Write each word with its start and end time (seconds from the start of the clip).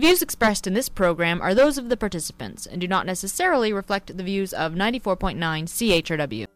The 0.00 0.06
views 0.06 0.22
expressed 0.22 0.66
in 0.66 0.72
this 0.72 0.88
program 0.88 1.42
are 1.42 1.54
those 1.54 1.76
of 1.76 1.90
the 1.90 1.96
participants 1.98 2.64
and 2.64 2.80
do 2.80 2.88
not 2.88 3.04
necessarily 3.04 3.70
reflect 3.70 4.16
the 4.16 4.22
views 4.22 4.54
of 4.54 4.72
94.9 4.72 5.36
CHRW. 5.36 6.46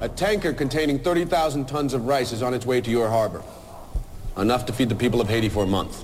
A 0.00 0.08
tanker 0.08 0.54
containing 0.54 1.00
30,000 1.00 1.68
tons 1.68 1.92
of 1.92 2.06
rice 2.06 2.32
is 2.32 2.42
on 2.42 2.54
its 2.54 2.64
way 2.64 2.80
to 2.80 2.90
your 2.90 3.10
harbor. 3.10 3.42
Enough 4.38 4.64
to 4.64 4.72
feed 4.72 4.88
the 4.88 4.94
people 4.94 5.20
of 5.20 5.28
Haiti 5.28 5.50
for 5.50 5.64
a 5.64 5.66
month. 5.66 6.02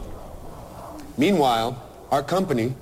Meanwhile, 1.16 1.82
our 2.10 2.22
company 2.22 2.74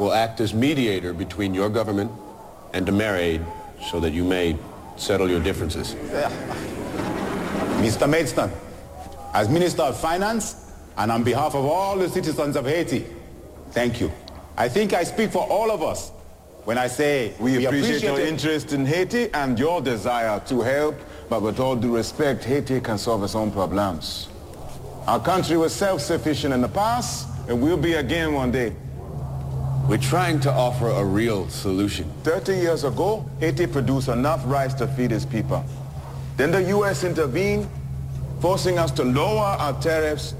will 0.00 0.14
act 0.14 0.40
as 0.40 0.54
mediator 0.54 1.12
between 1.12 1.52
your 1.52 1.68
government 1.68 2.10
and 2.72 2.86
Demerade 2.86 3.44
so 3.90 4.00
that 4.00 4.14
you 4.14 4.24
may 4.24 4.56
settle 4.96 5.28
your 5.28 5.40
differences. 5.40 5.94
Mr. 7.84 8.08
Maidstone, 8.08 8.50
as 9.34 9.48
Minister 9.50 9.82
of 9.82 10.00
Finance 10.00 10.72
and 10.96 11.12
on 11.12 11.22
behalf 11.22 11.54
of 11.54 11.66
all 11.66 11.98
the 11.98 12.08
citizens 12.08 12.56
of 12.56 12.64
Haiti, 12.66 13.04
thank 13.72 14.00
you. 14.00 14.10
I 14.56 14.68
think 14.70 14.94
I 14.94 15.04
speak 15.04 15.30
for 15.32 15.46
all 15.46 15.70
of 15.70 15.82
us 15.82 16.10
when 16.64 16.78
I 16.78 16.86
say 16.86 17.34
We, 17.38 17.58
we 17.58 17.66
appreciate 17.66 18.02
your 18.02 18.18
it. 18.18 18.26
interest 18.28 18.72
in 18.72 18.86
Haiti 18.86 19.28
and 19.34 19.58
your 19.58 19.82
desire 19.82 20.40
to 20.46 20.62
help, 20.62 20.94
but 21.28 21.42
with 21.42 21.60
all 21.60 21.76
due 21.76 21.94
respect, 21.94 22.44
Haiti 22.44 22.80
can 22.80 22.96
solve 22.96 23.22
its 23.22 23.34
own 23.34 23.50
problems. 23.50 24.28
Our 25.06 25.20
country 25.20 25.58
was 25.58 25.74
self-sufficient 25.74 26.54
in 26.54 26.62
the 26.62 26.68
past, 26.68 27.28
and 27.48 27.60
will 27.60 27.76
be 27.76 27.94
again 27.94 28.32
one 28.32 28.50
day. 28.50 28.74
We're 29.86 29.98
trying 29.98 30.40
to 30.40 30.50
offer 30.50 30.88
a 30.88 31.04
real 31.04 31.50
solution. 31.50 32.10
30 32.22 32.54
years 32.56 32.84
ago, 32.84 33.28
Haiti 33.40 33.66
produced 33.66 34.08
enough 34.08 34.40
rice 34.46 34.72
to 34.74 34.86
feed 34.86 35.12
its 35.12 35.26
people. 35.26 35.62
Then 36.38 36.50
the 36.50 36.62
U.S. 36.70 37.04
intervened, 37.04 37.68
forcing 38.44 38.78
us 38.78 38.90
to 38.90 39.02
lower 39.02 39.56
our 39.58 39.72
tariffs, 39.80 40.34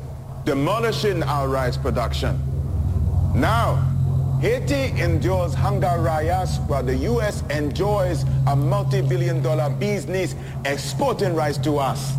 demolishing 0.45 1.23
our 1.23 1.49
rice 1.49 1.79
production. 1.79 2.39
Now, 3.35 3.77
Haiti 4.43 4.93
endures 5.01 5.55
hunger 5.55 5.95
riots 6.01 6.59
while 6.67 6.83
the 6.83 6.97
U.S. 6.97 7.43
enjoys 7.49 8.27
a 8.47 8.55
multi-billion 8.55 9.41
dollar 9.41 9.71
business 9.71 10.35
exporting 10.67 11.35
rice 11.35 11.57
to 11.57 11.79
us. 11.79 12.13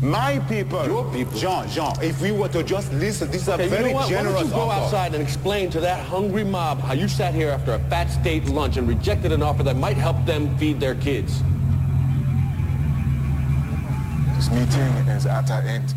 My 0.00 0.38
people. 0.48 0.86
Your 0.86 1.12
people. 1.12 1.36
Jean, 1.36 1.68
Jean, 1.68 1.92
if 2.00 2.22
we 2.22 2.30
were 2.30 2.46
to 2.50 2.62
just 2.62 2.92
listen, 2.92 3.28
this 3.32 3.42
is 3.42 3.48
a 3.48 3.54
Okay, 3.54 3.66
very 3.66 3.86
you 3.86 3.88
know 3.88 3.94
what? 3.94 4.04
Why 4.04 4.08
generous 4.08 4.34
don't 4.36 4.46
you 4.46 4.52
go 4.52 4.60
offer. 4.70 4.84
outside 4.84 5.14
and 5.14 5.22
explain 5.24 5.68
to 5.70 5.80
that 5.80 5.98
hungry 6.06 6.44
mob 6.44 6.78
how 6.78 6.92
you 6.92 7.08
sat 7.08 7.34
here 7.34 7.50
after 7.50 7.74
a 7.74 7.80
fat 7.90 8.06
state 8.06 8.44
lunch 8.44 8.76
and 8.76 8.86
rejected 8.86 9.32
an 9.32 9.42
offer 9.42 9.64
that 9.64 9.74
might 9.74 9.96
help 9.96 10.24
them 10.26 10.56
feed 10.58 10.78
their 10.78 10.94
kids? 10.94 11.42
This 14.36 14.50
meeting 14.50 14.92
is 15.08 15.24
at 15.24 15.48
an 15.48 15.66
end. 15.66 15.94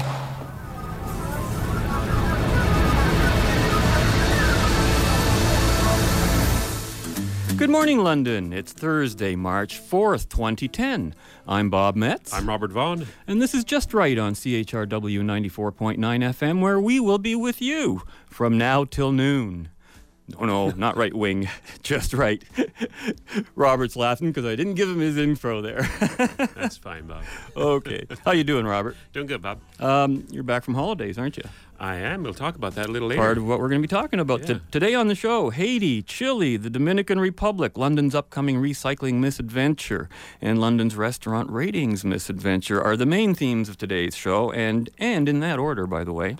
Good 7.59 7.69
morning, 7.69 7.99
London. 7.99 8.53
It's 8.53 8.71
Thursday, 8.71 9.35
March 9.35 9.81
4th, 9.81 10.29
2010. 10.29 11.13
I'm 11.49 11.69
Bob 11.69 11.97
Metz. 11.97 12.33
I'm 12.33 12.47
Robert 12.47 12.71
Vaughn. 12.71 13.07
And 13.27 13.41
this 13.41 13.53
is 13.53 13.65
Just 13.65 13.93
Right 13.93 14.17
on 14.17 14.35
CHRW 14.35 14.87
94.9 14.87 15.97
FM, 15.97 16.61
where 16.61 16.79
we 16.79 17.01
will 17.01 17.17
be 17.17 17.35
with 17.35 17.61
you 17.61 18.03
from 18.25 18.57
now 18.57 18.85
till 18.85 19.11
noon. 19.11 19.67
No, 20.37 20.45
no, 20.45 20.69
not 20.71 20.95
right 20.97 21.13
wing, 21.13 21.49
just 21.83 22.13
right. 22.13 22.43
Robert's 23.55 23.95
laughing 23.95 24.27
because 24.29 24.45
I 24.45 24.55
didn't 24.55 24.75
give 24.75 24.89
him 24.89 24.99
his 24.99 25.17
info 25.17 25.61
there. 25.61 25.81
That's 26.55 26.77
fine, 26.77 27.07
Bob. 27.07 27.23
okay. 27.55 28.05
How 28.25 28.31
you 28.31 28.43
doing, 28.43 28.65
Robert? 28.65 28.95
Doing 29.13 29.27
good, 29.27 29.41
Bob. 29.41 29.59
Um, 29.79 30.25
you're 30.29 30.43
back 30.43 30.63
from 30.63 30.75
holidays, 30.75 31.17
aren't 31.17 31.37
you? 31.37 31.43
I 31.79 31.95
am. 31.95 32.23
We'll 32.23 32.33
talk 32.33 32.55
about 32.55 32.75
that 32.75 32.87
a 32.87 32.91
little 32.91 33.07
later. 33.07 33.21
Part 33.21 33.37
of 33.37 33.45
what 33.47 33.59
we're 33.59 33.69
going 33.69 33.81
to 33.81 33.87
be 33.87 33.89
talking 33.89 34.19
about 34.19 34.41
Yeah. 34.41 34.55
t- 34.55 34.61
today 34.69 34.93
on 34.95 35.07
the 35.07 35.15
show 35.15 35.49
Haiti, 35.49 36.01
Chile, 36.01 36.57
the 36.57 36.69
Dominican 36.69 37.19
Republic, 37.21 37.77
London's 37.77 38.13
upcoming 38.13 38.57
recycling 38.61 39.15
misadventure, 39.15 40.09
and 40.41 40.59
London's 40.59 40.95
restaurant 40.97 41.49
ratings 41.49 42.03
misadventure 42.03 42.81
are 42.83 42.97
the 42.97 43.05
main 43.05 43.33
themes 43.33 43.69
of 43.69 43.77
today's 43.77 44.15
show, 44.15 44.51
and, 44.51 44.89
and 44.99 45.29
in 45.29 45.39
that 45.39 45.57
order, 45.57 45.87
by 45.87 46.03
the 46.03 46.11
way. 46.13 46.35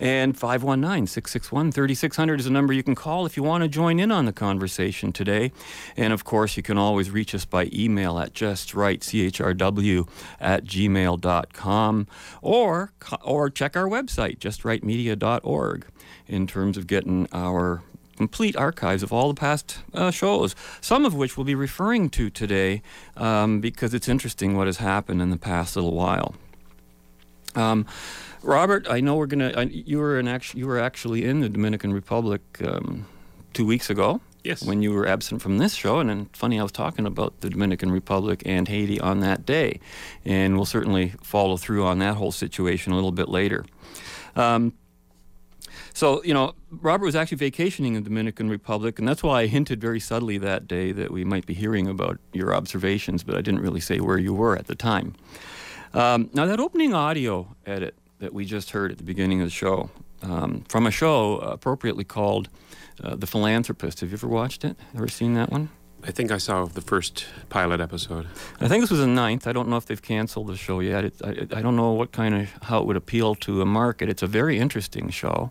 And 0.00 0.36
519 0.36 1.06
661 1.06 1.72
3600 1.72 2.40
is 2.40 2.46
a 2.46 2.50
number 2.50 2.72
you 2.72 2.82
can 2.82 2.94
call 2.94 3.26
if 3.26 3.36
you 3.36 3.42
want 3.42 3.62
to 3.62 3.68
join 3.68 4.00
in 4.00 4.10
on 4.10 4.24
the 4.24 4.32
conversation 4.32 5.12
today. 5.12 5.52
And 5.94 6.14
of 6.14 6.24
course, 6.24 6.56
you 6.56 6.62
can 6.62 6.78
always 6.78 7.10
reach 7.10 7.34
us 7.34 7.44
by 7.44 7.68
email 7.70 8.18
at 8.18 8.32
justrightchrw 8.32 10.08
at 10.40 10.64
gmail.com 10.64 12.06
or, 12.40 12.92
or 13.22 13.50
check 13.50 13.76
our 13.76 13.86
website, 13.86 14.38
justrightmedia.org, 14.38 15.86
in 16.26 16.46
terms 16.46 16.78
of 16.78 16.86
getting 16.86 17.28
our 17.32 17.82
complete 18.16 18.56
archives 18.56 19.02
of 19.02 19.12
all 19.12 19.28
the 19.28 19.38
past 19.38 19.78
uh, 19.92 20.10
shows, 20.10 20.54
some 20.80 21.04
of 21.04 21.14
which 21.14 21.36
we'll 21.36 21.44
be 21.44 21.54
referring 21.54 22.08
to 22.10 22.30
today 22.30 22.82
um, 23.16 23.60
because 23.60 23.92
it's 23.92 24.08
interesting 24.08 24.56
what 24.56 24.66
has 24.66 24.78
happened 24.78 25.20
in 25.20 25.30
the 25.30 25.38
past 25.38 25.76
little 25.76 25.94
while. 25.94 26.34
Um, 27.54 27.86
Robert, 28.42 28.86
I 28.88 29.00
know 29.00 29.16
we're 29.16 29.26
gonna. 29.26 29.52
I, 29.56 29.62
you 29.62 29.98
were 29.98 30.18
in 30.18 30.28
actually, 30.28 30.60
you 30.60 30.66
were 30.66 30.78
actually 30.78 31.24
in 31.24 31.40
the 31.40 31.48
Dominican 31.48 31.92
Republic 31.92 32.42
um, 32.64 33.06
two 33.52 33.66
weeks 33.66 33.90
ago. 33.90 34.20
Yes. 34.42 34.62
When 34.64 34.80
you 34.80 34.92
were 34.92 35.06
absent 35.06 35.42
from 35.42 35.58
this 35.58 35.74
show, 35.74 35.98
and 35.98 36.08
then 36.08 36.30
funny, 36.32 36.58
I 36.58 36.62
was 36.62 36.72
talking 36.72 37.04
about 37.04 37.42
the 37.42 37.50
Dominican 37.50 37.92
Republic 37.92 38.42
and 38.46 38.66
Haiti 38.66 38.98
on 38.98 39.20
that 39.20 39.44
day, 39.44 39.80
and 40.24 40.56
we'll 40.56 40.64
certainly 40.64 41.12
follow 41.22 41.58
through 41.58 41.84
on 41.84 41.98
that 41.98 42.14
whole 42.14 42.32
situation 42.32 42.92
a 42.92 42.94
little 42.94 43.12
bit 43.12 43.28
later. 43.28 43.66
Um, 44.36 44.72
so, 45.92 46.22
you 46.24 46.32
know, 46.32 46.54
Robert 46.70 47.04
was 47.04 47.16
actually 47.16 47.36
vacationing 47.36 47.94
in 47.94 48.02
the 48.02 48.08
Dominican 48.08 48.48
Republic, 48.48 48.98
and 48.98 49.06
that's 49.06 49.22
why 49.22 49.42
I 49.42 49.46
hinted 49.46 49.78
very 49.80 50.00
subtly 50.00 50.38
that 50.38 50.66
day 50.66 50.92
that 50.92 51.10
we 51.10 51.24
might 51.24 51.44
be 51.44 51.52
hearing 51.52 51.86
about 51.86 52.18
your 52.32 52.54
observations, 52.54 53.22
but 53.22 53.36
I 53.36 53.42
didn't 53.42 53.60
really 53.60 53.80
say 53.80 54.00
where 54.00 54.16
you 54.16 54.32
were 54.32 54.56
at 54.56 54.66
the 54.66 54.74
time. 54.74 55.14
Um, 55.92 56.30
now, 56.32 56.46
that 56.46 56.60
opening 56.60 56.94
audio 56.94 57.54
edit 57.66 57.94
that 58.20 58.32
we 58.32 58.44
just 58.44 58.70
heard 58.70 58.92
at 58.92 58.98
the 58.98 59.04
beginning 59.04 59.40
of 59.40 59.46
the 59.46 59.50
show, 59.50 59.90
um, 60.22 60.64
from 60.68 60.86
a 60.86 60.90
show 60.90 61.38
appropriately 61.38 62.04
called 62.04 62.48
uh, 63.02 63.16
The 63.16 63.26
Philanthropist. 63.26 64.00
Have 64.00 64.10
you 64.10 64.16
ever 64.16 64.28
watched 64.28 64.64
it? 64.64 64.76
Ever 64.94 65.08
seen 65.08 65.34
that 65.34 65.50
one? 65.50 65.70
I 66.02 66.12
think 66.12 66.30
I 66.30 66.38
saw 66.38 66.64
the 66.64 66.80
first 66.80 67.26
pilot 67.50 67.80
episode. 67.80 68.26
I 68.58 68.68
think 68.68 68.82
this 68.82 68.90
was 68.90 69.00
the 69.00 69.06
ninth. 69.06 69.46
I 69.46 69.52
don't 69.52 69.68
know 69.68 69.76
if 69.76 69.84
they've 69.84 70.00
canceled 70.00 70.46
the 70.46 70.56
show 70.56 70.80
yet. 70.80 71.04
It, 71.04 71.14
I, 71.22 71.58
I 71.58 71.62
don't 71.62 71.76
know 71.76 71.92
what 71.92 72.12
kind 72.12 72.34
of 72.34 72.50
how 72.62 72.80
it 72.80 72.86
would 72.86 72.96
appeal 72.96 73.34
to 73.36 73.60
a 73.60 73.66
market. 73.66 74.08
It's 74.08 74.22
a 74.22 74.26
very 74.26 74.58
interesting 74.58 75.10
show. 75.10 75.50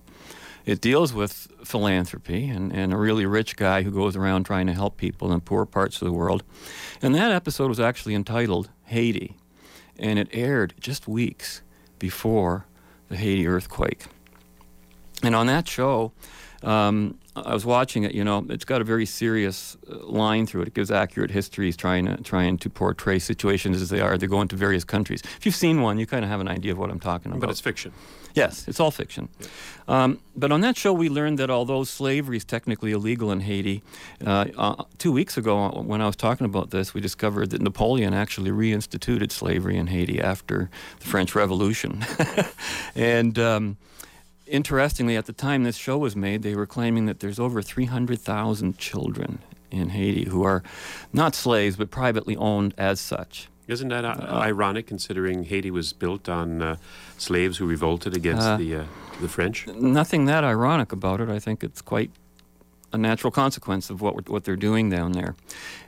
It 0.66 0.82
deals 0.82 1.14
with 1.14 1.48
philanthropy 1.64 2.48
and, 2.48 2.72
and 2.72 2.94
a 2.94 2.98
really 2.98 3.26
rich 3.26 3.56
guy 3.56 3.84
who 3.84 3.92
goes 3.92 4.16
around 4.16 4.44
trying 4.44 4.68
to 4.68 4.74
help 4.74 4.98
people 4.98 5.32
in 5.32 5.42
poor 5.42 5.66
parts 5.66 6.02
of 6.02 6.06
the 6.06 6.14
world. 6.14 6.44
And 7.02 7.14
that 7.16 7.32
episode 7.32 7.70
was 7.70 7.80
actually 7.80 8.16
entitled 8.16 8.70
Haiti, 8.86 9.36
and 9.98 10.20
it 10.20 10.30
aired 10.32 10.74
just 10.80 11.08
weeks 11.08 11.62
before 12.00 12.66
the 13.10 13.18
Haiti 13.18 13.48
earthquake. 13.48 14.06
And 15.22 15.36
on 15.36 15.48
that 15.48 15.68
show, 15.68 16.12
um, 16.64 17.18
I 17.46 17.54
was 17.54 17.66
watching 17.66 18.04
it. 18.04 18.14
You 18.14 18.24
know, 18.24 18.46
it's 18.50 18.66
got 18.66 18.82
a 18.82 18.84
very 18.84 19.06
serious 19.06 19.78
uh, 19.90 20.06
line 20.06 20.46
through 20.46 20.62
it. 20.64 20.68
It 20.70 20.74
gives 20.74 20.92
accurate 20.92 21.32
histories, 21.32 21.76
trying 21.76 22.06
to 22.06 22.18
trying 22.24 22.58
to 22.58 22.70
portray 22.70 23.20
situations 23.20 23.82
as 23.82 23.90
they 23.90 24.02
are. 24.02 24.18
They 24.18 24.28
go 24.28 24.42
into 24.42 24.56
various 24.56 24.84
countries. 24.84 25.22
If 25.38 25.46
you've 25.46 25.56
seen 25.56 25.82
one, 25.82 26.00
you 26.00 26.06
kind 26.06 26.24
of 26.24 26.30
have 26.30 26.40
an 26.40 26.48
idea 26.48 26.72
of 26.72 26.78
what 26.78 26.90
I'm 26.90 27.00
talking 27.00 27.32
about. 27.32 27.42
But 27.42 27.50
it's 27.50 27.62
fiction. 27.62 27.92
Yes, 28.36 28.68
it's 28.68 28.80
all 28.80 28.92
fiction. 28.92 29.30
Um, 29.88 30.20
but 30.36 30.52
on 30.52 30.62
that 30.62 30.78
show, 30.78 30.94
we 30.94 31.10
learned 31.10 31.40
that 31.40 31.50
although 31.50 31.84
slavery 31.84 32.38
is 32.38 32.46
technically 32.46 32.92
illegal 32.92 33.32
in 33.32 33.42
Haiti, 33.42 33.84
uh, 34.26 34.46
uh, 34.56 34.84
two 34.98 35.12
weeks 35.12 35.38
ago, 35.38 35.58
uh, 35.58 35.82
when 35.82 36.02
I 36.02 36.06
was 36.06 36.16
talking 36.16 36.46
about 36.46 36.70
this, 36.70 36.94
we 36.94 37.02
discovered 37.02 37.50
that 37.50 37.62
Napoleon 37.62 38.14
actually 38.14 38.52
reinstituted 38.52 39.32
slavery 39.32 39.78
in 39.78 39.88
Haiti 39.88 40.22
after 40.22 40.70
the 41.00 41.06
French 41.06 41.36
Revolution. 41.36 42.06
and 42.96 43.40
um, 43.40 43.78
interestingly, 44.50 45.16
at 45.16 45.26
the 45.26 45.34
time 45.34 45.64
this 45.64 45.78
show 45.78 45.98
was 45.98 46.16
made, 46.16 46.42
they 46.44 46.56
were 46.56 46.66
claiming 46.68 47.06
that 47.06 47.20
there's 47.20 47.40
over 47.40 47.62
300,000 47.62 48.78
children 48.78 49.40
in 49.72 49.90
Haiti 49.90 50.26
who 50.30 50.44
are 50.44 50.64
not 51.14 51.36
slaves, 51.36 51.76
but 51.76 51.92
privately 51.92 52.36
owned 52.36 52.74
as 52.78 53.00
such. 53.00 53.50
Isn't 53.68 53.90
that 53.90 54.04
uh, 54.04 54.16
ironic 54.34 54.88
considering 54.88 55.44
Haiti 55.44 55.70
was 55.70 55.94
built 55.94 56.28
on 56.28 56.62
uh, 56.62 56.76
slaves 57.18 57.58
who 57.58 57.68
revolted 57.68 58.16
against 58.16 58.48
Uh, 58.48 58.58
the 58.58 58.76
uh, 58.76 58.84
the 59.22 59.28
French? 59.30 59.68
nothing 59.68 60.26
that 60.26 60.44
ironic 60.44 60.92
about 60.92 61.22
it. 61.22 61.30
I 61.30 61.40
think 61.40 61.64
it's 61.64 61.82
quite 61.82 62.10
a 62.92 62.98
natural 62.98 63.32
consequence 63.32 63.90
of 63.90 64.02
what 64.02 64.30
what 64.30 64.44
they're 64.44 64.56
doing 64.56 64.90
down 64.90 65.12
there. 65.14 65.36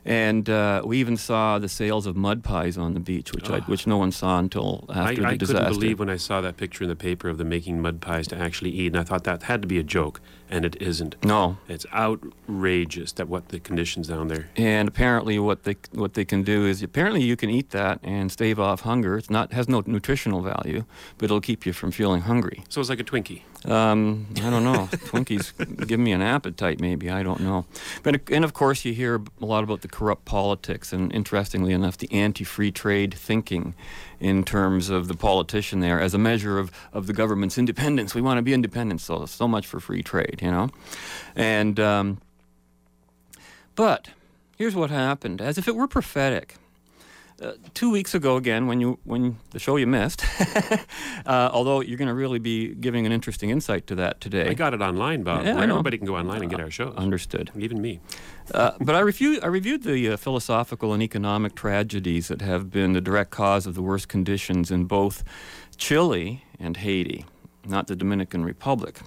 And 0.03 0.49
uh, 0.49 0.81
we 0.83 0.97
even 0.97 1.15
saw 1.17 1.59
the 1.59 1.69
sales 1.69 2.07
of 2.07 2.15
mud 2.15 2.43
pies 2.43 2.75
on 2.77 2.93
the 2.95 2.99
beach, 2.99 3.33
which 3.33 3.49
I, 3.49 3.59
which 3.61 3.85
no 3.85 3.97
one 3.97 4.11
saw 4.11 4.39
until 4.39 4.85
after 4.89 5.21
I, 5.21 5.25
the 5.25 5.27
I 5.27 5.37
disaster. 5.37 5.63
couldn't 5.65 5.79
believe 5.79 5.99
when 5.99 6.09
I 6.09 6.17
saw 6.17 6.41
that 6.41 6.57
picture 6.57 6.83
in 6.85 6.89
the 6.89 6.95
paper 6.95 7.29
of 7.29 7.37
them 7.37 7.49
making 7.49 7.81
mud 7.81 8.01
pies 8.01 8.27
to 8.29 8.35
actually 8.37 8.71
eat, 8.71 8.87
and 8.87 8.97
I 8.97 9.03
thought 9.03 9.23
that 9.25 9.43
had 9.43 9.61
to 9.61 9.67
be 9.67 9.77
a 9.77 9.83
joke, 9.83 10.19
and 10.49 10.65
it 10.65 10.75
isn't. 10.81 11.15
no, 11.23 11.57
It's 11.67 11.85
outrageous 11.93 13.11
that 13.13 13.27
what 13.27 13.49
the 13.49 13.59
conditions 13.59 14.07
down 14.07 14.27
there. 14.27 14.49
and 14.55 14.87
apparently 14.87 15.37
what 15.39 15.63
they 15.63 15.75
what 15.91 16.13
they 16.15 16.25
can 16.25 16.43
do 16.43 16.65
is 16.65 16.81
apparently 16.83 17.21
you 17.23 17.35
can 17.35 17.49
eat 17.49 17.69
that 17.71 17.99
and 18.03 18.31
stave 18.31 18.59
off 18.59 18.81
hunger. 18.81 19.17
It's 19.17 19.29
not 19.29 19.53
has 19.53 19.67
no 19.69 19.83
nutritional 19.85 20.41
value, 20.41 20.85
but 21.17 21.25
it'll 21.25 21.41
keep 21.41 21.65
you 21.65 21.73
from 21.73 21.91
feeling 21.91 22.21
hungry. 22.21 22.63
So 22.69 22.81
it's 22.81 22.89
like 22.89 22.99
a 22.99 23.03
Twinkie. 23.03 23.41
Um, 23.65 24.27
I 24.37 24.49
don't 24.49 24.63
know. 24.63 24.89
Twinkies 24.91 25.87
give 25.87 25.99
me 25.99 26.11
an 26.11 26.21
appetite, 26.21 26.79
maybe. 26.79 27.09
I 27.09 27.21
don't 27.21 27.41
know. 27.41 27.65
But 28.03 28.29
and 28.31 28.43
of 28.43 28.53
course, 28.53 28.83
you 28.85 28.93
hear 28.93 29.21
a 29.41 29.45
lot 29.45 29.63
about 29.63 29.81
the 29.81 29.87
corrupt 29.87 30.25
politics, 30.25 30.91
and 30.91 31.13
interestingly 31.13 31.73
enough, 31.73 31.97
the 31.97 32.11
anti-free 32.11 32.71
trade 32.71 33.13
thinking, 33.13 33.75
in 34.19 34.43
terms 34.43 34.89
of 34.89 35.07
the 35.07 35.15
politician 35.15 35.79
there, 35.79 35.99
as 35.99 36.13
a 36.13 36.17
measure 36.17 36.57
of, 36.57 36.71
of 36.93 37.07
the 37.07 37.13
government's 37.13 37.57
independence. 37.57 38.15
We 38.15 38.21
want 38.21 38.37
to 38.37 38.41
be 38.41 38.53
independent, 38.53 39.01
so 39.01 39.25
so 39.25 39.47
much 39.47 39.67
for 39.67 39.79
free 39.79 40.01
trade, 40.01 40.39
you 40.41 40.51
know. 40.51 40.69
And 41.35 41.79
um, 41.79 42.21
but 43.75 44.09
here's 44.57 44.75
what 44.75 44.89
happened, 44.89 45.41
as 45.41 45.57
if 45.57 45.67
it 45.67 45.75
were 45.75 45.87
prophetic 45.87 46.55
uh, 47.41 47.53
two 47.73 47.89
weeks 47.89 48.13
ago 48.13 48.35
again 48.35 48.67
when 48.67 48.79
you 48.79 48.99
when 49.03 49.37
the 49.51 49.59
show 49.59 49.75
you 49.75 49.87
missed 49.87 50.23
uh, 51.25 51.49
although 51.51 51.79
you're 51.81 51.97
going 51.97 52.07
to 52.07 52.13
really 52.13 52.39
be 52.39 52.73
giving 52.75 53.05
an 53.05 53.11
interesting 53.11 53.49
insight 53.49 53.87
to 53.87 53.95
that 53.95 54.21
today 54.21 54.47
I 54.49 54.53
got 54.53 54.73
it 54.73 54.81
online, 54.81 55.23
Bob. 55.23 55.45
Yeah, 55.45 55.57
I 55.57 55.65
know. 55.65 55.73
everybody 55.75 55.97
can 55.97 56.07
go 56.07 56.17
online 56.17 56.41
and 56.41 56.49
get 56.51 56.59
our 56.59 56.69
shows. 56.71 56.95
understood 56.95 57.51
Even 57.57 57.81
me. 57.81 57.99
uh, 58.53 58.71
but 58.79 58.95
I, 58.95 58.99
reviewed, 58.99 59.43
I 59.43 59.47
reviewed 59.47 59.83
the 59.83 60.09
uh, 60.11 60.17
philosophical 60.17 60.93
and 60.93 61.01
economic 61.01 61.55
tragedies 61.55 62.27
that 62.27 62.41
have 62.41 62.69
been 62.69 62.93
the 62.93 63.01
direct 63.01 63.31
cause 63.31 63.65
of 63.65 63.75
the 63.75 63.81
worst 63.81 64.07
conditions 64.07 64.69
in 64.71 64.85
both 64.85 65.23
Chile 65.77 66.43
and 66.59 66.77
Haiti, 66.77 67.25
not 67.65 67.87
the 67.87 67.95
Dominican 67.95 68.43
Republic. 68.43 68.99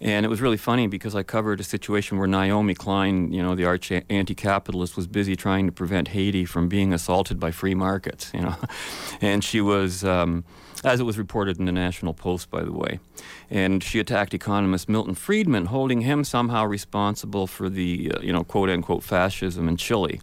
And 0.00 0.26
it 0.26 0.28
was 0.28 0.40
really 0.40 0.56
funny 0.56 0.86
because 0.86 1.14
I 1.14 1.22
covered 1.22 1.60
a 1.60 1.64
situation 1.64 2.18
where 2.18 2.26
Naomi 2.26 2.74
Klein, 2.74 3.32
you 3.32 3.42
know, 3.42 3.54
the 3.54 3.64
arch 3.64 3.92
anti-capitalist, 3.92 4.96
was 4.96 5.06
busy 5.06 5.36
trying 5.36 5.66
to 5.66 5.72
prevent 5.72 6.08
Haiti 6.08 6.44
from 6.44 6.68
being 6.68 6.92
assaulted 6.92 7.38
by 7.38 7.50
free 7.50 7.74
markets, 7.74 8.30
you 8.34 8.40
know. 8.40 8.56
And 9.20 9.44
she 9.44 9.60
was, 9.60 10.02
um, 10.02 10.44
as 10.82 10.98
it 10.98 11.04
was 11.04 11.16
reported 11.16 11.58
in 11.58 11.66
the 11.66 11.72
National 11.72 12.12
Post, 12.12 12.50
by 12.50 12.62
the 12.62 12.72
way. 12.72 12.98
And 13.48 13.82
she 13.84 14.00
attacked 14.00 14.34
economist 14.34 14.88
Milton 14.88 15.14
Friedman, 15.14 15.66
holding 15.66 16.00
him 16.00 16.24
somehow 16.24 16.64
responsible 16.64 17.46
for 17.46 17.68
the, 17.68 18.12
uh, 18.12 18.20
you 18.20 18.32
know, 18.32 18.42
quote-unquote 18.42 19.04
fascism 19.04 19.68
in 19.68 19.76
Chile. 19.76 20.20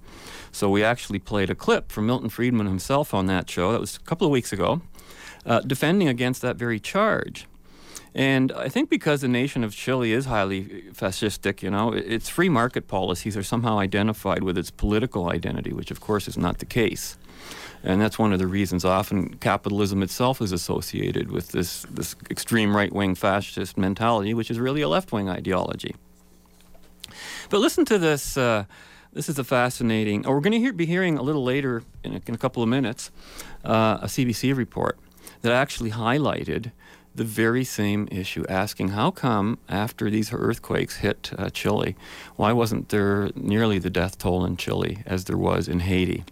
So 0.51 0.69
we 0.69 0.84
actually 0.84 1.19
played 1.19 1.50
a 1.50 1.56
clip 1.56 1.92
from 1.92 2.07
Milton 2.07 2.30
Friedman 2.30 2.68
himself 2.68 3.13
on 3.13 3.28
that 3.28 3.50
show. 3.50 3.72
That 3.72 3.80
was 3.80 3.96
a 3.96 4.01
couple 4.01 4.25
of 4.25 4.31
weeks 4.31 4.51
ago, 4.51 4.81
uh, 5.46 5.62
defending 5.62 6.07
against 6.07 6.42
that 6.42 6.57
very 6.57 6.80
charge. 6.80 7.48
And 8.16 8.52
I 8.52 8.70
think 8.70 8.90
because 8.90 9.22
the 9.22 9.28
nation 9.28 9.64
of 9.64 9.76
Chile 9.76 10.12
is 10.12 10.26
highly 10.26 10.84
fascistic, 10.94 11.62
you 11.62 11.70
know, 11.70 11.94
its 11.94 12.28
free 12.28 12.50
market 12.50 12.88
policies 12.88 13.38
are 13.38 13.44
somehow 13.44 13.78
identified 13.78 14.44
with 14.44 14.58
its 14.58 14.72
political 14.72 15.30
identity, 15.30 15.74
which 15.74 15.92
of 15.92 16.02
course 16.02 16.28
is 16.28 16.38
not 16.38 16.58
the 16.58 16.66
case. 16.66 17.18
And 17.84 18.02
that's 18.02 18.20
one 18.20 18.34
of 18.34 18.40
the 18.40 18.48
reasons 18.48 18.84
often 18.84 19.36
capitalism 19.36 20.04
itself 20.04 20.42
is 20.42 20.52
associated 20.52 21.32
with 21.32 21.50
this, 21.50 21.86
this 21.90 22.16
extreme 22.30 22.76
right 22.76 22.92
wing 22.92 23.16
fascist 23.16 23.78
mentality, 23.78 24.34
which 24.34 24.52
is 24.52 24.60
really 24.60 24.82
a 24.82 24.90
left 24.90 25.12
wing 25.12 25.30
ideology. 25.30 25.96
But 27.50 27.60
listen 27.60 27.86
to 27.86 27.98
this. 27.98 28.38
Uh, 28.38 28.66
this 29.14 29.28
is 29.28 29.40
a 29.40 29.44
fascinating. 29.44 30.26
Oh, 30.26 30.32
we're 30.32 30.42
going 30.42 30.54
to 30.54 30.60
hear, 30.60 30.72
be 30.72 30.86
hearing 30.86 31.18
a 31.18 31.24
little 31.24 31.44
later 31.44 31.84
in 32.04 32.14
a, 32.14 32.22
in 32.28 32.36
a 32.36 32.38
couple 32.38 32.62
of 32.62 32.70
minutes 32.70 33.10
uh, 33.66 34.00
a 34.02 34.06
CBC 34.06 34.56
report 34.56 35.00
that 35.42 35.52
actually 35.52 35.92
highlighted 35.92 36.72
the 37.16 37.24
very 37.24 37.64
same 37.64 38.08
issue, 38.12 38.46
asking 38.48 38.90
how 38.90 39.12
come 39.12 39.58
after 39.68 40.10
these 40.10 40.32
earthquakes 40.32 40.98
hit 40.98 41.32
uh, 41.38 41.50
Chile, 41.50 41.96
why 42.36 42.52
wasn't 42.52 42.90
there 42.90 43.30
nearly 43.36 43.80
the 43.80 43.90
death 43.90 44.18
toll 44.18 44.46
in 44.46 44.58
Chile 44.58 45.04
as 45.06 45.26
there 45.26 45.38
was 45.38 45.68
in 45.68 45.82
Haiti? 45.82 46.24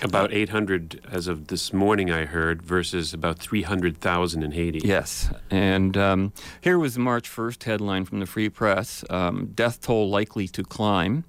About 0.00 0.32
800 0.32 1.00
as 1.10 1.26
of 1.26 1.48
this 1.48 1.72
morning, 1.72 2.10
I 2.10 2.24
heard, 2.24 2.62
versus 2.62 3.12
about 3.12 3.38
300,000 3.38 4.44
in 4.44 4.52
Haiti. 4.52 4.80
Yes, 4.84 5.30
and 5.50 5.96
um, 5.96 6.32
here 6.60 6.78
was 6.78 6.94
the 6.94 7.00
March 7.00 7.28
1st 7.28 7.64
headline 7.64 8.04
from 8.04 8.20
the 8.20 8.26
Free 8.26 8.48
Press 8.48 9.04
um, 9.10 9.46
Death 9.54 9.80
toll 9.80 10.08
likely 10.08 10.46
to 10.48 10.62
climb. 10.62 11.24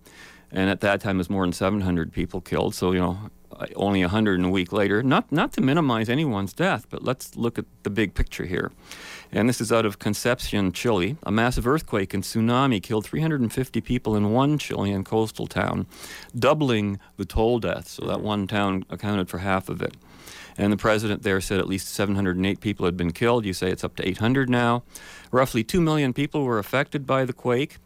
And 0.52 0.70
at 0.70 0.82
that 0.82 1.02
time, 1.02 1.18
it 1.18 1.20
was 1.20 1.30
more 1.30 1.44
than 1.44 1.54
700 1.54 2.12
people 2.12 2.42
killed. 2.42 2.74
So, 2.74 2.92
you 2.92 3.00
know, 3.00 3.30
only 3.76 4.02
100 4.02 4.40
and 4.40 4.46
a 4.48 4.50
week 4.50 4.72
later. 4.72 5.04
Not, 5.04 5.32
not 5.32 5.54
to 5.54 5.62
minimize 5.62 6.10
anyone's 6.10 6.54
death, 6.54 6.88
but 6.90 7.04
let's 7.04 7.36
look 7.36 7.58
at 7.58 7.66
the 7.84 7.90
big 7.90 8.14
picture 8.14 8.46
here. 8.46 8.72
And 9.32 9.48
this 9.48 9.62
is 9.62 9.72
out 9.72 9.86
of 9.86 10.00
Concepcion, 10.00 10.72
Chile. 10.72 11.18
A 11.24 11.32
massive 11.32 11.68
earthquake 11.68 12.14
and 12.14 12.24
tsunami 12.24 12.82
killed 12.82 13.06
350 13.06 13.82
people 13.82 14.16
in 14.16 14.32
one 14.32 14.58
Chilean 14.58 15.04
coastal 15.04 15.48
town, 15.48 15.86
doubling 16.38 17.00
the 17.18 17.26
toll 17.26 17.60
deaths. 17.60 17.92
So 17.92 18.06
that 18.06 18.22
one 18.22 18.48
town 18.48 18.86
accounted 18.90 19.30
for 19.30 19.40
half 19.40 19.70
of 19.70 19.82
it. 19.82 19.96
And 20.58 20.74
the 20.74 20.78
president 20.78 21.24
there 21.24 21.40
said 21.40 21.60
at 21.60 21.68
least 21.68 21.90
708 21.90 22.60
people 22.60 22.86
had 22.86 22.98
been 22.98 23.14
killed. 23.14 23.46
You 23.46 23.54
say 23.54 23.72
it's 23.72 23.84
up 23.84 23.96
to 23.98 24.08
800 24.08 24.50
now. 24.50 24.84
Roughly 25.32 25.64
2 25.64 25.80
million 25.80 26.12
people 26.12 26.44
were 26.44 26.60
affected 26.60 27.06
by 27.06 27.24
the 27.24 27.34
quake. 27.34 27.78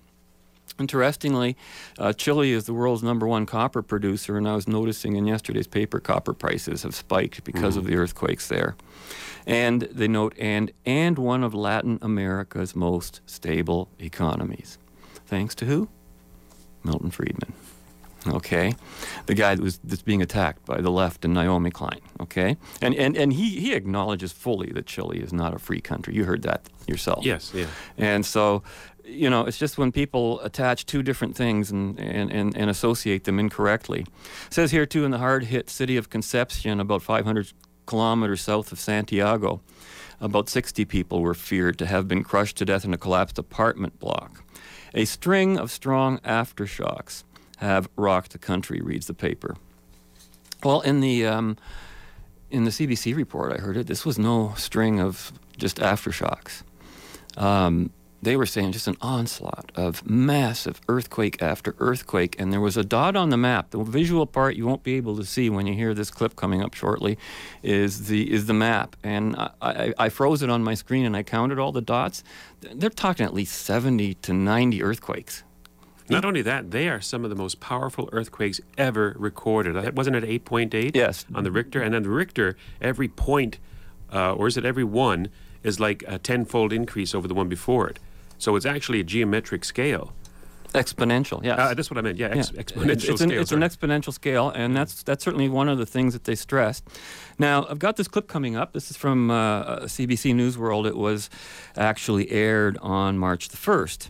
Interestingly, 0.79 1.55
uh, 1.99 2.13
Chile 2.13 2.51
is 2.51 2.65
the 2.65 2.73
world's 2.73 3.03
number 3.03 3.27
one 3.27 3.45
copper 3.45 3.81
producer, 3.81 4.37
and 4.37 4.47
I 4.47 4.55
was 4.55 4.67
noticing 4.67 5.15
in 5.15 5.27
yesterday's 5.27 5.67
paper 5.67 5.99
copper 5.99 6.33
prices 6.33 6.83
have 6.83 6.95
spiked 6.95 7.43
because 7.43 7.77
of 7.77 7.85
the 7.85 7.95
earthquakes 7.95 8.47
there. 8.47 8.75
And 9.45 9.83
they 9.83 10.07
note, 10.07 10.33
and, 10.39 10.71
and 10.85 11.19
one 11.19 11.43
of 11.43 11.53
Latin 11.53 11.99
America's 12.01 12.75
most 12.75 13.21
stable 13.25 13.89
economies. 13.99 14.77
Thanks 15.25 15.53
to 15.55 15.65
who? 15.65 15.89
Milton 16.83 17.11
Friedman. 17.11 17.53
Okay, 18.25 18.75
the 19.25 19.33
guy 19.33 19.55
that 19.55 19.61
was 19.61 19.79
that's 19.83 20.01
being 20.01 20.21
attacked 20.21 20.65
by 20.65 20.79
the 20.79 20.89
left 20.89 21.25
and 21.25 21.33
Naomi 21.33 21.71
Klein. 21.71 21.99
Okay, 22.21 22.55
and 22.81 22.95
and 22.95 23.17
and 23.17 23.33
he 23.33 23.59
he 23.59 23.73
acknowledges 23.73 24.31
fully 24.31 24.71
that 24.71 24.85
Chile 24.85 25.19
is 25.19 25.33
not 25.33 25.53
a 25.53 25.59
free 25.59 25.81
country. 25.81 26.15
You 26.15 26.23
heard 26.23 26.43
that 26.43 26.61
yourself. 26.87 27.25
Yes, 27.25 27.51
yeah. 27.53 27.67
And 27.97 28.25
so, 28.25 28.63
you 29.13 29.29
know, 29.29 29.45
it's 29.45 29.57
just 29.57 29.77
when 29.77 29.91
people 29.91 30.39
attach 30.41 30.85
two 30.85 31.03
different 31.03 31.35
things 31.35 31.71
and, 31.71 31.99
and, 31.99 32.31
and, 32.31 32.57
and 32.57 32.69
associate 32.69 33.23
them 33.23 33.39
incorrectly. 33.39 34.01
It 34.01 34.53
says 34.53 34.71
here, 34.71 34.85
too, 34.85 35.05
in 35.05 35.11
the 35.11 35.19
hard 35.19 35.45
hit 35.45 35.69
city 35.69 35.97
of 35.97 36.09
Concepcion, 36.09 36.79
about 36.79 37.01
500 37.01 37.53
kilometers 37.85 38.41
south 38.41 38.71
of 38.71 38.79
Santiago, 38.79 39.61
about 40.19 40.49
60 40.49 40.85
people 40.85 41.21
were 41.21 41.33
feared 41.33 41.77
to 41.79 41.85
have 41.85 42.07
been 42.07 42.23
crushed 42.23 42.57
to 42.57 42.65
death 42.65 42.85
in 42.85 42.93
a 42.93 42.97
collapsed 42.97 43.37
apartment 43.37 43.99
block. 43.99 44.43
A 44.93 45.05
string 45.05 45.57
of 45.57 45.71
strong 45.71 46.19
aftershocks 46.19 47.23
have 47.57 47.89
rocked 47.95 48.31
the 48.31 48.37
country, 48.37 48.79
reads 48.81 49.07
the 49.07 49.13
paper. 49.13 49.55
Well, 50.63 50.81
in 50.81 51.01
the 51.01 51.25
um, 51.25 51.57
in 52.49 52.63
the 52.63 52.69
CBC 52.69 53.15
report, 53.15 53.51
I 53.51 53.57
heard 53.57 53.75
it. 53.75 53.87
This 53.87 54.05
was 54.05 54.17
no 54.17 54.53
string 54.55 54.99
of 54.99 55.33
just 55.57 55.77
aftershocks. 55.77 56.63
Um, 57.35 57.89
they 58.23 58.37
were 58.37 58.45
saying 58.45 58.71
just 58.71 58.87
an 58.87 58.97
onslaught 59.01 59.71
of 59.75 60.07
massive 60.09 60.79
earthquake 60.87 61.41
after 61.41 61.75
earthquake, 61.79 62.35
and 62.39 62.53
there 62.53 62.61
was 62.61 62.77
a 62.77 62.83
dot 62.83 63.15
on 63.15 63.29
the 63.29 63.37
map. 63.37 63.71
The 63.71 63.83
visual 63.83 64.25
part 64.25 64.55
you 64.55 64.65
won't 64.65 64.83
be 64.83 64.95
able 64.95 65.15
to 65.17 65.25
see 65.25 65.49
when 65.49 65.67
you 65.67 65.73
hear 65.73 65.93
this 65.93 66.09
clip 66.09 66.35
coming 66.35 66.61
up 66.61 66.73
shortly, 66.73 67.17
is 67.61 68.07
the 68.07 68.31
is 68.31 68.45
the 68.45 68.53
map. 68.53 68.95
And 69.03 69.35
I, 69.35 69.51
I, 69.61 69.93
I 69.97 70.09
froze 70.09 70.41
it 70.41 70.49
on 70.49 70.63
my 70.63 70.73
screen 70.73 71.05
and 71.05 71.15
I 71.15 71.23
counted 71.23 71.59
all 71.59 71.71
the 71.71 71.81
dots. 71.81 72.23
They're 72.61 72.89
talking 72.89 73.25
at 73.25 73.33
least 73.33 73.61
seventy 73.61 74.13
to 74.15 74.33
ninety 74.33 74.81
earthquakes. 74.81 75.43
Not 76.09 76.25
only 76.25 76.41
that, 76.41 76.71
they 76.71 76.89
are 76.89 76.99
some 76.99 77.23
of 77.23 77.29
the 77.29 77.35
most 77.35 77.59
powerful 77.59 78.09
earthquakes 78.11 78.59
ever 78.77 79.15
recorded. 79.17 79.95
Wasn't 79.95 80.15
it 80.15 80.23
8.8? 80.45 80.93
Yes. 80.93 81.25
On 81.33 81.45
the 81.45 81.51
Richter? 81.51 81.81
And 81.81 81.93
then 81.93 82.03
the 82.03 82.09
Richter, 82.09 82.57
every 82.81 83.07
point, 83.07 83.57
uh, 84.11 84.33
or 84.33 84.47
is 84.47 84.57
it 84.57 84.65
every 84.65 84.83
one, 84.83 85.29
is 85.63 85.79
like 85.79 86.03
a 86.05 86.19
tenfold 86.19 86.73
increase 86.73 87.15
over 87.15 87.27
the 87.27 87.33
one 87.33 87.47
before 87.47 87.87
it. 87.87 87.99
So 88.43 88.57
it's 88.57 88.65
actually 88.65 88.99
a 88.99 89.03
geometric 89.05 89.63
scale. 89.63 90.11
Exponential, 90.73 91.41
yes. 91.43 91.57
Uh, 91.59 91.73
that's 91.75 91.89
what 91.91 91.97
I 91.99 92.01
meant. 92.01 92.17
Yeah, 92.17 92.29
ex- 92.29 92.51
Yeah. 92.51 92.61
exponential 92.63 92.89
It's, 92.89 93.03
it's 93.07 93.21
an, 93.21 93.29
scale. 93.29 93.41
it's 93.41 93.51
an 93.51 93.59
exponential 93.61 94.11
scale, 94.13 94.49
and 94.49 94.75
that's 94.75 95.03
that's 95.03 95.23
certainly 95.23 95.47
one 95.47 95.69
of 95.69 95.77
the 95.77 95.85
things 95.85 96.13
that 96.13 96.23
they 96.25 96.33
stressed. 96.35 96.83
Now, 97.37 97.65
I've 97.69 97.77
got 97.79 97.95
this 97.95 98.07
clip 98.07 98.27
coming 98.27 98.55
up. 98.57 98.73
This 98.73 98.89
is 98.91 98.97
from 98.97 99.29
uh, 99.31 99.81
CBC 99.81 100.33
News 100.35 100.57
World. 100.57 100.87
It 100.87 100.97
was 100.97 101.29
actually 101.77 102.29
aired 102.31 102.77
on 102.81 103.17
March 103.19 103.49
the 103.49 103.57
first. 103.57 104.09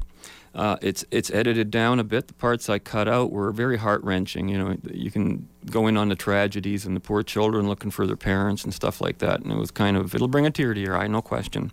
Uh, 0.56 0.78
it's 0.82 1.04
it's 1.12 1.30
edited 1.32 1.70
down 1.70 2.00
a 2.00 2.04
bit. 2.04 2.28
The 2.28 2.34
parts 2.34 2.70
I 2.70 2.80
cut 2.80 3.08
out 3.10 3.30
were 3.32 3.52
very 3.52 3.78
heart 3.78 4.02
wrenching. 4.04 4.48
You 4.48 4.58
know, 4.58 4.78
you 4.90 5.12
can 5.12 5.48
go 5.70 5.86
in 5.88 5.98
on 5.98 6.08
the 6.10 6.16
tragedies 6.16 6.86
and 6.86 6.96
the 6.96 7.02
poor 7.02 7.24
children 7.24 7.68
looking 7.68 7.92
for 7.92 8.08
their 8.08 8.16
parents 8.16 8.63
and 8.63 8.74
stuff 8.74 9.02
like 9.02 9.18
that. 9.18 9.42
And 9.42 9.52
it 9.52 9.58
was 9.58 9.70
kind 9.72 9.98
of 9.98 10.16
it'll 10.16 10.28
bring 10.30 10.46
a 10.46 10.52
tear 10.52 10.74
to 10.74 10.80
your 10.80 10.96
eye, 10.98 11.08
no 11.08 11.22
question. 11.22 11.72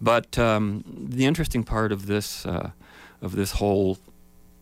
But 0.00 0.38
um, 0.38 0.84
the 0.86 1.26
interesting 1.26 1.64
part 1.64 1.92
of 1.92 2.06
this 2.06 2.44
uh, 2.46 2.70
of 3.22 3.36
this 3.36 3.52
whole 3.52 3.98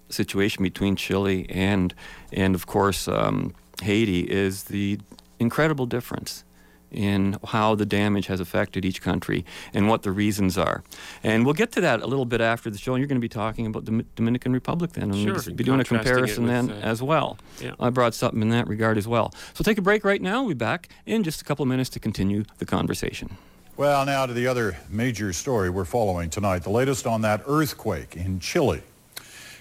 situation 0.09 0.62
between 0.62 0.97
Chile 0.97 1.47
and, 1.49 1.95
and 2.33 2.55
of 2.55 2.67
course, 2.67 3.09
um, 3.09 3.55
Haiti 3.83 4.21
is 4.21 4.65
the 4.65 4.99
incredible 5.39 5.87
difference 5.87 6.45
in 6.91 7.39
how 7.47 7.75
the 7.75 7.87
damage 7.87 8.27
has 8.27 8.39
affected 8.39 8.85
each 8.85 9.01
country 9.01 9.47
and 9.73 9.89
what 9.89 10.03
the 10.03 10.12
reasons 10.12 10.59
are. 10.59 10.85
And 11.25 11.47
we'll 11.47 11.55
get 11.55 11.73
to 11.73 11.81
that 11.81 12.03
a 12.03 12.07
little 12.07 12.27
bit 12.27 12.43
after 12.43 12.69
the 12.69 12.77
show. 12.77 12.93
And 12.95 13.01
you're 13.01 13.09
going 13.09 13.21
to 13.21 13.25
be 13.25 13.31
talking 13.31 13.67
about 13.67 13.87
the 13.87 14.05
Dominican 14.15 14.53
Republic 14.53 14.93
then. 14.93 15.05
And 15.05 15.15
sure, 15.15 15.33
we'll 15.47 15.57
be 15.57 15.65
doing 15.65 15.81
a 15.81 15.85
comparison 15.85 16.45
with, 16.45 16.53
then 16.53 16.71
uh, 16.71 16.81
as 16.83 17.03
well. 17.03 17.39
yeah. 17.61 17.73
I 17.81 17.89
brought 17.89 18.12
something 18.15 18.43
in 18.43 18.51
that 18.51 18.69
regard 18.69 18.99
as 18.99 19.09
well. 19.09 19.33
So 19.55 19.65
take 19.65 19.79
a 19.79 19.83
break 19.83 20.05
right 20.05 20.21
now. 20.21 20.41
We'll 20.43 20.51
be 20.51 20.55
back 20.55 20.91
in 21.07 21.23
just 21.23 21.41
a 21.41 21.45
couple 21.45 21.62
of 21.62 21.69
minutes 21.71 21.89
to 21.91 21.99
continue 21.99 22.45
the 22.59 22.67
conversation. 22.67 23.39
Well, 23.75 24.05
now 24.05 24.26
to 24.26 24.35
the 24.35 24.49
other 24.49 24.76
major 24.91 25.33
story 25.33 25.71
we're 25.71 25.87
following 25.87 26.29
tonight, 26.29 26.62
the 26.62 26.69
latest 26.69 27.07
on 27.07 27.23
that 27.23 27.43
earthquake 27.47 28.17
in 28.17 28.38
Chile. 28.38 28.83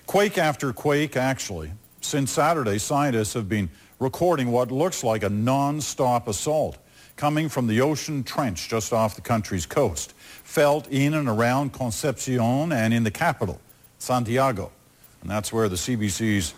Quake 0.05 0.37
after 0.37 0.73
quake, 0.73 1.15
actually. 1.15 1.71
Since 2.01 2.31
Saturday, 2.31 2.77
scientists 2.77 3.33
have 3.35 3.47
been 3.47 3.69
recording 3.99 4.51
what 4.51 4.69
looks 4.69 5.05
like 5.05 5.23
a 5.23 5.29
non-stop 5.29 6.27
assault 6.27 6.77
coming 7.15 7.47
from 7.47 7.67
the 7.67 7.79
ocean 7.79 8.21
trench 8.21 8.67
just 8.67 8.91
off 8.91 9.15
the 9.15 9.21
country's 9.21 9.65
coast, 9.65 10.11
felt 10.43 10.89
in 10.89 11.13
and 11.13 11.29
around 11.29 11.71
Concepcion 11.71 12.73
and 12.73 12.93
in 12.93 13.05
the 13.05 13.11
capital, 13.11 13.61
Santiago. 13.97 14.73
And 15.21 15.31
that's 15.31 15.53
where 15.53 15.69
the 15.69 15.77
CBC's 15.77 16.53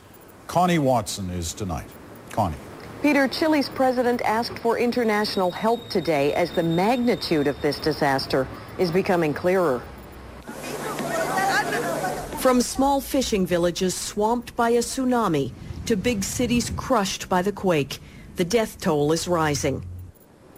Connie 0.47 0.79
Watson 0.79 1.29
is 1.29 1.53
tonight. 1.53 1.89
Connie. 2.31 2.57
Peter, 3.03 3.27
Chile's 3.27 3.67
president 3.67 4.21
asked 4.21 4.57
for 4.59 4.77
international 4.77 5.51
help 5.51 5.89
today 5.89 6.33
as 6.35 6.51
the 6.51 6.63
magnitude 6.63 7.47
of 7.47 7.61
this 7.61 7.77
disaster 7.77 8.47
is 8.77 8.91
becoming 8.91 9.33
clearer. 9.33 9.81
From 12.39 12.61
small 12.61 13.01
fishing 13.01 13.45
villages 13.45 13.93
swamped 13.93 14.55
by 14.55 14.69
a 14.69 14.79
tsunami 14.79 15.51
to 15.85 15.97
big 15.97 16.23
cities 16.23 16.69
crushed 16.77 17.27
by 17.27 17.41
the 17.41 17.51
quake, 17.51 17.99
the 18.37 18.45
death 18.45 18.79
toll 18.79 19.11
is 19.11 19.27
rising. 19.27 19.85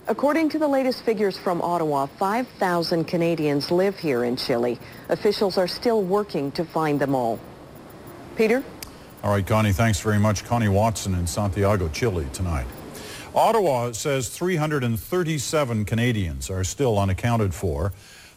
According 0.07 0.49
to 0.49 0.59
the 0.59 0.67
latest 0.67 1.01
figures 1.01 1.39
from 1.39 1.63
Ottawa, 1.63 2.05
5,000 2.05 3.05
Canadians 3.05 3.71
live 3.71 3.97
here 3.97 4.23
in 4.23 4.35
Chile. 4.35 4.77
Officials 5.09 5.57
are 5.57 5.67
still 5.67 6.03
working 6.03 6.51
to 6.51 6.63
find 6.63 7.01
them 7.01 7.15
all. 7.15 7.39
Peter? 8.35 8.63
All 9.25 9.31
right, 9.31 9.45
Connie, 9.45 9.71
thanks 9.71 9.99
very 9.99 10.19
much. 10.19 10.45
Connie 10.45 10.67
Watson 10.67 11.15
in 11.15 11.25
Santiago, 11.25 11.87
Chile 11.89 12.27
tonight. 12.31 12.67
Ottawa 13.33 13.91
says 13.93 14.29
337 14.29 15.83
Canadians 15.83 16.51
are 16.51 16.63
still 16.63 16.99
unaccounted 16.99 17.51
for. 17.51 17.91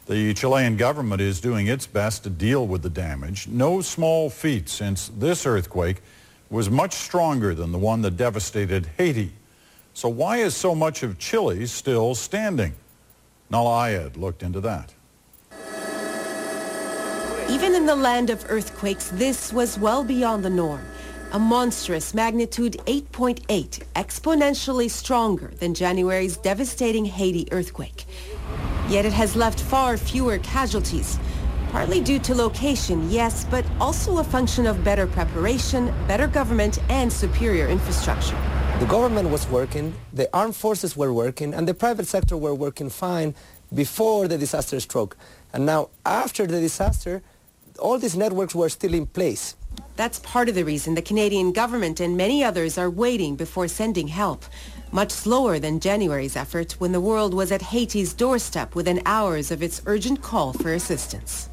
The 0.06 0.32
Chilean 0.32 0.78
government 0.78 1.20
is 1.20 1.42
doing 1.42 1.66
its 1.66 1.86
best 1.86 2.22
to 2.22 2.30
deal 2.30 2.66
with 2.66 2.80
the 2.80 2.88
damage. 2.88 3.48
No 3.48 3.82
small 3.82 4.30
feat 4.30 4.70
since 4.70 5.08
this 5.08 5.44
earthquake 5.44 6.00
was 6.48 6.70
much 6.70 6.94
stronger 6.94 7.54
than 7.54 7.70
the 7.70 7.78
one 7.78 8.00
that 8.00 8.16
devastated 8.16 8.88
Haiti. 8.96 9.32
So 9.92 10.08
why 10.08 10.38
is 10.38 10.56
so 10.56 10.74
much 10.74 11.02
of 11.02 11.18
Chile 11.18 11.66
still 11.66 12.14
standing? 12.14 12.72
Nahlah 13.50 13.90
Ayed 13.90 14.16
looked 14.16 14.42
into 14.42 14.62
that. 14.62 14.94
Even 17.50 17.74
in 17.74 17.86
the 17.86 17.96
land 17.96 18.28
of 18.28 18.44
earthquakes, 18.50 19.08
this 19.14 19.54
was 19.54 19.78
well 19.78 20.04
beyond 20.04 20.44
the 20.44 20.50
norm. 20.50 20.84
A 21.32 21.38
monstrous 21.38 22.12
magnitude 22.12 22.76
8.8, 22.84 23.82
exponentially 23.96 24.90
stronger 24.90 25.50
than 25.58 25.72
January's 25.72 26.36
devastating 26.36 27.06
Haiti 27.06 27.48
earthquake. 27.50 28.04
Yet 28.90 29.06
it 29.06 29.14
has 29.14 29.34
left 29.34 29.60
far 29.60 29.96
fewer 29.96 30.36
casualties, 30.40 31.18
partly 31.70 32.02
due 32.02 32.18
to 32.18 32.34
location, 32.34 33.10
yes, 33.10 33.46
but 33.50 33.64
also 33.80 34.18
a 34.18 34.24
function 34.24 34.66
of 34.66 34.84
better 34.84 35.06
preparation, 35.06 35.86
better 36.06 36.26
government, 36.26 36.78
and 36.90 37.10
superior 37.10 37.66
infrastructure. 37.66 38.36
The 38.78 38.86
government 38.86 39.30
was 39.30 39.48
working, 39.48 39.94
the 40.12 40.28
armed 40.36 40.54
forces 40.54 40.98
were 40.98 41.14
working, 41.14 41.54
and 41.54 41.66
the 41.66 41.72
private 41.72 42.06
sector 42.06 42.36
were 42.36 42.54
working 42.54 42.90
fine 42.90 43.34
before 43.74 44.28
the 44.28 44.36
disaster 44.36 44.80
struck. 44.80 45.16
And 45.54 45.64
now, 45.64 45.88
after 46.04 46.46
the 46.46 46.60
disaster, 46.60 47.22
all 47.78 47.98
these 47.98 48.16
networks 48.16 48.54
were 48.54 48.68
still 48.68 48.94
in 48.94 49.06
place. 49.06 49.56
That's 49.96 50.20
part 50.20 50.48
of 50.48 50.54
the 50.54 50.64
reason 50.64 50.94
the 50.94 51.02
Canadian 51.02 51.52
government 51.52 52.00
and 52.00 52.16
many 52.16 52.44
others 52.44 52.78
are 52.78 52.90
waiting 52.90 53.36
before 53.36 53.68
sending 53.68 54.08
help. 54.08 54.44
Much 54.92 55.10
slower 55.10 55.58
than 55.58 55.80
January's 55.80 56.36
effort 56.36 56.72
when 56.78 56.92
the 56.92 57.00
world 57.00 57.34
was 57.34 57.52
at 57.52 57.62
Haiti's 57.62 58.14
doorstep 58.14 58.74
within 58.74 59.02
hours 59.04 59.50
of 59.50 59.62
its 59.62 59.82
urgent 59.86 60.22
call 60.22 60.52
for 60.52 60.72
assistance. 60.72 61.48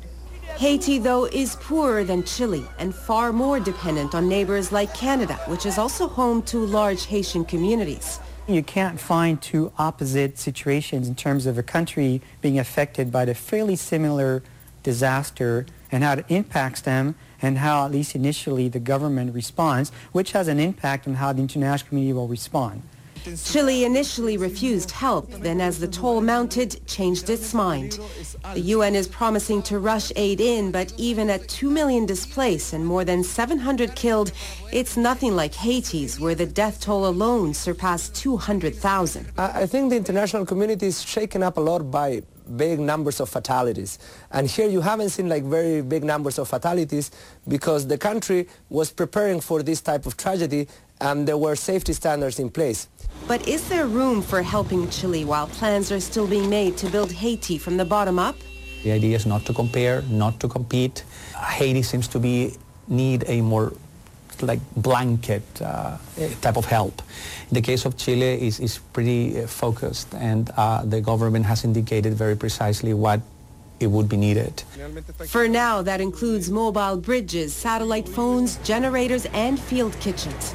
Haiti, 0.58 1.00
though, 1.00 1.26
is 1.26 1.58
poorer 1.58 2.06
than 2.06 2.24
Chile 2.24 2.64
and 2.80 2.96
far 2.96 3.34
more 3.34 3.60
dependent 3.60 4.16
on 4.16 4.30
neighbors 4.30 4.72
like 4.72 4.94
Canada, 4.94 5.34
which 5.48 5.66
is 5.66 5.78
also 5.78 6.08
home 6.08 6.42
to 6.44 6.60
large 6.60 7.08
Haitian 7.08 7.44
communities. 7.44 8.20
You 8.48 8.64
can't 8.64 9.00
find 9.00 9.42
two 9.42 9.74
opposite 9.78 10.38
situations 10.38 11.08
in 11.08 11.16
terms 11.16 11.46
of 11.46 11.58
a 11.58 11.64
country 11.64 12.22
being 12.42 12.58
affected 12.58 13.12
by 13.12 13.26
the 13.26 13.36
fairly 13.36 13.76
similar 13.76 14.44
disaster 14.82 15.66
and 15.92 16.04
how 16.04 16.14
it 16.14 16.26
impacts 16.30 16.82
them 16.82 17.16
and 17.42 17.58
how, 17.58 17.86
at 17.86 17.92
least 17.92 18.16
initially, 18.16 18.70
the 18.70 18.80
government 18.80 19.34
responds, 19.34 19.92
which 20.12 20.32
has 20.32 20.48
an 20.48 20.60
impact 20.60 21.08
on 21.08 21.16
how 21.16 21.34
the 21.34 21.42
international 21.42 21.90
community 21.90 22.14
will 22.14 22.28
respond. 22.28 22.82
Chile 23.44 23.86
initially 23.86 24.38
refused 24.38 24.92
help, 24.92 25.32
then 25.32 25.60
as 25.60 25.80
the 25.80 25.88
toll 25.88 26.22
mounted, 26.22 26.86
changed 26.86 27.30
its 27.30 27.56
mind. 27.56 28.00
The 28.54 28.60
UN 28.60 28.94
is 28.94 29.08
promising 29.08 29.64
to 29.64 29.80
rush 29.80 30.12
aid 30.16 30.40
in, 30.40 30.72
but 30.72 30.94
even 30.98 31.32
at 31.32 31.48
2 31.48 31.70
million 31.70 32.06
displaced 32.06 32.74
and 32.74 32.86
more 32.86 33.04
than 33.04 33.24
700 33.24 33.96
killed, 33.96 34.32
it's 34.72 34.96
nothing 34.96 35.36
like 35.36 35.56
Haiti's, 35.56 36.20
where 36.20 36.36
the 36.36 36.46
death 36.46 36.80
toll 36.80 37.08
alone 37.08 37.56
surpassed 37.56 38.14
200,000. 38.16 39.32
I 39.38 39.64
I 39.66 39.66
think 39.66 39.90
the 39.90 39.98
international 39.98 40.46
community 40.46 40.86
is 40.86 41.02
shaken 41.02 41.42
up 41.42 41.58
a 41.58 41.62
lot 41.62 41.90
by 41.90 42.22
big 42.58 42.80
numbers 42.80 43.20
of 43.20 43.30
fatalities. 43.30 44.00
And 44.32 44.48
here 44.48 44.68
you 44.68 44.82
haven't 44.82 45.10
seen 45.10 45.30
like 45.30 45.44
very 45.44 45.82
big 45.82 46.04
numbers 46.04 46.40
of 46.40 46.48
fatalities 46.48 47.12
because 47.48 47.88
the 47.88 47.98
country 47.98 48.48
was 48.70 48.92
preparing 48.92 49.42
for 49.42 49.64
this 49.64 49.82
type 49.82 50.06
of 50.06 50.18
tragedy 50.18 50.68
and 51.02 51.28
there 51.28 51.38
were 51.38 51.56
safety 51.56 51.94
standards 51.94 52.40
in 52.40 52.50
place. 52.50 52.88
But 53.28 53.48
is 53.48 53.68
there 53.70 53.88
room 53.88 54.22
for 54.22 54.42
helping 54.42 54.90
Chile 54.90 55.26
while 55.26 55.48
plans 55.48 55.92
are 55.92 56.00
still 56.00 56.28
being 56.28 56.50
made 56.50 56.78
to 56.78 56.90
build 56.90 57.12
Haiti 57.12 57.58
from 57.58 57.78
the 57.78 57.86
bottom 57.86 58.20
up? 58.20 58.36
The 58.84 58.92
idea 58.92 59.16
is 59.16 59.26
not 59.26 59.46
to 59.48 59.54
compare, 59.54 60.04
not 60.04 60.40
to 60.42 60.48
compete. 60.48 61.04
Haiti 61.36 61.82
seems 61.82 62.08
to 62.10 62.20
be 62.20 62.56
need 62.88 63.24
a 63.28 63.42
more 63.42 63.74
like 64.42 64.60
blanket 64.76 65.44
uh, 65.62 65.98
type 66.42 66.58
of 66.58 66.66
help. 66.66 67.02
In 67.50 67.56
the 67.56 67.62
case 67.62 67.86
of 67.86 67.98
Chile, 67.98 68.48
is 68.48 68.60
is 68.60 68.80
pretty 68.94 69.42
uh, 69.42 69.48
focused, 69.48 70.14
and 70.16 70.50
uh, 70.58 70.84
the 70.86 71.02
government 71.02 71.46
has 71.46 71.64
indicated 71.64 72.14
very 72.14 72.36
precisely 72.36 72.94
what 72.94 73.22
it 73.80 73.88
would 73.88 74.08
be 74.08 74.18
needed. 74.18 74.64
For 75.28 75.48
now, 75.48 75.82
that 75.82 76.00
includes 76.00 76.50
mobile 76.50 76.98
bridges, 76.98 77.54
satellite 77.54 78.08
phones, 78.08 78.58
generators, 78.64 79.26
and 79.34 79.60
field 79.60 79.94
kitchens. 80.00 80.54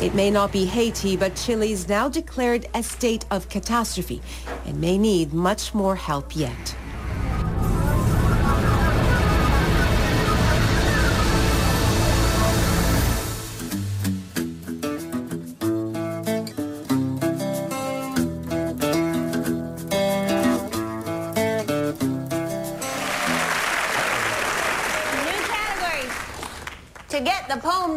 It 0.00 0.14
may 0.14 0.30
not 0.30 0.52
be 0.52 0.64
Haiti, 0.64 1.16
but 1.16 1.36
Chile's 1.36 1.88
now 1.88 2.08
declared 2.08 2.66
a 2.74 2.82
state 2.82 3.24
of 3.30 3.48
catastrophe 3.48 4.22
and 4.66 4.80
may 4.80 4.96
need 4.96 5.32
much 5.34 5.74
more 5.74 5.96
help 5.96 6.34
yet. 6.34 6.76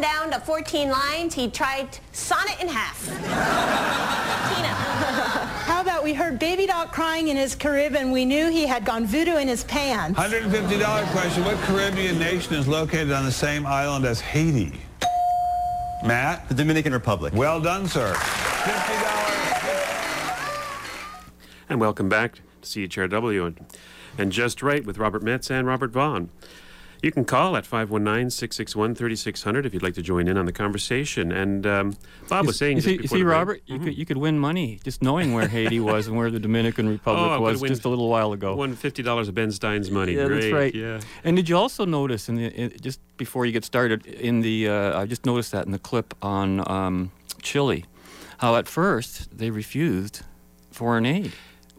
Down 0.03 0.29
to 0.29 0.37
14 0.37 0.89
lines, 0.89 1.33
he 1.33 1.49
tried 1.49 1.87
sonnet 2.11 2.59
in 2.59 2.67
half. 2.67 3.07
Tina. 3.07 4.67
How 5.63 5.81
about 5.81 6.03
we 6.03 6.13
heard 6.13 6.39
Baby 6.39 6.67
Doc 6.67 6.91
crying 6.91 7.29
in 7.29 7.37
his 7.37 7.55
Carib 7.55 7.95
and 7.95 8.11
we 8.11 8.25
knew 8.25 8.49
he 8.51 8.67
had 8.67 8.83
gone 8.83 9.05
voodoo 9.05 9.37
in 9.37 9.47
his 9.47 9.63
pants? 9.63 10.19
$150 10.19 11.05
question. 11.11 11.45
What 11.45 11.55
Caribbean 11.59 12.19
nation 12.19 12.53
is 12.55 12.67
located 12.67 13.13
on 13.13 13.23
the 13.23 13.31
same 13.31 13.65
island 13.65 14.03
as 14.03 14.19
Haiti? 14.19 14.73
Matt? 16.03 16.49
The 16.49 16.55
Dominican 16.55 16.91
Republic. 16.91 17.33
Well 17.33 17.61
done, 17.61 17.87
sir. 17.87 18.13
And 21.69 21.79
welcome 21.79 22.09
back 22.09 22.41
to 22.61 22.67
CHRW 22.67 23.47
and, 23.47 23.65
and 24.17 24.33
Just 24.33 24.61
Right 24.61 24.85
with 24.85 24.97
Robert 24.97 25.23
Metz 25.23 25.49
and 25.49 25.65
Robert 25.65 25.91
Vaughn. 25.91 26.29
You 27.03 27.11
can 27.11 27.25
call 27.25 27.57
at 27.57 27.65
519-661-3600 27.65 29.65
if 29.65 29.73
you'd 29.73 29.83
like 29.83 29.95
to 29.95 30.01
join 30.01 30.29
in 30.29 30.37
on 30.37 30.45
the 30.45 30.53
conversation. 30.53 31.33
And 31.33 31.67
um, 31.67 31.97
Bob 32.29 32.45
was 32.47 32.57
saying... 32.57 32.77
You 32.77 32.81
see, 32.81 32.91
you 32.93 32.99
before 32.99 33.17
see 33.17 33.21
the 33.23 33.25
break- 33.25 33.37
Robert, 33.37 33.61
you, 33.65 33.79
could, 33.79 33.97
you 33.97 34.05
could 34.05 34.15
win 34.17 34.39
money 34.39 34.79
just 34.85 35.01
knowing 35.01 35.33
where 35.33 35.49
Haiti 35.49 35.79
was 35.81 36.07
and 36.07 36.15
where 36.15 36.31
the 36.31 36.39
Dominican 36.39 36.87
Republic 36.87 37.39
Oh, 37.39 37.41
was 37.41 37.59
just 37.61 37.83
a 37.83 37.89
little 37.89 38.07
while 38.07 38.31
ago. 38.31 38.55
Won 38.55 38.73
$50 38.75 39.27
of 39.27 39.35
Ben 39.35 39.51
Stein's 39.51 39.91
money. 39.91 40.13
Yeah, 40.13 40.27
Great. 40.27 40.41
that's 40.43 40.53
right. 40.53 40.73
Yeah. 40.73 41.01
And 41.25 41.35
did 41.35 41.49
you 41.49 41.57
also 41.57 41.83
notice 41.85 42.29
in 42.29 42.35
the 42.35 42.45
in, 42.47 42.71
just 42.81 43.01
before 43.17 43.45
you 43.45 43.51
get 43.51 43.65
started 43.65 44.05
in 44.05 44.39
the 44.39 44.69
uh, 44.69 45.01
I 45.01 45.05
just 45.05 45.25
noticed 45.25 45.51
that 45.51 45.65
in 45.65 45.73
the 45.73 45.79
clip 45.79 46.13
on 46.21 46.63
um, 46.71 47.11
Chile, 47.41 47.83
how 48.37 48.55
at 48.55 48.69
first 48.69 49.37
they 49.37 49.49
refused 49.49 50.21
foreign 50.71 51.05
aid. 51.05 51.33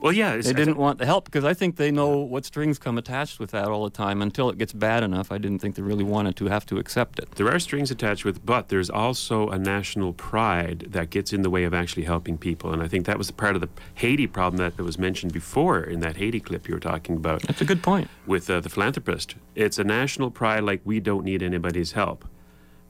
Well, 0.04 0.12
yeah, 0.12 0.32
it's- 0.34 0.44
they 0.44 0.52
didn't 0.52 0.76
want 0.76 0.98
the 0.98 1.06
help 1.06 1.24
because 1.24 1.46
I 1.46 1.54
think 1.54 1.76
they 1.76 1.90
know 1.90 2.18
what 2.18 2.44
strings 2.44 2.78
come 2.78 2.98
attached 2.98 3.40
with 3.40 3.52
that 3.52 3.68
all 3.68 3.84
the 3.84 3.90
time. 3.90 4.20
Until 4.20 4.50
it 4.50 4.58
gets 4.58 4.74
bad 4.74 5.02
enough, 5.02 5.32
I 5.32 5.38
didn't 5.38 5.60
think 5.60 5.76
they 5.76 5.82
really 5.82 6.04
wanted 6.04 6.36
to 6.36 6.44
have 6.48 6.66
to 6.66 6.76
accept 6.76 7.18
it. 7.18 7.30
There 7.36 7.48
are 7.50 7.58
strings 7.58 7.90
attached 7.90 8.22
with, 8.22 8.44
but 8.44 8.68
there's 8.68 8.90
also 8.90 9.48
a 9.48 9.58
national 9.58 10.12
pride 10.12 10.88
that 10.90 11.08
gets 11.08 11.32
in 11.32 11.40
the 11.40 11.48
way 11.48 11.64
of 11.64 11.72
actually 11.72 12.02
helping 12.02 12.36
people. 12.36 12.70
And 12.70 12.82
I 12.82 12.86
think 12.86 13.06
that 13.06 13.16
was 13.16 13.30
part 13.30 13.54
of 13.54 13.62
the 13.62 13.70
Haiti 13.94 14.26
problem 14.26 14.58
that 14.58 14.76
was 14.76 14.98
mentioned 14.98 15.32
before 15.32 15.80
in 15.82 16.00
that 16.00 16.16
Haiti 16.18 16.38
clip 16.38 16.68
you 16.68 16.74
were 16.74 16.80
talking 16.80 17.16
about. 17.16 17.40
That's 17.40 17.62
a 17.62 17.64
good 17.64 17.82
point. 17.82 18.10
With 18.26 18.50
uh, 18.50 18.60
the 18.60 18.68
philanthropist, 18.68 19.36
it's 19.54 19.78
a 19.78 19.84
national 19.84 20.30
pride 20.30 20.64
like 20.64 20.82
we 20.84 21.00
don't 21.00 21.24
need 21.24 21.42
anybody's 21.42 21.92
help, 21.92 22.26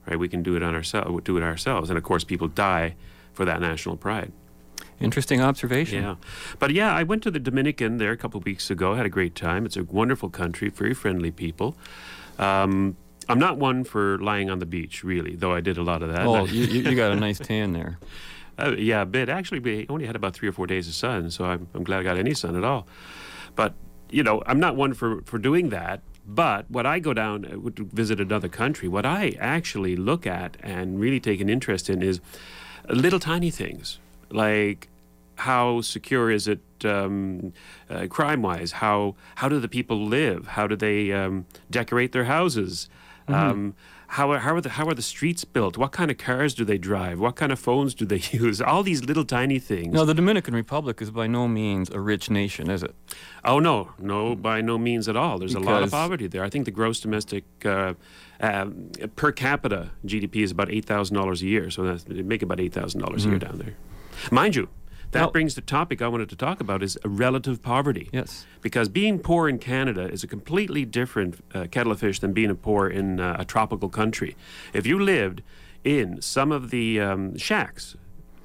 right? 0.05 0.19
We 0.19 0.27
can 0.27 0.43
do 0.43 0.57
it 0.57 0.63
on 0.63 0.75
ourselves, 0.75 1.23
do 1.23 1.37
it 1.37 1.43
ourselves, 1.43 1.89
and 1.89 1.97
of 1.97 2.03
course 2.03 2.25
people 2.25 2.49
die 2.49 2.95
for 3.31 3.45
that 3.45 3.61
national 3.61 3.95
pride. 3.95 4.33
Interesting 4.99 5.41
observation. 5.41 6.03
Yeah. 6.03 6.15
But 6.59 6.71
yeah, 6.71 6.93
I 6.93 7.03
went 7.03 7.23
to 7.23 7.31
the 7.31 7.39
Dominican 7.39 7.97
there 7.97 8.11
a 8.11 8.17
couple 8.17 8.37
of 8.39 8.45
weeks 8.45 8.69
ago, 8.69 8.95
had 8.95 9.05
a 9.05 9.09
great 9.09 9.35
time. 9.35 9.65
It's 9.65 9.77
a 9.77 9.83
wonderful 9.83 10.29
country, 10.29 10.69
very 10.69 10.93
friendly 10.93 11.31
people. 11.31 11.75
Um, 12.39 12.95
I'm 13.27 13.39
not 13.39 13.57
one 13.57 13.83
for 13.83 14.19
lying 14.19 14.49
on 14.49 14.59
the 14.59 14.65
beach, 14.65 15.03
really, 15.03 15.35
though 15.35 15.53
I 15.53 15.61
did 15.61 15.77
a 15.77 15.83
lot 15.83 16.01
of 16.01 16.11
that. 16.13 16.25
Oh, 16.25 16.45
you, 16.45 16.63
you 16.63 16.95
got 16.95 17.11
a 17.11 17.15
nice 17.15 17.39
tan 17.39 17.73
there. 17.73 17.99
Uh, 18.57 18.75
yeah, 18.77 19.01
a 19.01 19.05
bit. 19.05 19.27
Actually, 19.27 19.59
we 19.59 19.85
only 19.89 20.05
had 20.05 20.15
about 20.15 20.33
three 20.33 20.47
or 20.47 20.51
four 20.51 20.67
days 20.67 20.87
of 20.87 20.93
sun, 20.93 21.29
so 21.29 21.45
I'm, 21.45 21.67
I'm 21.73 21.83
glad 21.83 21.99
I 21.99 22.03
got 22.03 22.17
any 22.17 22.33
sun 22.33 22.55
at 22.55 22.63
all. 22.63 22.87
But, 23.55 23.73
you 24.09 24.23
know, 24.23 24.43
I'm 24.45 24.59
not 24.59 24.75
one 24.75 24.93
for, 24.93 25.21
for 25.23 25.37
doing 25.37 25.69
that. 25.69 26.01
But 26.27 26.69
what 26.71 26.85
I 26.85 26.99
go 26.99 27.13
down 27.13 27.45
uh, 27.45 27.69
to 27.75 27.85
visit 27.85 28.19
another 28.19 28.47
country, 28.47 28.87
what 28.87 29.05
I 29.05 29.35
actually 29.39 29.95
look 29.95 30.25
at 30.25 30.57
and 30.61 30.99
really 30.99 31.19
take 31.19 31.39
an 31.41 31.49
interest 31.49 31.89
in 31.89 32.01
is 32.01 32.21
little 32.89 33.19
tiny 33.19 33.51
things 33.51 33.99
like 34.35 34.89
how 35.37 35.81
secure 35.81 36.31
is 36.31 36.47
it 36.47 36.59
um, 36.85 37.51
uh, 37.89 38.07
crime-wise? 38.09 38.71
How 38.73 39.15
how 39.35 39.49
do 39.49 39.59
the 39.59 39.67
people 39.67 40.05
live? 40.05 40.47
How 40.47 40.67
do 40.67 40.75
they 40.75 41.11
um, 41.11 41.45
decorate 41.69 42.11
their 42.11 42.25
houses? 42.25 42.89
Mhm. 43.27 43.33
Um, 43.33 43.73
how 44.07 44.31
are, 44.31 44.39
how 44.39 44.53
are 44.55 44.61
the 44.61 44.69
how 44.69 44.87
are 44.87 44.93
the 44.93 45.01
streets 45.01 45.43
built? 45.45 45.77
What 45.77 45.91
kind 45.91 46.11
of 46.11 46.17
cars 46.17 46.53
do 46.53 46.63
they 46.63 46.77
drive? 46.77 47.19
What 47.19 47.35
kind 47.35 47.51
of 47.51 47.59
phones 47.59 47.95
do 47.95 48.05
they 48.05 48.21
use? 48.31 48.61
All 48.61 48.83
these 48.83 49.03
little 49.03 49.25
tiny 49.25 49.57
things. 49.59 49.93
No, 49.93 50.05
the 50.05 50.13
Dominican 50.13 50.53
Republic 50.53 51.01
is 51.01 51.09
by 51.09 51.25
no 51.27 51.47
means 51.47 51.89
a 51.89 51.99
rich 51.99 52.29
nation, 52.29 52.69
is 52.69 52.83
it? 52.83 52.93
Oh 53.43 53.59
no, 53.59 53.91
no, 53.99 54.35
by 54.35 54.61
no 54.61 54.77
means 54.77 55.09
at 55.09 55.15
all. 55.17 55.39
There's 55.39 55.55
a 55.55 55.59
lot 55.59 55.81
of 55.83 55.89
poverty 55.91 56.27
there. 56.27 56.43
I 56.43 56.49
think 56.51 56.65
the 56.65 56.71
gross 56.79 56.99
domestic 56.99 57.43
uh, 57.65 57.95
um, 58.39 58.91
per 59.15 59.31
capita 59.31 59.89
GDP 60.05 60.35
is 60.43 60.51
about 60.51 60.69
eight 60.71 60.85
thousand 60.85 61.15
dollars 61.17 61.41
a 61.41 61.47
year. 61.47 61.71
So 61.71 61.83
that's 61.83 62.03
they 62.03 62.21
make 62.21 62.43
about 62.43 62.59
eight 62.59 62.73
thousand 62.73 63.01
dollars 63.01 63.25
a 63.25 63.29
year 63.29 63.37
Mhm. 63.39 63.47
down 63.47 63.57
there. 63.57 63.75
Mind 64.31 64.55
you, 64.55 64.69
that 65.11 65.19
Now- 65.21 65.29
brings 65.31 65.55
the 65.55 65.61
topic 65.61 66.01
I 66.01 66.07
wanted 66.07 66.29
to 66.29 66.35
talk 66.35 66.59
about 66.61 66.83
is 66.83 66.97
relative 67.05 67.61
poverty. 67.61 68.09
Yes. 68.11 68.45
Because 68.61 68.89
being 68.89 69.19
poor 69.19 69.47
in 69.47 69.59
Canada 69.59 70.09
is 70.11 70.23
a 70.23 70.27
completely 70.27 70.85
different 70.85 71.43
uh, 71.53 71.67
kettle 71.71 71.91
of 71.91 71.99
fish 71.99 72.19
than 72.19 72.33
being 72.33 72.53
poor 72.55 72.87
in 72.87 73.19
uh, 73.19 73.35
a 73.39 73.45
tropical 73.45 73.89
country. 73.89 74.35
If 74.73 74.85
you 74.85 74.99
lived 74.99 75.41
in 75.83 76.21
some 76.21 76.51
of 76.51 76.69
the 76.71 76.99
um, 76.99 77.37
shacks. 77.37 77.95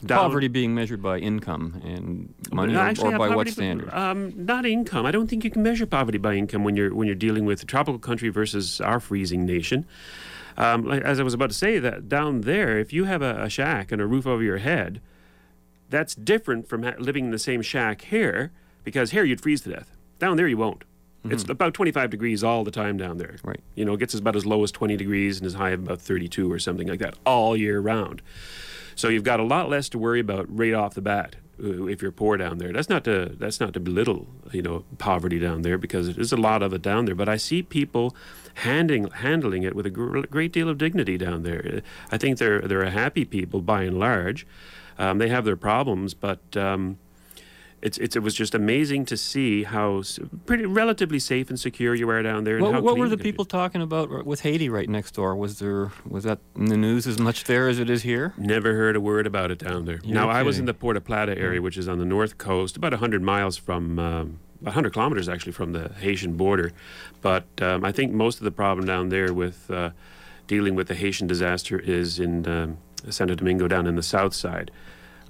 down- 0.05 0.19
Poverty 0.19 0.49
being 0.49 0.75
measured 0.75 1.03
by 1.03 1.19
income 1.19 1.81
and 1.85 2.33
money, 2.53 2.73
no, 2.75 2.79
or- 2.81 2.83
actually, 2.83 3.15
or 3.15 3.19
by 3.19 3.35
what 3.35 3.49
standard? 3.49 3.91
Um, 3.93 4.33
not 4.37 4.65
income. 4.67 5.07
I 5.07 5.11
don't 5.11 5.29
think 5.29 5.45
you 5.45 5.51
can 5.51 5.63
measure 5.63 5.87
poverty 5.87 6.19
by 6.19 6.35
income 6.35 6.63
when 6.65 6.77
you're 6.77 6.95
when 6.95 7.07
you're 7.07 7.17
dealing 7.29 7.45
with 7.47 7.63
a 7.63 7.67
tropical 7.67 7.99
country 7.99 8.29
versus 8.29 8.81
our 8.81 9.01
freezing 9.01 9.45
nation. 9.45 9.87
Um, 10.57 10.85
like, 10.85 11.03
as 11.03 11.19
I 11.19 11.23
was 11.23 11.33
about 11.35 11.49
to 11.51 11.57
say, 11.57 11.79
that 11.79 12.09
down 12.09 12.43
there, 12.43 12.79
if 12.79 12.93
you 12.93 13.05
have 13.05 13.23
a, 13.23 13.43
a 13.45 13.49
shack 13.49 13.91
and 13.93 14.01
a 14.03 14.07
roof 14.07 14.27
over 14.27 14.43
your 14.43 14.59
head, 14.59 15.01
that's 15.91 16.15
different 16.15 16.69
from 16.69 16.83
ha- 16.85 16.95
living 16.99 17.27
in 17.27 17.31
the 17.31 17.39
same 17.39 17.63
shack 17.63 18.03
here, 18.03 18.53
because 18.85 19.11
here 19.11 19.25
you'd 19.25 19.41
freeze 19.41 19.61
to 19.63 19.71
death. 19.71 19.91
Down 20.19 20.37
there, 20.37 20.49
you 20.49 20.57
won't. 20.57 20.85
It's 21.29 21.45
Mhm. 21.45 21.51
about 21.51 21.75
25 21.75 22.09
degrees 22.09 22.43
all 22.43 22.65
the 22.65 22.71
time 22.71 22.97
down 22.97 23.19
there. 23.19 23.37
Right. 23.45 23.61
You 23.75 23.85
know, 23.85 23.93
it 23.95 24.01
gets 24.01 24.15
about 24.15 24.37
as 24.37 24.47
low 24.47 24.63
as 24.65 24.73
20 24.73 24.97
degrees 24.97 25.37
and 25.39 25.47
as 25.47 25.53
high 25.55 25.73
as 25.73 25.79
about 25.79 26.01
32 26.01 26.51
or 26.51 26.59
something 26.59 26.89
like 26.89 27.01
that 27.01 27.15
all 27.27 27.55
year 27.57 27.79
round. 27.81 28.23
So 28.95 29.09
you've 29.09 29.25
got 29.25 29.39
a 29.39 29.45
lot 29.45 29.69
less 29.69 29.89
to 29.91 29.99
worry 29.99 30.21
about 30.21 30.47
right 30.49 30.73
off 30.73 30.95
the 30.95 31.03
bat 31.03 31.37
uh, 31.63 31.85
if 31.87 32.01
you're 32.01 32.11
poor 32.11 32.39
down 32.39 32.57
there. 32.57 32.73
That's 32.73 32.89
not 32.89 33.05
to 33.05 33.35
that's 33.39 33.61
not 33.61 33.75
to 33.75 33.81
belittle 33.81 34.29
you 34.51 34.63
know 34.63 34.85
poverty 34.97 35.39
down 35.39 35.61
there 35.63 35.77
because 35.77 36.15
there's 36.15 36.33
a 36.33 36.37
lot 36.39 36.63
of 36.63 36.73
it 36.73 36.81
down 36.81 37.05
there. 37.05 37.15
But 37.15 37.29
I 37.29 37.37
see 37.37 37.63
people 37.63 38.17
handling 38.55 39.09
handling 39.11 39.63
it 39.63 39.75
with 39.75 39.85
a 39.87 39.91
gr- 39.91 40.21
great 40.31 40.53
deal 40.53 40.69
of 40.71 40.79
dignity 40.79 41.19
down 41.19 41.43
there. 41.43 41.83
I 42.11 42.17
think 42.17 42.39
they're 42.39 42.61
they're 42.63 42.83
a 42.83 42.91
happy 42.91 43.25
people 43.27 43.61
by 43.61 43.83
and 43.83 43.99
large. 43.99 44.47
Um, 45.01 45.19
they 45.19 45.29
have 45.29 45.45
their 45.45 45.57
problems, 45.57 46.15
but. 46.15 46.57
Um, 46.57 46.99
it's, 47.83 47.97
it's, 47.97 48.15
it 48.15 48.19
was 48.19 48.35
just 48.35 48.55
amazing 48.55 49.07
to 49.07 49.17
see 49.17 49.63
how 49.63 50.03
pretty 50.45 50.67
relatively 50.67 51.19
safe 51.19 51.49
and 51.49 51.59
secure 51.59 51.95
you 51.95 52.11
are 52.11 52.23
down 52.23 52.45
there. 52.45 52.57
And 52.57 52.65
What, 52.65 52.75
how 52.75 52.81
what 52.83 52.99
were 52.99 53.09
the 53.09 53.17
people 53.17 53.47
talking 53.47 53.81
about 53.81 54.27
with 54.27 54.43
Haiti 54.43 54.69
right 54.69 54.89
next 54.89 55.13
door? 55.13 55.35
Was 55.35 55.61
there 55.61 55.91
was 56.07 56.25
that 56.25 56.41
in 56.57 56.67
the 56.67 56.77
news 56.77 57.07
as 57.07 57.19
much 57.19 57.45
there 57.45 57.69
as 57.69 57.79
it 57.79 57.89
is 57.89 58.03
here? 58.03 58.35
Never 58.37 58.75
heard 58.75 58.97
a 58.97 59.01
word 59.01 59.27
about 59.27 59.51
it 59.51 59.59
down 59.59 59.87
there. 59.87 60.01
You're 60.05 60.15
now, 60.15 60.29
I 60.29 60.43
was 60.43 60.59
in 60.59 60.67
the 60.67 60.75
Puerto 60.75 61.01
Plata 61.01 61.37
area, 61.39 61.63
which 61.63 61.79
is 61.79 61.89
on 61.89 61.99
the 61.99 62.05
north 62.05 62.37
coast, 62.37 62.77
about 62.77 62.93
100 62.93 63.23
miles 63.23 63.57
from, 63.57 63.99
um, 63.99 64.41
100 64.61 64.93
kilometers 64.93 65.27
actually 65.27 65.53
from 65.53 65.73
the 65.73 65.91
Haitian 66.01 66.37
border. 66.37 66.73
But 67.23 67.47
um, 67.63 67.83
I 67.83 67.93
think 67.93 68.13
most 68.13 68.39
of 68.39 68.45
the 68.45 68.51
problem 68.51 68.87
down 68.87 69.09
there 69.09 69.33
with 69.33 69.71
uh, 69.71 69.91
dealing 70.47 70.75
with 70.75 70.89
the 70.89 70.95
Haitian 70.95 71.27
disaster 71.27 71.79
is 71.79 72.19
in 72.19 72.47
um, 72.47 72.77
Santo 73.09 73.35
Domingo, 73.35 73.69
down 73.69 73.87
in 73.87 73.97
the 73.97 74.03
south 74.03 74.35
side 74.35 74.71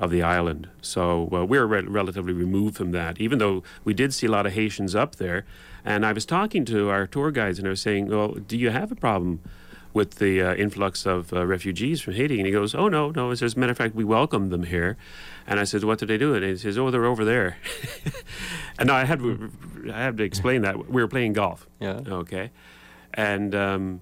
of 0.00 0.10
the 0.10 0.22
island. 0.22 0.68
So 0.80 1.28
uh, 1.32 1.44
we're 1.44 1.66
re- 1.66 1.82
relatively 1.82 2.32
removed 2.32 2.76
from 2.76 2.90
that, 2.92 3.20
even 3.20 3.38
though 3.38 3.62
we 3.84 3.92
did 3.92 4.14
see 4.14 4.26
a 4.26 4.30
lot 4.30 4.46
of 4.46 4.54
Haitians 4.54 4.94
up 4.94 5.16
there. 5.16 5.44
And 5.84 6.04
I 6.04 6.12
was 6.12 6.24
talking 6.24 6.64
to 6.66 6.88
our 6.88 7.06
tour 7.06 7.30
guides, 7.30 7.58
and 7.58 7.68
I 7.68 7.70
was 7.70 7.82
saying, 7.82 8.08
"Well, 8.08 8.32
do 8.32 8.56
you 8.56 8.70
have 8.70 8.90
a 8.90 8.96
problem 8.96 9.40
with 9.92 10.16
the 10.16 10.40
uh, 10.40 10.54
influx 10.54 11.04
of 11.06 11.32
uh, 11.32 11.46
refugees 11.46 12.00
from 12.00 12.14
Haiti?" 12.14 12.38
And 12.38 12.46
he 12.46 12.52
goes, 12.52 12.74
"Oh 12.74 12.88
no, 12.88 13.10
no." 13.10 13.30
"As 13.30 13.42
a 13.42 13.58
matter 13.58 13.72
of 13.72 13.78
fact, 13.78 13.94
we 13.94 14.04
welcome 14.04 14.48
them 14.48 14.64
here." 14.64 14.96
And 15.46 15.60
I 15.60 15.64
said, 15.64 15.84
"What 15.84 15.98
did 15.98 16.08
they 16.08 16.18
do?" 16.18 16.34
And 16.34 16.44
he 16.44 16.56
says, 16.56 16.78
"Oh, 16.78 16.90
they're 16.90 17.04
over 17.06 17.24
there." 17.24 17.58
and 18.78 18.90
I 18.90 19.04
had 19.04 19.18
to, 19.20 19.50
I 19.92 20.00
had 20.02 20.16
to 20.16 20.24
explain 20.24 20.62
that 20.62 20.90
we 20.90 21.02
were 21.02 21.08
playing 21.08 21.34
golf. 21.34 21.66
Yeah. 21.78 22.00
Okay. 22.06 22.50
And 23.12 23.54
um, 23.54 24.00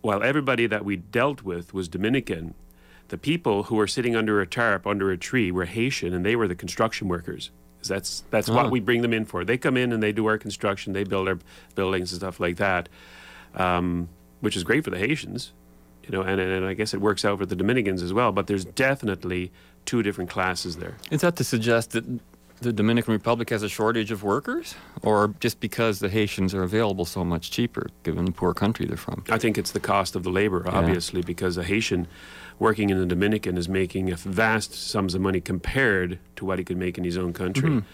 while 0.00 0.22
everybody 0.22 0.66
that 0.66 0.84
we 0.84 0.96
dealt 0.96 1.42
with 1.42 1.72
was 1.72 1.88
Dominican, 1.88 2.54
the 3.14 3.18
people 3.18 3.62
who 3.64 3.76
were 3.76 3.86
sitting 3.86 4.16
under 4.16 4.40
a 4.40 4.46
tarp 4.46 4.88
under 4.88 5.12
a 5.12 5.16
tree 5.16 5.52
were 5.52 5.66
Haitian, 5.66 6.12
and 6.12 6.26
they 6.26 6.34
were 6.34 6.48
the 6.48 6.56
construction 6.56 7.06
workers. 7.06 7.52
That's 7.86 8.24
that's 8.30 8.48
Ah. 8.48 8.54
what 8.56 8.72
we 8.72 8.80
bring 8.80 9.02
them 9.02 9.12
in 9.12 9.24
for. 9.24 9.44
They 9.44 9.56
come 9.56 9.76
in 9.76 9.92
and 9.92 10.02
they 10.02 10.10
do 10.10 10.26
our 10.26 10.36
construction. 10.36 10.94
They 10.94 11.04
build 11.04 11.28
our 11.28 11.38
buildings 11.76 12.10
and 12.10 12.20
stuff 12.20 12.40
like 12.40 12.56
that, 12.56 12.88
um, 13.54 14.08
which 14.40 14.56
is 14.56 14.64
great 14.64 14.82
for 14.82 14.90
the 14.90 14.98
Haitians, 14.98 15.52
you 16.02 16.10
know. 16.10 16.22
And, 16.22 16.40
and 16.40 16.66
I 16.66 16.74
guess 16.74 16.92
it 16.92 17.00
works 17.00 17.24
out 17.24 17.38
for 17.38 17.46
the 17.46 17.54
Dominicans 17.54 18.02
as 18.02 18.12
well. 18.12 18.32
But 18.32 18.48
there's 18.48 18.64
definitely 18.64 19.52
two 19.84 20.02
different 20.02 20.28
classes 20.30 20.76
there. 20.78 20.96
Is 21.12 21.20
that 21.20 21.36
to 21.36 21.44
suggest 21.44 21.92
that 21.92 22.04
the 22.62 22.72
Dominican 22.72 23.12
Republic 23.12 23.50
has 23.50 23.62
a 23.62 23.68
shortage 23.68 24.10
of 24.10 24.22
workers, 24.22 24.74
or 25.02 25.34
just 25.38 25.60
because 25.60 25.98
the 26.00 26.08
Haitians 26.08 26.52
are 26.54 26.62
available 26.64 27.04
so 27.04 27.22
much 27.24 27.50
cheaper, 27.50 27.86
given 28.02 28.24
the 28.24 28.32
poor 28.32 28.54
country 28.54 28.86
they're 28.86 28.96
from? 28.96 29.22
I 29.28 29.38
think 29.38 29.56
it's 29.58 29.72
the 29.72 29.80
cost 29.80 30.16
of 30.16 30.22
the 30.24 30.30
labor, 30.30 30.62
Yeah. 30.64 30.72
obviously, 30.78 31.20
because 31.20 31.58
a 31.58 31.62
Haitian 31.64 32.06
working 32.58 32.90
in 32.90 32.98
the 32.98 33.06
Dominican 33.06 33.56
is 33.56 33.68
making 33.68 34.14
vast 34.14 34.72
sums 34.74 35.14
of 35.14 35.20
money 35.20 35.40
compared 35.40 36.18
to 36.36 36.44
what 36.44 36.58
he 36.58 36.64
could 36.64 36.76
make 36.76 36.96
in 36.98 37.04
his 37.04 37.16
own 37.16 37.32
country. 37.32 37.68
Mhm. 37.70 37.84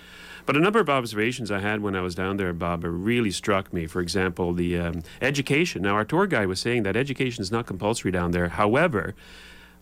But 0.47 0.57
a 0.57 0.61
number 0.61 0.81
of 0.81 0.89
observations 0.89 1.51
I 1.51 1.61
had 1.61 1.81
when 1.81 1.95
I 1.95 2.01
was 2.01 2.15
down 2.15 2.37
there, 2.37 2.53
Bob, 2.53 2.83
really 2.85 3.31
struck 3.31 3.73
me. 3.73 3.87
For 3.87 4.01
example, 4.01 4.53
the 4.53 4.79
um, 4.79 5.03
education. 5.21 5.83
Now, 5.83 5.95
our 5.95 6.05
tour 6.05 6.27
guide 6.27 6.49
was 6.49 6.61
saying 6.61 6.83
that 6.85 6.97
education 6.97 7.43
is 7.43 7.53
not 7.53 7.67
compulsory 7.67 8.11
down 8.11 8.31
there. 8.33 8.49
However, 8.49 9.15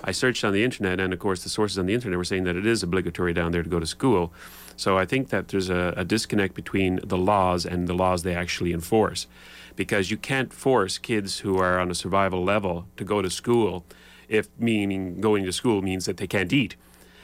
I 0.03 0.13
searched 0.13 0.45
on 0.45 0.53
the 0.53 0.65
internet, 0.65 1.01
and 1.01 1.13
of 1.13 1.19
course, 1.19 1.43
the 1.43 1.49
sources 1.49 1.79
on 1.79 1.87
the 1.87 1.95
internet 1.95 2.19
were 2.19 2.25
saying 2.25 2.45
that 2.45 2.57
it 2.57 2.67
is 2.67 2.83
obligatory 2.83 3.33
down 3.33 3.53
there 3.53 3.63
to 3.63 3.69
go 3.71 3.81
to 3.81 3.87
school. 3.87 4.33
So 4.77 4.99
I 4.99 5.07
think 5.07 5.31
that 5.31 5.49
there's 5.49 5.71
a, 5.71 5.95
a 5.97 6.05
disconnect 6.05 6.55
between 6.55 7.01
the 7.03 7.19
laws 7.19 7.65
and 7.67 7.89
the 7.89 7.95
laws 7.95 8.23
they 8.23 8.35
actually 8.35 8.73
enforce. 8.73 9.27
Because 9.75 10.11
you 10.11 10.17
can't 10.17 10.53
force 10.53 10.99
kids 10.99 11.39
who 11.39 11.59
are 11.59 11.79
on 11.79 11.91
a 11.91 11.95
survival 11.95 12.45
level 12.45 12.87
to 12.97 13.05
go 13.05 13.23
to 13.23 13.31
school 13.31 13.85
if 14.29 14.49
meaning 14.59 15.21
going 15.21 15.45
to 15.45 15.53
school 15.53 15.83
means 15.83 16.07
that 16.07 16.17
they 16.17 16.27
can't 16.27 16.53
eat. 16.53 16.77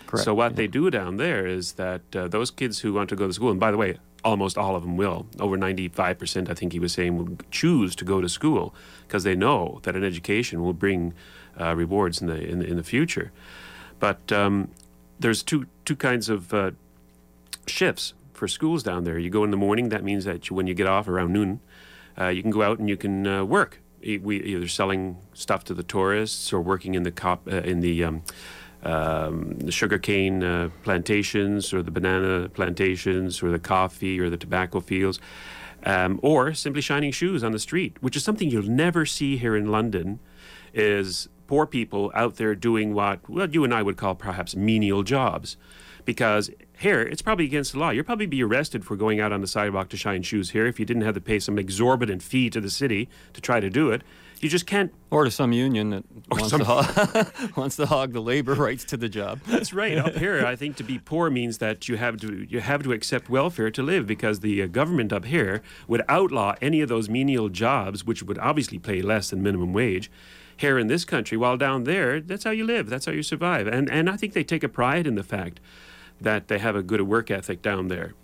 Correct, 0.06 0.24
So 0.24 0.34
what 0.34 0.56
they 0.56 0.66
do 0.66 0.90
down 0.90 1.16
there 1.16 1.46
is 1.46 1.72
that 1.72 2.02
uh, 2.14 2.28
those 2.28 2.50
kids 2.50 2.80
who 2.80 2.92
want 2.92 3.08
to 3.10 3.16
go 3.16 3.26
to 3.26 3.32
school, 3.32 3.50
and 3.50 3.60
by 3.60 3.70
the 3.70 3.76
way, 3.76 3.98
almost 4.24 4.56
all 4.56 4.74
of 4.74 4.82
them 4.82 4.96
will. 4.96 5.26
Over 5.38 5.56
95%, 5.56 6.50
I 6.50 6.54
think 6.54 6.72
he 6.72 6.78
was 6.78 6.92
saying, 6.92 7.16
will 7.16 7.36
choose 7.50 7.94
to 7.96 8.04
go 8.04 8.20
to 8.20 8.28
school 8.28 8.74
because 9.06 9.22
they 9.22 9.34
know 9.34 9.80
that 9.82 9.94
an 9.94 10.02
education 10.02 10.62
will 10.62 10.72
bring 10.72 11.12
uh, 11.60 11.74
rewards 11.76 12.20
in 12.20 12.26
the, 12.26 12.40
in 12.40 12.58
the 12.58 12.66
in 12.66 12.76
the 12.76 12.82
future. 12.82 13.30
But 14.00 14.32
um, 14.32 14.70
there's 15.20 15.42
two 15.42 15.66
two 15.84 15.96
kinds 15.96 16.28
of 16.28 16.52
uh, 16.52 16.72
shifts 17.66 18.14
for 18.32 18.48
schools 18.48 18.82
down 18.82 19.04
there. 19.04 19.18
You 19.18 19.30
go 19.30 19.44
in 19.44 19.50
the 19.50 19.56
morning. 19.56 19.90
That 19.90 20.02
means 20.02 20.24
that 20.24 20.50
you, 20.50 20.56
when 20.56 20.66
you 20.66 20.74
get 20.74 20.86
off 20.86 21.06
around 21.06 21.32
noon, 21.32 21.60
uh, 22.18 22.28
you 22.28 22.42
can 22.42 22.50
go 22.50 22.62
out 22.62 22.78
and 22.78 22.88
you 22.88 22.96
can 22.96 23.26
uh, 23.26 23.44
work. 23.44 23.80
We 24.04 24.42
either 24.42 24.68
selling 24.68 25.16
stuff 25.32 25.64
to 25.64 25.74
the 25.74 25.82
tourists 25.82 26.52
or 26.52 26.60
working 26.60 26.94
in 26.94 27.04
the 27.04 27.10
cop 27.10 27.48
uh, 27.48 27.62
in 27.62 27.80
the 27.80 28.04
um, 28.04 28.22
um, 28.82 29.56
the 29.60 29.72
sugarcane 29.72 30.44
uh, 30.44 30.68
plantations 30.82 31.72
or 31.72 31.82
the 31.82 31.90
banana 31.90 32.50
plantations 32.50 33.42
or 33.42 33.50
the 33.50 33.58
coffee 33.58 34.20
or 34.20 34.28
the 34.28 34.36
tobacco 34.36 34.80
fields, 34.80 35.18
um, 35.84 36.20
or 36.22 36.52
simply 36.52 36.82
shining 36.82 37.12
shoes 37.12 37.42
on 37.42 37.52
the 37.52 37.58
street, 37.58 37.96
which 38.02 38.14
is 38.14 38.22
something 38.22 38.50
you'll 38.50 38.62
never 38.68 39.06
see 39.06 39.38
here 39.38 39.56
in 39.56 39.70
London. 39.70 40.20
Is 40.74 41.28
poor 41.46 41.66
people 41.66 42.10
out 42.14 42.36
there 42.36 42.54
doing 42.54 42.92
what 42.94 43.26
well 43.28 43.48
you 43.48 43.64
and 43.64 43.72
I 43.72 43.82
would 43.82 43.96
call 43.96 44.14
perhaps 44.14 44.54
menial 44.54 45.02
jobs, 45.02 45.56
because 46.04 46.50
here 46.84 47.00
it's 47.00 47.22
probably 47.22 47.46
against 47.46 47.72
the 47.72 47.78
law. 47.78 47.90
You'll 47.90 48.04
probably 48.04 48.26
be 48.26 48.44
arrested 48.44 48.84
for 48.84 48.94
going 48.94 49.18
out 49.18 49.32
on 49.32 49.40
the 49.40 49.46
sidewalk 49.46 49.88
to 49.88 49.96
shine 49.96 50.22
shoes 50.22 50.50
here 50.50 50.66
if 50.66 50.78
you 50.78 50.86
didn't 50.86 51.02
have 51.02 51.14
to 51.14 51.20
pay 51.20 51.40
some 51.40 51.58
exorbitant 51.58 52.22
fee 52.22 52.50
to 52.50 52.60
the 52.60 52.70
city 52.70 53.08
to 53.32 53.40
try 53.40 53.58
to 53.58 53.68
do 53.68 53.90
it. 53.90 54.02
You 54.40 54.50
just 54.50 54.66
can't. 54.66 54.92
Or 55.10 55.24
to 55.24 55.30
some 55.30 55.52
union 55.52 55.90
that 55.90 56.04
wants, 56.30 56.50
some- 56.50 56.60
to 56.60 56.66
hog, 56.66 57.32
wants 57.56 57.76
to 57.76 57.86
hog 57.86 58.12
the 58.12 58.20
labor 58.20 58.52
rights 58.54 58.84
to 58.84 58.98
the 58.98 59.08
job. 59.08 59.40
That's 59.46 59.72
right. 59.72 59.96
Up 59.96 60.14
here, 60.16 60.44
I 60.44 60.54
think 60.54 60.76
to 60.76 60.84
be 60.84 60.98
poor 60.98 61.30
means 61.30 61.58
that 61.58 61.88
you 61.88 61.96
have 61.96 62.18
to 62.18 62.44
you 62.48 62.60
have 62.60 62.82
to 62.82 62.92
accept 62.92 63.30
welfare 63.30 63.70
to 63.70 63.82
live 63.82 64.06
because 64.06 64.40
the 64.40 64.62
uh, 64.62 64.66
government 64.66 65.12
up 65.12 65.24
here 65.24 65.62
would 65.88 66.02
outlaw 66.08 66.54
any 66.60 66.82
of 66.82 66.90
those 66.90 67.08
menial 67.08 67.48
jobs, 67.48 68.04
which 68.04 68.22
would 68.22 68.38
obviously 68.38 68.78
pay 68.78 69.00
less 69.00 69.30
than 69.30 69.42
minimum 69.42 69.72
wage. 69.72 70.10
Here 70.56 70.78
in 70.78 70.86
this 70.86 71.04
country, 71.04 71.36
while 71.36 71.56
down 71.56 71.82
there, 71.84 72.20
that's 72.20 72.44
how 72.44 72.50
you 72.50 72.64
live. 72.64 72.88
That's 72.88 73.06
how 73.06 73.12
you 73.12 73.22
survive. 73.22 73.66
And 73.66 73.90
and 73.90 74.10
I 74.10 74.16
think 74.18 74.34
they 74.34 74.44
take 74.44 74.62
a 74.62 74.68
pride 74.68 75.06
in 75.06 75.14
the 75.14 75.24
fact 75.24 75.58
that 76.20 76.48
they 76.48 76.58
have 76.58 76.76
a 76.76 76.82
good 76.82 77.02
work 77.02 77.30
ethic 77.30 77.62
down 77.62 77.88
there. 77.88 78.14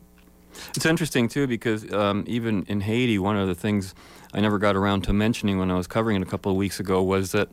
It's 0.75 0.87
interesting 0.87 1.29
too 1.29 1.47
because 1.47 1.91
um, 1.93 2.25
even 2.27 2.65
in 2.65 2.81
Haiti, 2.81 3.19
one 3.19 3.37
of 3.37 3.47
the 3.47 3.55
things 3.55 3.95
I 4.33 4.41
never 4.41 4.59
got 4.59 4.77
around 4.77 5.03
to 5.03 5.13
mentioning 5.13 5.59
when 5.59 5.71
I 5.71 5.75
was 5.75 5.87
covering 5.87 6.17
it 6.17 6.23
a 6.23 6.31
couple 6.31 6.51
of 6.51 6.57
weeks 6.59 6.81
ago 6.81 7.03
was 7.03 7.33
that, 7.33 7.49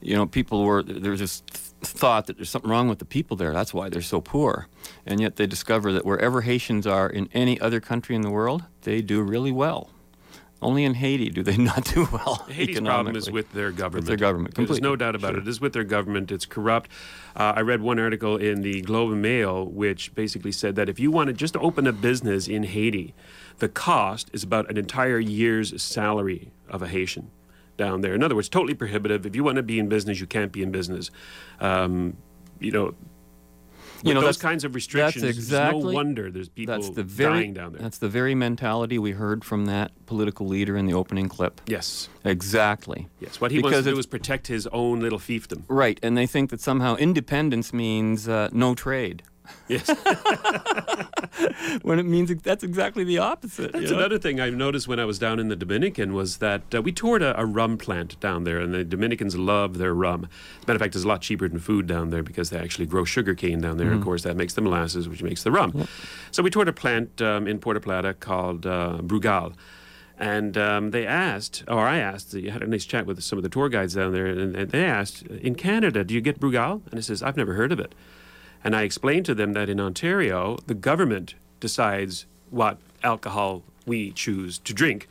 you 0.00 0.16
know, 0.16 0.26
people 0.26 0.64
were 0.64 0.82
there's 0.82 1.20
this 1.20 1.42
thought 1.82 2.26
that 2.26 2.36
there's 2.36 2.50
something 2.50 2.70
wrong 2.70 2.88
with 2.88 2.98
the 2.98 3.04
people 3.04 3.36
there. 3.36 3.52
That's 3.52 3.74
why 3.74 3.88
they're 3.88 4.02
so 4.02 4.20
poor, 4.20 4.68
and 5.04 5.20
yet 5.20 5.36
they 5.36 5.46
discover 5.46 5.92
that 5.92 6.04
wherever 6.04 6.40
Haitians 6.40 6.86
are 6.86 7.08
in 7.08 7.28
any 7.32 7.60
other 7.60 7.80
country 7.80 8.16
in 8.16 8.22
the 8.22 8.30
world, 8.30 8.64
they 8.82 9.02
do 9.02 9.22
really 9.22 9.52
well. 9.52 9.90
Only 10.62 10.84
in 10.84 10.94
Haiti 10.94 11.28
do 11.28 11.42
they 11.42 11.56
not 11.70 11.84
do 11.84 12.08
well. 12.10 12.46
Haiti's 12.48 12.80
problem 12.80 13.14
is 13.14 13.30
with 13.30 13.52
their 13.52 13.70
government. 13.70 14.06
their 14.06 14.16
government, 14.16 14.54
There's 14.54 14.80
no 14.80 14.96
doubt 14.96 15.14
about 15.14 15.32
Sure. 15.32 15.38
it. 15.38 15.42
It 15.42 15.48
is 15.48 15.60
with 15.60 15.74
their 15.74 15.84
government. 15.84 16.32
It's 16.32 16.46
corrupt. 16.46 16.90
Uh, 17.36 17.52
I 17.56 17.60
read 17.60 17.82
one 17.82 17.98
article 17.98 18.36
in 18.36 18.62
the 18.62 18.80
Globe 18.80 19.12
and 19.12 19.20
Mail 19.22 19.66
which 19.66 20.14
basically 20.14 20.52
said 20.52 20.74
that 20.76 20.88
if 20.88 20.98
you 20.98 21.10
want 21.10 21.26
to 21.28 21.34
just 21.34 21.56
open 21.58 21.86
a 21.86 21.92
business 21.92 22.48
in 22.48 22.62
Haiti, 22.62 23.14
the 23.58 23.68
cost 23.68 24.30
is 24.32 24.42
about 24.42 24.70
an 24.70 24.78
entire 24.78 25.18
year's 25.18 25.80
salary 25.82 26.50
of 26.68 26.80
a 26.82 26.88
Haitian 26.88 27.30
down 27.76 28.00
there. 28.00 28.14
In 28.14 28.22
other 28.22 28.34
words, 28.34 28.48
totally 28.48 28.74
prohibitive. 28.74 29.26
If 29.26 29.36
you 29.36 29.44
want 29.44 29.56
to 29.56 29.62
be 29.62 29.78
in 29.78 29.88
business, 29.90 30.20
you 30.20 30.26
can't 30.26 30.52
be 30.52 30.62
in 30.62 30.70
business. 30.72 31.10
Um, 31.60 32.16
you 32.60 32.70
know. 32.72 32.94
You 34.02 34.14
know, 34.14 34.20
those 34.20 34.36
that's- 34.36 34.42
kinds 34.42 34.64
of 34.64 34.74
restrictions. 34.74 35.22
That's 35.24 35.36
exactly. 35.36 35.80
No 35.82 35.94
wonder 35.94 36.30
there's 36.30 36.48
people 36.48 36.74
that's 36.74 36.90
the 36.90 37.02
very, 37.02 37.40
dying 37.40 37.54
down 37.54 37.72
there. 37.72 37.82
That's 37.82 37.98
the 37.98 38.08
very 38.08 38.34
mentality 38.34 38.98
we 38.98 39.12
heard 39.12 39.44
from 39.44 39.66
that 39.66 39.92
political 40.06 40.46
leader 40.46 40.76
in 40.76 40.86
the 40.86 40.94
opening 40.94 41.28
clip. 41.28 41.60
Yes. 41.66 42.08
Exactly. 42.24 43.08
Yes. 43.20 43.40
What 43.40 43.50
he 43.50 43.60
wants 43.60 43.78
to 43.78 43.84
do 43.90 43.98
is 43.98 44.06
protect 44.06 44.46
his 44.46 44.66
own 44.68 45.00
little 45.00 45.18
fiefdom. 45.18 45.62
Right, 45.68 45.98
and 46.02 46.16
they 46.16 46.26
think 46.26 46.50
that 46.50 46.60
somehow 46.60 46.96
independence 46.96 47.72
means 47.72 48.28
uh, 48.28 48.48
no 48.52 48.74
trade. 48.74 49.22
Yes. 49.68 49.88
when 51.82 51.98
it 51.98 52.04
means 52.04 52.34
that's 52.42 52.64
exactly 52.64 53.04
the 53.04 53.18
opposite. 53.18 53.72
That's 53.72 53.84
you 53.84 53.90
know? 53.90 53.98
another 53.98 54.18
thing 54.18 54.40
I 54.40 54.50
noticed 54.50 54.88
when 54.88 55.00
I 55.00 55.04
was 55.04 55.18
down 55.18 55.38
in 55.38 55.48
the 55.48 55.56
Dominican 55.56 56.14
was 56.14 56.38
that 56.38 56.62
uh, 56.74 56.82
we 56.82 56.92
toured 56.92 57.22
a, 57.22 57.38
a 57.40 57.44
rum 57.44 57.76
plant 57.78 58.18
down 58.20 58.44
there, 58.44 58.58
and 58.58 58.72
the 58.72 58.84
Dominicans 58.84 59.36
love 59.36 59.78
their 59.78 59.94
rum. 59.94 60.24
As 60.24 60.64
a 60.64 60.66
matter 60.66 60.76
of 60.76 60.80
fact, 60.80 60.94
it's 60.94 61.04
a 61.04 61.08
lot 61.08 61.20
cheaper 61.22 61.48
than 61.48 61.58
food 61.58 61.86
down 61.86 62.10
there 62.10 62.22
because 62.22 62.50
they 62.50 62.58
actually 62.58 62.86
grow 62.86 63.04
sugar 63.04 63.34
cane 63.34 63.60
down 63.60 63.76
there. 63.78 63.92
Of 63.92 64.00
Mhm. 64.00 64.04
course, 64.04 64.22
that 64.22 64.36
makes 64.36 64.54
the 64.54 64.60
molasses, 64.62 65.08
which 65.08 65.22
makes 65.22 65.42
the 65.42 65.50
rum. 65.50 65.86
So 66.30 66.42
we 66.42 66.50
toured 66.50 66.68
a 66.68 66.72
plant 66.72 67.20
um, 67.22 67.46
in 67.46 67.58
Puerto 67.58 67.80
Plata 67.80 68.14
called 68.14 68.66
uh, 68.66 68.98
Brugal. 69.02 69.54
And 70.18 70.56
um, 70.56 70.92
they 70.92 71.06
asked, 71.06 71.62
or 71.68 71.80
I 71.86 71.98
asked, 71.98 72.32
you 72.32 72.50
had 72.50 72.62
a 72.62 72.66
nice 72.66 72.86
chat 72.86 73.04
with 73.04 73.22
some 73.22 73.38
of 73.38 73.42
the 73.42 73.50
tour 73.50 73.68
guides 73.68 73.94
down 73.94 74.12
there, 74.14 74.24
and, 74.26 74.56
and 74.56 74.70
they 74.70 74.82
asked, 74.84 75.22
in 75.26 75.54
Canada, 75.56 76.04
do 76.04 76.14
you 76.14 76.22
get 76.22 76.40
Brugal? 76.40 76.80
And 76.90 76.98
I 76.98 77.02
says, 77.02 77.22
I've 77.22 77.36
never 77.36 77.52
heard 77.52 77.70
of 77.70 77.78
it. 77.78 77.94
And 78.66 78.74
I 78.74 78.82
explained 78.82 79.24
to 79.26 79.34
them 79.34 79.52
that 79.52 79.68
in 79.68 79.78
Ontario, 79.78 80.58
the 80.66 80.74
government 80.74 81.36
decides 81.60 82.26
what 82.50 82.78
alcohol 83.04 83.62
we 83.86 84.10
choose 84.10 84.58
to 84.58 84.74
drink. 84.74 85.08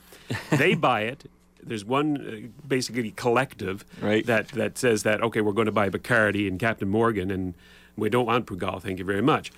they 0.51 0.75
buy 0.89 1.01
it. 1.03 1.31
There's 1.63 1.85
one 1.85 2.09
uh, 2.17 2.67
basically 2.67 3.11
collective 3.11 3.85
Right. 4.01 4.25
that, 4.25 4.49
that 4.49 4.77
says 4.77 5.03
that, 5.03 5.23
okay, 5.23 5.39
we're 5.39 5.53
going 5.53 5.67
to 5.67 5.71
buy 5.71 5.89
Bacardi 5.89 6.49
and 6.49 6.59
Captain 6.59 6.89
Morgan, 6.89 7.31
and 7.31 7.53
we 7.95 8.09
don't 8.09 8.25
want 8.25 8.45
Brugal, 8.45 8.81
thank 8.81 8.99
you 8.99 9.05
very 9.05 9.21
much. 9.21 9.53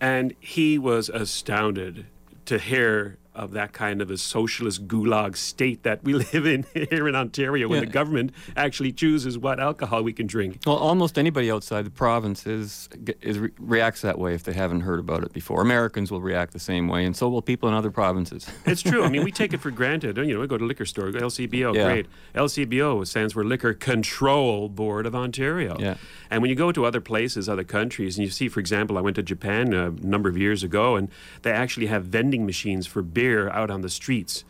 And 0.00 0.34
he 0.40 0.76
was 0.76 1.08
astounded 1.08 2.06
to 2.46 2.58
hear 2.58 3.18
of 3.38 3.52
that 3.52 3.72
kind 3.72 4.02
of 4.02 4.10
a 4.10 4.18
socialist 4.18 4.88
gulag 4.88 5.36
state 5.36 5.84
that 5.84 6.02
we 6.04 6.12
live 6.32 6.44
in 6.46 6.64
here 6.74 7.08
in 7.08 7.14
Ontario, 7.14 7.68
when 7.68 7.78
Yeah. 7.80 7.86
the 7.86 7.92
government 7.92 8.32
actually 8.56 8.92
chooses 8.92 9.38
what 9.38 9.60
alcohol 9.60 10.02
we 10.02 10.12
can 10.12 10.26
drink. 10.26 10.58
Well, 10.66 10.76
almost 10.76 11.16
anybody 11.18 11.50
outside 11.50 11.86
the 11.86 11.90
province 11.90 12.46
is, 12.46 12.88
is 13.22 13.38
re- 13.38 13.50
reacts 13.58 14.00
that 14.02 14.18
way 14.18 14.34
if 14.34 14.42
they 14.42 14.52
haven't 14.52 14.80
heard 14.80 14.98
about 14.98 15.22
it 15.22 15.32
before. 15.32 15.62
Americans 15.62 16.10
will 16.10 16.20
react 16.20 16.52
the 16.52 16.58
same 16.58 16.88
way, 16.88 17.04
and 17.04 17.16
so 17.16 17.28
will 17.28 17.42
people 17.42 17.68
in 17.68 17.74
other 17.74 17.90
provinces. 17.90 18.46
It's 18.66 18.82
true. 18.82 19.02
I 19.04 19.08
mean, 19.08 19.24
we 19.24 19.32
take 19.32 19.52
it 19.54 19.60
for 19.60 19.70
granted. 19.70 20.16
You 20.18 20.34
know, 20.34 20.40
we 20.40 20.46
go 20.46 20.58
to 20.58 20.64
liquor 20.64 20.84
store, 20.84 21.10
LCBO, 21.10 21.74
Yeah. 21.74 21.84
great. 21.84 22.06
LCBO 22.34 23.06
stands 23.06 23.32
for 23.32 23.44
Liquor 23.44 23.72
Control 23.74 24.68
Board 24.68 25.06
of 25.06 25.14
Ontario. 25.14 25.76
Yeah. 25.78 25.96
And 26.30 26.42
when 26.42 26.50
you 26.50 26.56
go 26.56 26.72
to 26.72 26.84
other 26.84 27.00
places, 27.00 27.48
other 27.48 27.64
countries, 27.64 28.18
and 28.18 28.24
you 28.26 28.30
see, 28.30 28.48
for 28.48 28.60
example, 28.60 28.98
I 28.98 29.00
went 29.00 29.16
to 29.16 29.22
Japan 29.22 29.72
a 29.72 29.90
number 29.90 30.28
of 30.28 30.36
years 30.36 30.62
ago, 30.62 30.96
and 30.96 31.08
they 31.42 31.52
actually 31.52 31.86
have 31.86 32.04
vending 32.04 32.44
machines 32.44 32.86
for 32.86 33.02
beer 33.28 33.50
out 33.50 33.70
on 33.70 33.80
the 33.82 33.90
streets, 33.90 34.44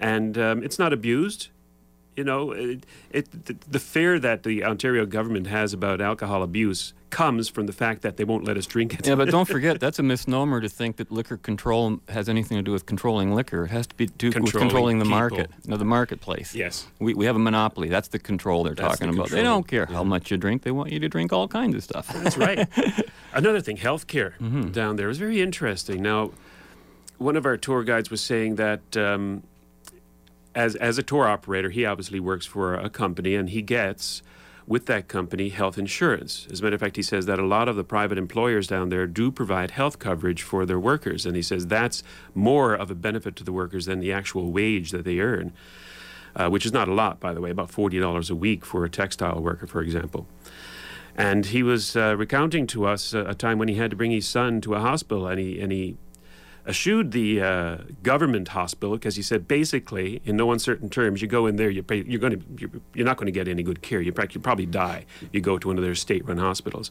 and 0.00 0.36
um, 0.38 0.62
it's 0.62 0.78
not 0.78 0.92
abused. 0.92 1.48
You 2.16 2.24
know, 2.24 2.50
it, 2.52 2.84
it, 3.10 3.46
the, 3.46 3.56
the 3.70 3.78
fear 3.80 4.18
that 4.18 4.42
the 4.42 4.64
Ontario 4.64 5.06
government 5.06 5.46
has 5.46 5.72
about 5.72 6.02
alcohol 6.02 6.42
abuse 6.42 6.92
comes 7.08 7.48
from 7.48 7.64
the 7.66 7.72
fact 7.72 8.02
that 8.02 8.18
they 8.18 8.24
won't 8.24 8.44
let 8.44 8.56
us 8.58 8.66
drink 8.66 8.92
it. 8.94 9.06
yeah, 9.06 9.14
but 9.14 9.30
don't 9.30 9.48
forget 9.48 9.80
that's 9.84 9.98
a 9.98 10.02
misnomer 10.02 10.60
to 10.60 10.68
think 10.68 10.96
that 10.96 11.10
liquor 11.10 11.38
control 11.38 12.00
has 12.10 12.28
anything 12.28 12.58
to 12.58 12.62
do 12.62 12.70
with 12.72 12.84
controlling 12.84 13.34
liquor. 13.34 13.64
It 13.64 13.70
has 13.70 13.86
to 13.86 13.94
be 13.94 14.06
do 14.06 14.26
with 14.28 14.34
Controlling 14.34 14.68
controlling 14.68 14.98
the 14.98 15.04
people. 15.06 15.18
market, 15.18 15.50
no, 15.66 15.76
the 15.78 15.86
marketplace. 15.86 16.54
Yes. 16.54 16.86
We, 16.98 17.14
we 17.14 17.24
have 17.24 17.36
a 17.36 17.44
monopoly. 17.50 17.88
That's 17.88 18.08
the 18.08 18.18
control 18.18 18.62
they're 18.62 18.74
That's 18.74 18.98
talking 18.98 19.10
the 19.10 19.16
about. 19.18 19.30
They 19.30 19.42
don't 19.42 19.66
care 19.66 19.86
how 19.86 20.04
much 20.04 20.30
you 20.30 20.36
drink. 20.36 20.62
They 20.64 20.70
want 20.70 20.92
you 20.92 21.00
to 21.00 21.08
drink 21.08 21.32
all 21.32 21.48
kinds 21.48 21.74
of 21.76 21.82
stuff. 21.82 22.08
That's 22.22 22.36
right. 22.36 22.68
Another 23.32 23.62
thing, 23.62 23.78
healthcare 23.78 24.32
Mm-hmm. 24.38 24.70
down 24.72 24.96
there 24.96 25.08
is 25.08 25.16
very 25.16 25.40
interesting. 25.40 26.02
Now, 26.02 26.30
one 27.18 27.36
of 27.36 27.46
our 27.46 27.56
tour 27.56 27.84
guides 27.84 28.10
was 28.10 28.20
saying 28.20 28.56
that 28.56 28.96
um, 28.96 29.42
as 30.54 30.74
as 30.76 30.98
a 30.98 31.02
tour 31.02 31.26
operator, 31.26 31.70
he 31.70 31.84
obviously 31.84 32.20
works 32.20 32.46
for 32.46 32.74
a 32.74 32.90
company, 32.90 33.34
and 33.34 33.50
he 33.50 33.62
gets 33.62 34.22
with 34.66 34.86
that 34.86 35.08
company 35.08 35.48
health 35.48 35.76
insurance. 35.76 36.46
As 36.50 36.60
a 36.60 36.62
matter 36.62 36.74
of 36.74 36.80
fact, 36.80 36.96
he 36.96 37.02
says 37.02 37.26
that 37.26 37.38
a 37.38 37.44
lot 37.44 37.68
of 37.68 37.76
the 37.76 37.84
private 37.84 38.16
employers 38.16 38.66
down 38.66 38.90
there 38.90 39.06
do 39.06 39.30
provide 39.32 39.72
health 39.72 39.98
coverage 39.98 40.42
for 40.42 40.64
their 40.64 40.78
workers, 40.78 41.26
and 41.26 41.36
he 41.36 41.42
says 41.42 41.66
that's 41.66 42.02
more 42.34 42.74
of 42.74 42.90
a 42.90 42.94
benefit 42.94 43.36
to 43.36 43.44
the 43.44 43.52
workers 43.52 43.86
than 43.86 44.00
the 44.00 44.12
actual 44.12 44.52
wage 44.52 44.90
that 44.90 45.04
they 45.04 45.18
earn. 45.18 45.52
Uh, 46.34 46.48
which 46.48 46.64
is 46.64 46.72
not 46.72 46.88
a 46.88 46.94
lot, 46.94 47.20
by 47.20 47.34
the 47.34 47.42
way, 47.42 47.50
about 47.50 47.70
$40 47.70 48.30
a 48.30 48.34
week 48.34 48.64
for 48.64 48.86
a 48.86 48.88
textile 48.88 49.42
worker, 49.42 49.66
for 49.66 49.82
example. 49.82 50.26
And 51.14 51.44
he 51.44 51.62
was 51.62 51.94
uh, 51.94 52.16
recounting 52.16 52.66
to 52.68 52.86
us 52.86 53.12
a, 53.12 53.26
a 53.26 53.34
time 53.34 53.58
when 53.58 53.68
he 53.68 53.74
had 53.74 53.90
to 53.90 53.96
bring 53.96 54.12
his 54.12 54.26
son 54.26 54.62
to 54.62 54.74
a 54.74 54.80
hospital, 54.80 55.26
and 55.26 55.38
he 55.38 55.60
and 55.60 55.70
he 55.70 55.98
eschewed 56.66 57.12
the 57.12 57.42
uh, 57.42 57.76
government 58.02 58.48
hospital 58.48 58.96
because 58.96 59.16
he 59.16 59.22
said 59.22 59.48
basically, 59.48 60.20
in 60.24 60.36
no 60.36 60.52
uncertain 60.52 60.88
terms, 60.88 61.20
you 61.22 61.28
go 61.28 61.46
in 61.46 61.56
there, 61.56 61.70
you 61.70 61.82
pay, 61.82 62.04
you're 62.06 62.20
going 62.20 62.38
to 62.38 62.44
you're, 62.58 62.70
you're 62.94 63.06
not 63.06 63.16
going 63.16 63.26
to 63.26 63.32
get 63.32 63.48
any 63.48 63.62
good 63.62 63.82
care. 63.82 64.00
You 64.00 64.12
probably 64.12 64.66
die. 64.66 65.06
You 65.32 65.40
go 65.40 65.58
to 65.58 65.68
one 65.68 65.78
of 65.78 65.84
their 65.84 65.94
state-run 65.94 66.38
hospitals. 66.38 66.90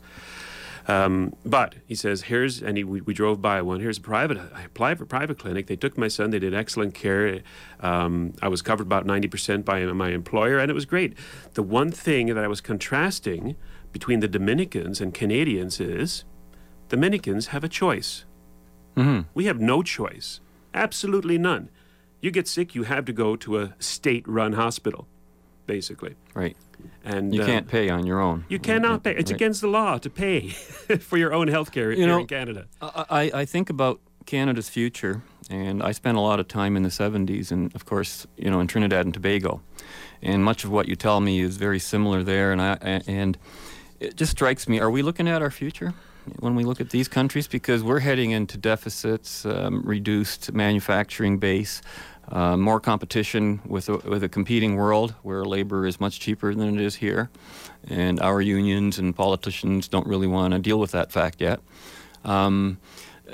Um, 0.87 1.35
but 1.45 1.75
he 1.85 1.95
says, 1.95 2.23
here's, 2.23 2.61
and 2.61 2.77
he, 2.77 2.83
we, 2.83 3.01
we 3.01 3.13
drove 3.13 3.41
by 3.41 3.61
one. 3.61 3.79
Here's 3.79 3.97
a 3.97 4.01
private, 4.01 4.37
I 4.53 4.63
applied 4.63 4.97
for 4.97 5.05
private 5.05 5.37
clinic. 5.37 5.67
They 5.67 5.75
took 5.75 5.97
my 5.97 6.07
son. 6.07 6.31
They 6.31 6.39
did 6.39 6.53
excellent 6.53 6.93
care. 6.93 7.41
Um, 7.79 8.33
I 8.41 8.47
was 8.47 8.61
covered 8.61 8.87
about 8.87 9.05
90% 9.05 9.63
by 9.63 9.85
my 9.85 10.09
employer, 10.09 10.57
and 10.57 10.71
it 10.71 10.73
was 10.73 10.85
great. 10.85 11.13
The 11.53 11.63
one 11.63 11.91
thing 11.91 12.27
that 12.27 12.43
I 12.43 12.47
was 12.47 12.61
contrasting 12.61 13.55
between 13.91 14.21
the 14.21 14.27
Dominicans 14.27 15.01
and 15.01 15.13
Canadians 15.13 15.79
is 15.79 16.23
Dominicans 16.89 17.47
have 17.47 17.63
a 17.63 17.69
choice. 17.69 18.25
Mm-hmm. 18.95 19.21
We 19.33 19.45
have 19.45 19.59
no 19.59 19.83
choice. 19.83 20.39
Absolutely 20.73 21.37
none. 21.37 21.69
You 22.21 22.31
get 22.31 22.47
sick, 22.47 22.75
you 22.75 22.83
have 22.83 23.05
to 23.05 23.13
go 23.13 23.35
to 23.37 23.59
a 23.59 23.73
state-run 23.79 24.53
hospital, 24.53 25.07
basically. 25.65 26.15
Right. 26.33 26.55
And 27.03 27.33
you 27.33 27.41
uh, 27.41 27.45
can't 27.45 27.67
pay 27.67 27.89
on 27.89 28.05
your 28.05 28.19
own. 28.19 28.45
You 28.47 28.59
cannot 28.59 29.03
pay. 29.03 29.11
It's 29.15 29.31
Right. 29.31 29.35
against 29.35 29.61
the 29.61 29.67
law 29.67 29.97
to 29.97 30.09
pay 30.09 30.49
for 30.99 31.17
your 31.17 31.33
own 31.33 31.47
health 31.47 31.71
care 31.71 31.91
here 31.91 32.07
know, 32.07 32.19
in 32.19 32.27
Canada. 32.27 32.67
I, 32.81 33.31
I 33.33 33.45
think 33.45 33.69
about 33.69 33.99
Canada's 34.25 34.69
future, 34.69 35.21
and 35.49 35.81
I 35.81 35.91
spent 35.91 36.17
a 36.17 36.21
lot 36.21 36.39
of 36.39 36.47
time 36.47 36.77
in 36.77 36.83
the 36.83 36.89
70s, 36.89 37.51
and 37.51 37.73
of 37.75 37.85
course, 37.85 38.27
you 38.37 38.49
know, 38.51 38.59
in 38.59 38.67
Trinidad 38.67 39.05
and 39.05 39.13
Tobago, 39.13 39.61
and 40.21 40.43
much 40.43 40.63
of 40.63 40.71
what 40.71 40.87
you 40.87 40.95
tell 40.95 41.19
me 41.21 41.39
is 41.39 41.57
very 41.57 41.79
similar 41.79 42.23
there, 42.23 42.51
and 42.51 42.61
I 42.61 43.01
and 43.07 43.37
it 43.99 44.15
just 44.15 44.31
strikes 44.31 44.67
me: 44.67 44.79
Are 44.79 44.91
we 44.91 45.01
looking 45.01 45.27
at 45.27 45.41
our 45.41 45.51
future? 45.51 45.93
When 46.39 46.55
we 46.55 46.63
look 46.63 46.79
at 46.79 46.91
these 46.91 47.07
countries, 47.07 47.47
because 47.47 47.83
we're 47.83 47.99
heading 47.99 48.31
into 48.31 48.57
deficits, 48.57 49.45
um, 49.45 49.81
reduced 49.83 50.53
manufacturing 50.53 51.39
base, 51.39 51.81
uh, 52.29 52.55
more 52.55 52.79
competition 52.79 53.59
with 53.65 53.89
a, 53.89 53.97
with 53.97 54.23
a 54.23 54.29
competing 54.29 54.75
world 54.75 55.15
where 55.23 55.43
labor 55.43 55.87
is 55.87 55.99
much 55.99 56.19
cheaper 56.19 56.53
than 56.53 56.77
it 56.77 56.81
is 56.81 56.95
here, 56.95 57.29
and 57.87 58.19
our 58.19 58.39
unions 58.39 58.99
and 58.99 59.15
politicians 59.15 59.87
don't 59.87 60.05
really 60.05 60.27
want 60.27 60.53
to 60.53 60.59
deal 60.59 60.79
with 60.79 60.91
that 60.91 61.11
fact 61.11 61.41
yet. 61.41 61.59
Um, 62.23 62.77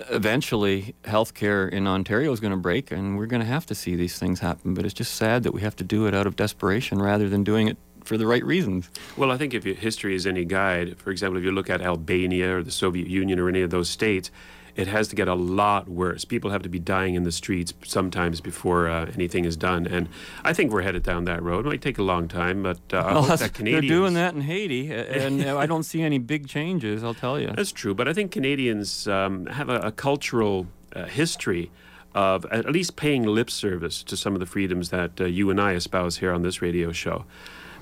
eventually, 0.10 0.96
healthcare 1.04 1.70
in 1.70 1.88
Ontario 1.88 2.32
is 2.32 2.40
going 2.40 2.52
to 2.52 2.58
break, 2.58 2.92
and 2.92 3.18
we're 3.18 3.26
going 3.26 3.42
to 3.42 3.48
have 3.48 3.66
to 3.68 3.76
see 3.76 3.96
these 3.96 4.18
things 4.18 4.40
happen. 4.40 4.74
But 4.74 4.86
it's 4.86 4.94
just 4.94 5.16
sad 5.16 5.44
that 5.44 5.54
we 5.54 5.62
have 5.62 5.76
to 5.78 5.84
do 5.84 6.08
it 6.08 6.14
out 6.14 6.26
of 6.26 6.36
desperation 6.36 7.00
rather 7.00 7.28
than 7.28 7.44
doing 7.44 7.68
it 7.68 7.78
for 8.08 8.18
the 8.18 8.26
right 8.26 8.44
reasons. 8.44 8.90
Well, 9.18 9.32
I 9.32 9.38
think 9.38 9.54
if 9.54 9.64
history 9.64 10.16
is 10.16 10.26
any 10.26 10.46
guide, 10.46 10.98
for 10.98 11.12
example, 11.12 11.38
if 11.38 11.44
you 11.44 11.52
look 11.52 11.70
at 11.70 11.82
Albania 11.82 12.58
or 12.58 12.64
the 12.64 12.72
Soviet 12.72 13.08
Union 13.08 13.38
or 13.40 13.50
any 13.50 13.62
of 13.62 13.70
those 13.70 13.90
states, 13.90 14.32
it 14.76 14.88
has 14.88 15.08
to 15.08 15.16
get 15.16 15.28
a 15.28 15.34
lot 15.34 15.90
worse. 15.90 16.24
People 16.24 16.52
have 16.52 16.62
to 16.62 16.70
be 16.70 16.78
dying 16.78 17.16
in 17.16 17.24
the 17.24 17.32
streets 17.32 17.74
sometimes 17.84 18.42
before 18.42 18.88
uh, 18.88 19.12
anything 19.16 19.44
is 19.44 19.58
done. 19.58 19.88
And 19.88 20.08
I 20.44 20.54
think 20.54 20.72
we're 20.72 20.84
headed 20.84 21.02
down 21.04 21.26
that 21.26 21.42
road. 21.42 21.66
It 21.66 21.70
might 21.70 21.82
take 21.82 21.98
a 21.98 22.04
long 22.04 22.28
time, 22.28 22.62
but 22.62 22.78
uh, 22.94 23.02
Well, 23.06 23.14
hope 23.24 23.28
that's- 23.30 23.40
that 23.52 23.54
they're 23.66 23.82
doing 23.82 24.14
that 24.14 24.36
in 24.36 24.42
Haiti, 24.42 24.92
and 24.94 25.44
uh, 25.44 25.58
I 25.58 25.66
don't 25.66 25.82
see 25.84 26.02
any 26.04 26.20
big 26.20 26.48
changes. 26.48 27.04
I'll 27.04 27.16
tell 27.16 27.40
you. 27.40 27.52
That's 27.56 27.72
true, 27.72 27.96
but 27.96 28.08
I 28.08 28.14
think 28.14 28.32
Canadians 28.32 29.08
um, 29.08 29.48
have 29.48 29.68
a, 29.70 29.80
a 29.80 29.92
cultural 29.92 30.68
uh, 30.96 31.06
history 31.06 31.72
of 32.14 32.46
at 32.46 32.72
least 32.72 32.96
paying 32.96 33.24
lip 33.24 33.50
service 33.50 34.02
to 34.04 34.16
some 34.16 34.34
of 34.34 34.40
the 34.40 34.46
freedoms 34.46 34.90
that 34.90 35.20
uh, 35.20 35.26
you 35.26 35.50
and 35.50 35.60
I 35.60 35.74
espouse 35.74 36.18
here 36.18 36.32
on 36.32 36.42
this 36.44 36.62
radio 36.62 36.92
show. 36.92 37.26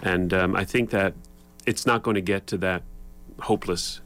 And 0.01 0.33
um, 0.33 0.55
I 0.55 0.65
think 0.65 0.89
that 0.91 1.13
it's 1.65 1.85
not 1.85 2.03
going 2.03 2.15
to 2.15 2.21
get 2.21 2.47
to 2.47 2.57
that 2.59 2.83
hopeless 3.41 4.01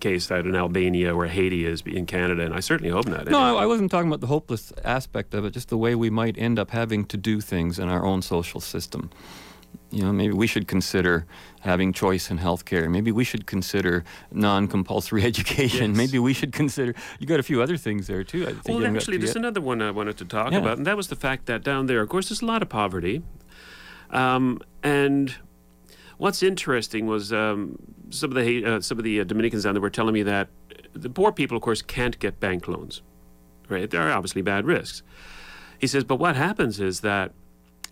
case 0.00 0.26
that 0.26 0.44
in 0.46 0.56
Albania 0.56 1.14
or 1.14 1.26
Haiti 1.26 1.64
is 1.64 1.82
in 1.86 2.06
Canada, 2.06 2.42
and 2.44 2.54
I 2.54 2.60
certainly 2.60 2.90
hope 2.90 3.06
not. 3.06 3.28
No, 3.28 3.38
I, 3.56 3.62
I 3.62 3.66
wasn't 3.66 3.90
talking 3.90 4.08
about 4.08 4.20
the 4.20 4.26
hopeless 4.26 4.72
aspect 4.84 5.34
of 5.34 5.44
it, 5.44 5.52
just 5.52 5.68
the 5.68 5.78
way 5.78 5.94
we 5.94 6.10
might 6.10 6.36
end 6.38 6.58
up 6.58 6.70
having 6.70 7.04
to 7.06 7.16
do 7.16 7.40
things 7.40 7.78
in 7.78 7.88
our 7.88 8.04
own 8.04 8.22
social 8.22 8.60
system. 8.60 9.10
You 9.90 10.02
know, 10.04 10.12
maybe 10.12 10.32
we 10.34 10.46
should 10.46 10.66
consider 10.68 11.26
having 11.60 11.92
choice 11.92 12.30
in 12.30 12.38
healthcare. 12.38 12.90
Maybe 12.90 13.12
we 13.12 13.24
should 13.24 13.46
consider 13.46 14.04
non-compulsory 14.32 15.22
education. 15.32 15.90
Yes. 15.90 15.96
Maybe 15.96 16.18
we 16.18 16.32
should 16.32 16.52
consider. 16.52 16.94
You 17.20 17.26
got 17.26 17.40
a 17.40 17.42
few 17.42 17.62
other 17.62 17.76
things 17.76 18.06
there 18.06 18.24
too. 18.24 18.42
I 18.48 18.52
think 18.54 18.80
Well, 18.80 18.96
actually, 18.96 19.18
there's 19.18 19.30
yet. 19.30 19.36
another 19.36 19.60
one 19.60 19.80
I 19.82 19.90
wanted 19.90 20.16
to 20.18 20.24
talk 20.24 20.52
Yeah. 20.52 20.58
about, 20.58 20.78
and 20.78 20.86
that 20.86 20.96
was 20.96 21.08
the 21.08 21.16
fact 21.16 21.46
that 21.46 21.62
down 21.62 21.86
there, 21.86 22.00
of 22.00 22.08
course, 22.08 22.28
there's 22.30 22.42
a 22.42 22.46
lot 22.46 22.62
of 22.62 22.68
poverty. 22.68 23.22
Um, 24.12 24.60
and 24.82 25.34
what's 26.18 26.42
interesting 26.42 27.06
was 27.06 27.32
um, 27.32 27.76
some 28.10 28.30
of 28.30 28.44
the 28.44 28.64
uh, 28.64 28.80
some 28.80 28.98
of 28.98 29.04
the 29.04 29.20
uh, 29.20 29.24
Dominicans 29.24 29.64
down 29.64 29.74
there 29.74 29.80
were 29.80 29.90
telling 29.90 30.14
me 30.14 30.22
that 30.22 30.48
the 30.92 31.10
poor 31.10 31.32
people, 31.32 31.56
of 31.56 31.62
course, 31.62 31.82
can't 31.82 32.18
get 32.18 32.38
bank 32.40 32.68
loans. 32.68 33.02
Right? 33.68 33.90
There 33.90 34.02
are 34.02 34.12
obviously 34.12 34.42
bad 34.42 34.66
risks. 34.66 35.02
He 35.78 35.86
says, 35.86 36.04
but 36.04 36.16
what 36.16 36.36
happens 36.36 36.78
is 36.78 37.00
that 37.00 37.32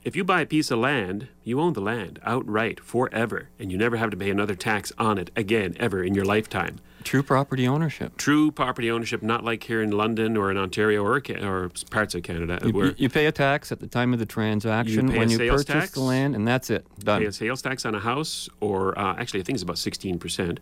if 0.05 0.17
you 0.17 0.25
buy 0.25 0.41
a 0.41 0.47
piece 0.47 0.71
of 0.71 0.79
land, 0.79 1.29
you 1.45 1.61
own 1.61 1.75
the 1.75 1.81
land 1.81 2.19
outright 2.25 2.81
forever, 2.81 3.49
and 3.59 3.71
you 3.71 3.77
never 3.79 3.97
have 3.97 4.11
to 4.11 4.17
pay 4.17 4.31
another 4.31 4.55
tax 4.55 4.93
on 4.99 5.19
it 5.19 5.31
again, 5.37 5.77
ever 5.79 6.03
in 6.03 6.15
your 6.15 6.25
lifetime. 6.25 6.77
True 7.05 7.23
property 7.23 7.67
ownership. 7.67 8.17
True 8.19 8.51
property 8.51 8.91
ownership, 8.91 9.23
not 9.23 9.43
like 9.45 9.65
here 9.65 9.81
in 9.83 9.91
London 9.91 10.37
or 10.37 10.51
in 10.51 10.57
Ontario 10.59 11.03
or, 11.03 11.23
or 11.43 11.71
parts 11.91 12.15
of 12.15 12.23
Canada. 12.23 12.59
You, 12.65 12.73
where 12.73 12.87
you- 12.89 12.95
you 12.99 13.09
pay 13.09 13.27
a 13.27 13.33
tax 13.33 13.73
at 13.73 13.81
the 13.81 13.87
time 13.87 14.13
of 14.13 14.19
the 14.19 14.27
transaction 14.27 15.11
a 15.11 15.19
when 15.19 15.31
you 15.31 15.39
purchase 15.39 15.65
tax, 15.65 15.91
the 15.93 16.01
land, 16.01 16.35
and 16.35 16.47
that's 16.47 16.69
it. 16.71 16.87
Done. 16.99 17.21
pay 17.21 17.27
a 17.27 17.33
sales 17.33 17.63
tax 17.63 17.85
on 17.87 17.95
a 17.95 18.01
house, 18.01 18.49
or 18.61 18.99
uh, 18.99 19.17
actually, 19.17 19.41
I 19.41 19.43
think 19.45 19.57
it's 19.57 19.63
about 19.63 19.77
16%, 19.77 20.59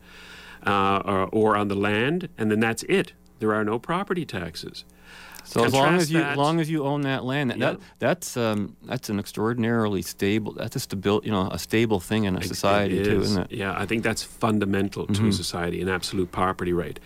uh, 0.67 1.03
or, 1.05 1.27
or 1.33 1.57
on 1.57 1.69
the 1.69 1.75
land, 1.75 2.29
and 2.39 2.51
then 2.51 2.61
that's 2.61 2.83
it. 2.85 3.13
There 3.41 3.53
are 3.55 3.65
no 3.65 3.79
property 3.79 4.25
taxes. 4.25 4.85
So 5.49 5.65
as 5.65 5.73
long 5.73 5.95
as 5.97 6.13
you 6.13 6.19
that- 6.19 6.33
as 6.33 6.37
long 6.37 6.61
as 6.61 6.69
you 6.69 6.85
own 6.85 7.01
that 7.03 7.25
land, 7.25 7.51
that, 7.51 7.59
Yeah. 7.59 7.71
that 7.71 7.81
that's 7.99 8.37
um, 8.37 8.77
that's 8.85 9.09
an 9.09 9.19
extraordinarily 9.19 10.03
stable. 10.03 10.53
That's 10.53 10.77
a 10.77 10.79
stabil, 10.79 11.25
you 11.25 11.31
know, 11.33 11.49
a 11.51 11.59
stable 11.59 12.01
thing 12.01 12.25
in 12.25 12.37
a 12.37 12.43
society 12.43 13.03
too, 13.03 13.21
is. 13.21 13.31
isn't 13.31 13.43
it? 13.51 13.53
Yeah, 13.57 13.73
I 13.77 13.87
think 13.87 14.03
that's 14.03 14.23
fundamental 14.23 15.07
to 15.07 15.23
a 15.23 15.31
Mhm. 15.31 15.33
society, 15.35 15.81
an 15.81 15.89
absolute 15.89 16.31
property 16.33 16.73
right. 16.75 17.01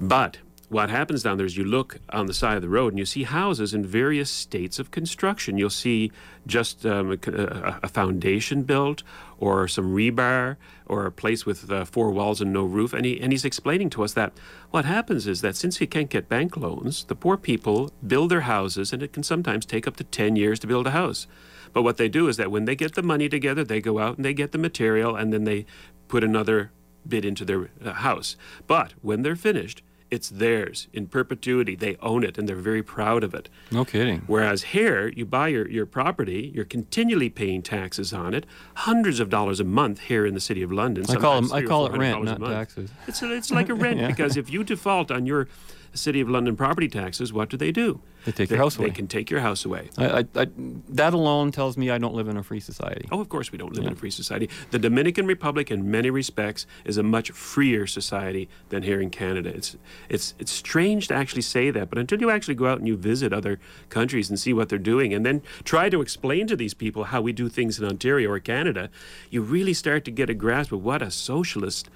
But 0.00 0.38
what 0.68 0.90
happens 0.90 1.22
down 1.22 1.38
there 1.38 1.46
is 1.46 1.56
you 1.56 1.64
look 1.64 1.98
on 2.10 2.26
the 2.26 2.34
side 2.34 2.56
of 2.56 2.62
the 2.62 2.68
road 2.68 2.92
and 2.92 2.98
you 2.98 3.06
see 3.06 3.22
houses 3.22 3.72
in 3.72 3.86
various 3.86 4.28
states 4.28 4.78
of 4.78 4.90
construction. 4.90 5.56
You'll 5.56 5.70
see 5.70 6.12
just 6.46 6.84
um, 6.84 7.12
a, 7.12 7.78
a- 7.82 7.88
foundation 7.88 8.64
built, 8.64 9.02
or 9.38 9.66
some 9.66 9.94
rebar, 9.94 10.56
or 10.84 11.06
a 11.06 11.12
place 11.12 11.46
with 11.46 11.70
uh, 11.70 11.86
four 11.86 12.10
walls 12.10 12.42
and 12.42 12.52
no 12.52 12.64
roof. 12.64 12.92
And, 12.92 13.06
he, 13.06 13.18
and 13.18 13.32
he's 13.32 13.46
explaining 13.46 13.88
to 13.90 14.04
us 14.04 14.12
that 14.12 14.32
what 14.70 14.84
happens 14.84 15.26
is 15.26 15.40
that 15.40 15.56
since 15.56 15.78
he 15.78 15.86
can't 15.86 16.10
get 16.10 16.28
bank 16.28 16.56
loans, 16.56 17.04
the 17.04 17.14
poor 17.14 17.38
people 17.38 17.90
build 18.06 18.30
their 18.30 18.42
houses, 18.42 18.92
and 18.92 19.02
it 19.02 19.12
can 19.14 19.22
sometimes 19.22 19.64
take 19.64 19.86
up 19.86 19.96
to 19.96 20.04
10 20.04 20.36
years 20.36 20.58
to 20.60 20.66
build 20.66 20.86
a 20.86 20.90
house. 20.90 21.26
But 21.72 21.82
what 21.82 21.96
they 21.96 22.08
do 22.08 22.28
is 22.28 22.36
that 22.36 22.50
when 22.50 22.66
they 22.66 22.76
get 22.76 22.94
the 22.94 23.02
money 23.02 23.28
together, 23.28 23.64
they 23.64 23.80
go 23.80 23.98
out 23.98 24.16
and 24.16 24.24
they 24.24 24.34
get 24.34 24.52
the 24.52 24.58
material, 24.58 25.16
and 25.16 25.32
then 25.32 25.44
they 25.44 25.64
put 26.08 26.22
another 26.22 26.72
bid 27.06 27.24
into 27.24 27.44
their 27.44 27.70
uh, 27.82 27.92
house. 27.92 28.36
But 28.66 28.92
when 29.00 29.22
they're 29.22 29.36
finished, 29.36 29.82
it's 30.10 30.28
theirs 30.30 30.88
in 30.92 31.06
perpetuity. 31.06 31.74
They 31.76 31.96
own 31.96 32.24
it 32.24 32.38
and 32.38 32.48
they're 32.48 32.56
very 32.56 32.82
proud 32.82 33.22
of 33.24 33.34
it. 33.34 33.48
No 33.70 33.84
kidding. 33.84 34.22
Whereas 34.26 34.62
here, 34.64 35.08
you 35.08 35.24
buy 35.26 35.48
your, 35.48 35.68
your 35.68 35.86
property, 35.86 36.50
you're 36.54 36.64
continually 36.64 37.28
paying 37.28 37.62
taxes 37.62 38.12
on 38.12 38.34
it, 38.34 38.46
hundreds 38.74 39.20
of 39.20 39.28
dollars 39.28 39.60
a 39.60 39.64
month 39.64 40.00
here 40.00 40.24
in 40.26 40.34
the 40.34 40.40
city 40.40 40.62
of 40.62 40.72
London. 40.72 41.04
I 41.08 41.14
call 41.16 41.36
'em- 41.36 41.44
sometimes 41.44 41.64
I 41.64 41.68
call 41.68 41.86
it 41.86 41.98
rent, 41.98 42.24
not 42.24 42.40
taxes. 42.40 42.90
It's, 43.06 43.22
it's 43.22 43.50
like 43.50 43.68
a 43.68 43.74
rent 43.74 43.98
Yeah. 44.00 44.06
because 44.08 44.36
if 44.36 44.50
you 44.50 44.64
default 44.64 45.10
on 45.10 45.26
your 45.26 45.48
City 45.98 46.20
of 46.20 46.28
London 46.28 46.56
property 46.56 46.88
taxes, 46.88 47.32
what 47.32 47.48
do 47.48 47.56
they 47.56 47.72
do? 47.72 48.00
They 48.24 48.32
take 48.32 48.50
your 48.50 48.58
house 48.58 48.76
away. 48.76 48.88
They 48.88 48.94
can 48.94 49.06
take 49.06 49.30
your 49.30 49.40
house 49.40 49.64
away. 49.64 49.90
I, 49.96 50.06
I, 50.06 50.24
I, 50.36 50.46
that 50.88 51.14
alone 51.14 51.52
tells 51.52 51.76
me 51.76 51.90
I 51.90 51.98
don't 51.98 52.14
live 52.14 52.28
in 52.28 52.36
a 52.36 52.42
free 52.42 52.60
society. 52.60 53.08
Oh, 53.10 53.20
of 53.20 53.28
course, 53.28 53.52
we 53.52 53.58
don't 53.58 53.74
live 53.74 53.86
in 53.86 53.92
a 53.92 53.96
free 53.96 54.10
society. 54.10 54.50
The 54.70 54.78
Dominican 54.78 55.26
Republic, 55.26 55.70
in 55.70 55.90
many 55.90 56.10
respects, 56.10 56.66
is 56.84 56.98
a 56.98 57.02
much 57.02 57.30
freer 57.30 57.86
society 57.86 58.48
than 58.68 58.82
here 58.82 59.00
in 59.00 59.10
Canada. 59.10 59.50
It's 59.50 59.76
it's 60.08 60.34
it's 60.38 60.52
strange 60.52 61.08
to 61.08 61.14
actually 61.14 61.42
say 61.42 61.70
that, 61.70 61.88
but 61.88 61.98
until 61.98 62.20
you 62.20 62.30
actually 62.30 62.56
go 62.56 62.66
out 62.66 62.78
and 62.78 62.88
you 62.88 62.96
visit 62.96 63.32
other 63.32 63.60
countries 63.88 64.28
and 64.28 64.38
see 64.38 64.52
what 64.52 64.68
they're 64.68 64.78
doing, 64.78 65.14
and 65.14 65.24
then 65.24 65.42
try 65.64 65.88
to 65.88 66.00
explain 66.00 66.46
to 66.48 66.56
these 66.56 66.74
people 66.74 67.04
how 67.04 67.20
we 67.20 67.32
do 67.32 67.48
things 67.48 67.78
in 67.78 67.86
Ontario 67.86 68.30
or 68.30 68.40
Canada, 68.40 68.90
you 69.30 69.42
really 69.42 69.74
start 69.74 70.04
to 70.04 70.10
get 70.10 70.28
a 70.28 70.34
grasp 70.34 70.72
of 70.72 70.84
what 70.84 71.02
a 71.02 71.10
socialist 71.10 71.88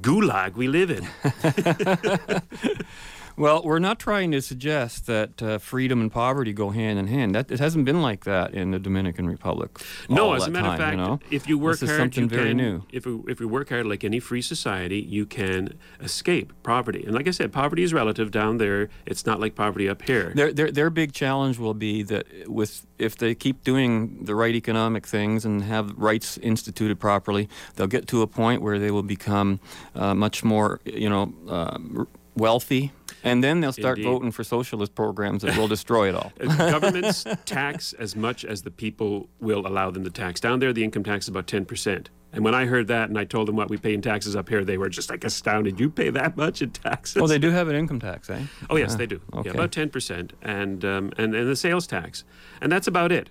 gulag 0.00 0.54
we 0.54 0.68
live 0.68 0.90
in. 0.90 1.08
Well, 3.36 3.62
we're 3.62 3.78
not 3.78 3.98
trying 3.98 4.30
to 4.32 4.42
suggest 4.42 5.06
that 5.06 5.42
uh, 5.42 5.58
freedom 5.58 6.00
and 6.00 6.12
poverty 6.12 6.52
go 6.52 6.70
hand 6.70 6.98
in 6.98 7.06
hand. 7.06 7.34
That 7.34 7.50
it 7.50 7.60
hasn't 7.60 7.84
been 7.84 8.02
like 8.02 8.24
that 8.24 8.54
in 8.54 8.70
the 8.70 8.78
Dominican 8.78 9.26
Republic. 9.26 9.78
No, 10.08 10.34
as 10.34 10.46
a 10.46 10.50
matter 10.50 10.68
of 10.68 10.78
fact, 10.78 10.96
you 10.96 11.02
know? 11.02 11.20
if 11.30 11.48
you 11.48 11.58
work 11.58 11.78
this 11.78 11.84
is 11.84 11.88
hard, 11.90 12.00
something 12.00 12.24
you 12.24 12.28
very 12.28 12.48
can. 12.50 12.56
new. 12.56 12.82
If 12.92 13.06
we, 13.06 13.20
if 13.28 13.40
we 13.40 13.46
work 13.46 13.70
hard, 13.70 13.86
like 13.86 14.04
any 14.04 14.20
free 14.20 14.42
society, 14.42 15.00
you 15.00 15.26
can 15.26 15.78
escape 16.00 16.52
poverty. 16.62 17.04
And 17.04 17.14
like 17.14 17.26
I 17.26 17.30
said, 17.30 17.52
poverty 17.52 17.82
is 17.82 17.92
relative 17.92 18.30
down 18.30 18.58
there. 18.58 18.88
It's 19.06 19.26
not 19.26 19.40
like 19.40 19.54
poverty 19.54 19.88
up 19.88 20.02
here. 20.02 20.32
Their, 20.34 20.52
their, 20.52 20.70
their 20.70 20.90
big 20.90 21.12
challenge 21.12 21.58
will 21.58 21.74
be 21.74 22.02
that 22.04 22.26
with 22.48 22.86
if 22.98 23.16
they 23.16 23.34
keep 23.34 23.64
doing 23.64 24.24
the 24.24 24.34
right 24.34 24.54
economic 24.54 25.06
things 25.06 25.44
and 25.44 25.64
have 25.64 25.92
rights 25.96 26.38
instituted 26.38 27.00
properly, 27.00 27.48
they'll 27.74 27.86
get 27.86 28.06
to 28.08 28.22
a 28.22 28.26
point 28.26 28.62
where 28.62 28.78
they 28.78 28.90
will 28.90 29.02
become 29.02 29.58
uh, 29.94 30.14
much 30.14 30.44
more, 30.44 30.80
you 30.84 31.08
know, 31.08 31.32
r- 31.48 32.06
wealthy, 32.36 32.92
and 33.24 33.42
then 33.42 33.60
they'll 33.60 33.72
start 33.72 33.98
Indeed. 33.98 34.10
voting 34.10 34.30
for 34.32 34.44
socialist 34.44 34.94
programs 34.94 35.42
that 35.42 35.56
will 35.56 35.68
destroy 35.68 36.08
it 36.08 36.14
all. 36.14 36.32
Governments 36.58 37.24
tax 37.44 37.92
as 37.94 38.16
much 38.16 38.44
as 38.44 38.62
the 38.62 38.70
people 38.70 39.28
will 39.40 39.66
allow 39.66 39.90
them 39.90 40.04
to 40.04 40.10
tax. 40.10 40.40
Down 40.40 40.58
there, 40.58 40.72
the 40.72 40.84
income 40.84 41.04
tax 41.04 41.26
is 41.26 41.28
about 41.28 41.46
10%. 41.46 42.06
And 42.34 42.42
when 42.44 42.54
I 42.54 42.64
heard 42.64 42.86
that 42.88 43.10
and 43.10 43.18
I 43.18 43.24
told 43.24 43.46
them 43.46 43.56
what 43.56 43.68
we 43.68 43.76
pay 43.76 43.92
in 43.92 44.00
taxes 44.00 44.34
up 44.34 44.48
here, 44.48 44.64
they 44.64 44.78
were 44.78 44.88
just 44.88 45.10
like 45.10 45.22
astounded. 45.22 45.78
You 45.78 45.90
pay 45.90 46.08
that 46.10 46.34
much 46.36 46.62
in 46.62 46.70
taxes? 46.70 47.16
well, 47.16 47.26
they 47.26 47.38
do 47.38 47.50
have 47.50 47.68
an 47.68 47.76
income 47.76 48.00
tax, 48.00 48.30
eh? 48.30 48.40
Oh 48.70 48.76
yes, 48.76 48.94
Ah, 48.94 48.96
they 48.96 49.06
do. 49.06 49.20
Okay. 49.34 49.50
Yeah, 49.50 49.54
about 49.54 49.70
ten 49.70 49.90
percent, 49.90 50.32
and 50.40 50.82
um, 50.82 51.12
and 51.18 51.34
and 51.34 51.46
the 51.46 51.54
sales 51.56 51.86
tax, 51.86 52.24
and 52.62 52.72
that's 52.72 52.86
about 52.86 53.12
it. 53.12 53.28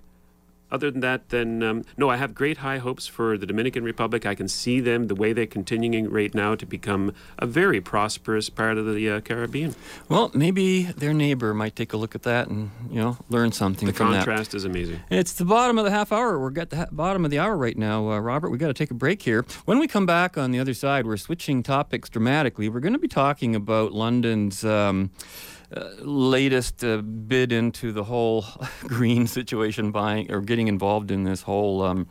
Other 0.72 0.90
than 0.90 1.00
that, 1.02 1.28
then 1.28 1.62
um, 1.62 1.84
no, 1.96 2.08
I 2.08 2.16
have 2.16 2.34
great 2.34 2.58
high 2.58 2.78
hopes 2.78 3.06
for 3.06 3.38
the 3.38 3.46
Dominican 3.46 3.84
Republic. 3.84 4.26
I 4.26 4.34
can 4.34 4.48
see 4.48 4.80
them 4.80 5.06
the 5.06 5.14
way 5.14 5.32
they're 5.32 5.46
continuing 5.46 6.10
right 6.10 6.34
now 6.34 6.54
to 6.56 6.66
become 6.66 7.14
a 7.38 7.46
very 7.46 7.80
prosperous 7.80 8.48
part 8.48 8.78
of 8.78 8.92
the 8.94 9.08
uh, 9.10 9.20
Caribbean. 9.20 9.74
Well, 10.08 10.30
maybe 10.34 10.84
their 10.84 11.12
neighbor 11.12 11.52
might 11.54 11.76
take 11.76 11.92
a 11.92 11.96
look 11.96 12.14
at 12.14 12.22
that 12.22 12.48
and 12.48 12.70
you 12.90 13.00
know 13.00 13.18
learn 13.28 13.52
something 13.52 13.86
The 13.86 13.92
contrast 13.92 14.52
that. 14.52 14.56
is 14.56 14.64
amazing. 14.64 15.00
It's 15.10 15.34
the 15.34 15.44
bottom 15.44 15.78
of 15.78 15.84
the 15.84 15.90
half 15.90 16.10
hour. 16.10 16.38
We're 16.38 16.58
at 16.58 16.70
the 16.70 16.76
ha- 16.76 16.86
bottom 16.90 17.24
of 17.24 17.30
the 17.30 17.38
hour 17.38 17.56
right 17.56 17.76
now, 17.76 18.10
uh, 18.10 18.18
Robert. 18.18 18.50
We 18.50 18.58
got 18.58 18.68
to 18.68 18.74
take 18.74 18.90
a 18.90 18.94
break 18.94 19.22
here. 19.22 19.44
When 19.66 19.78
we 19.78 19.86
come 19.86 20.06
back 20.06 20.38
on 20.38 20.50
the 20.52 20.58
other 20.58 20.74
side, 20.74 21.06
we're 21.06 21.18
switching 21.18 21.62
topics 21.62 22.08
dramatically. 22.08 22.68
We're 22.68 22.80
going 22.80 22.94
to 22.94 22.98
be 22.98 23.08
talking 23.08 23.54
about 23.54 23.92
London's. 23.92 24.64
Um, 24.64 25.10
latest 26.00 26.84
uh, 26.84 26.98
bid 26.98 27.52
into 27.52 27.92
the 27.92 28.04
whole 28.04 28.44
green 28.82 29.26
situation, 29.26 29.90
buying 29.90 30.30
or 30.30 30.40
getting 30.40 30.68
involved 30.68 31.10
in 31.10 31.24
this 31.24 31.42
whole 31.42 31.82
um, 31.82 32.06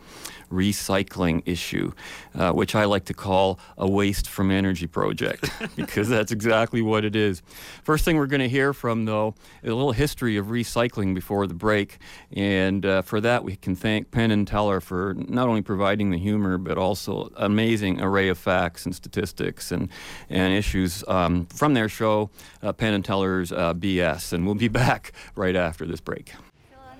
recycling 0.51 1.41
issue, 1.45 1.91
uh, 2.35 2.51
which 2.51 2.75
I 2.75 2.85
like 2.85 3.05
to 3.05 3.13
call 3.13 3.59
a 3.77 3.89
waste 3.89 4.27
from 4.27 4.51
energy 4.51 4.87
project, 4.87 5.49
because 5.75 6.09
that's 6.09 6.31
exactly 6.31 6.81
what 6.81 7.05
it 7.05 7.15
is. 7.15 7.41
First 7.83 8.05
thing 8.05 8.17
we're 8.17 8.27
going 8.27 8.41
to 8.41 8.49
hear 8.49 8.73
from, 8.73 9.05
though, 9.05 9.35
is 9.63 9.71
a 9.71 9.75
little 9.75 9.93
history 9.93 10.37
of 10.37 10.47
recycling 10.47 11.15
before 11.15 11.47
the 11.47 11.53
break, 11.53 11.99
and 12.31 12.85
uh, 12.85 13.01
for 13.01 13.21
that 13.21 13.43
we 13.43 13.55
can 13.55 13.75
thank 13.75 14.11
Penn 14.11 14.31
and 14.31 14.47
Teller 14.47 14.81
for 14.81 15.15
not 15.17 15.47
only 15.47 15.61
providing 15.61 16.11
the 16.11 16.17
humor 16.17 16.57
but 16.57 16.77
also 16.77 17.31
amazing 17.37 18.01
array 18.01 18.27
of 18.29 18.37
facts 18.37 18.85
and 18.85 18.95
statistics 18.95 19.71
and 19.71 19.89
and 20.29 20.53
issues 20.53 21.03
um, 21.07 21.45
from 21.47 21.73
their 21.73 21.89
show, 21.89 22.29
uh, 22.61 22.73
Penn 22.73 22.93
and 22.93 23.05
Teller's 23.05 23.50
uh, 23.51 23.73
BS, 23.73 24.33
and 24.33 24.45
we'll 24.45 24.55
be 24.55 24.67
back 24.83 25.11
right 25.35 25.55
after 25.55 25.85
this 25.85 26.01
break. 26.01 26.33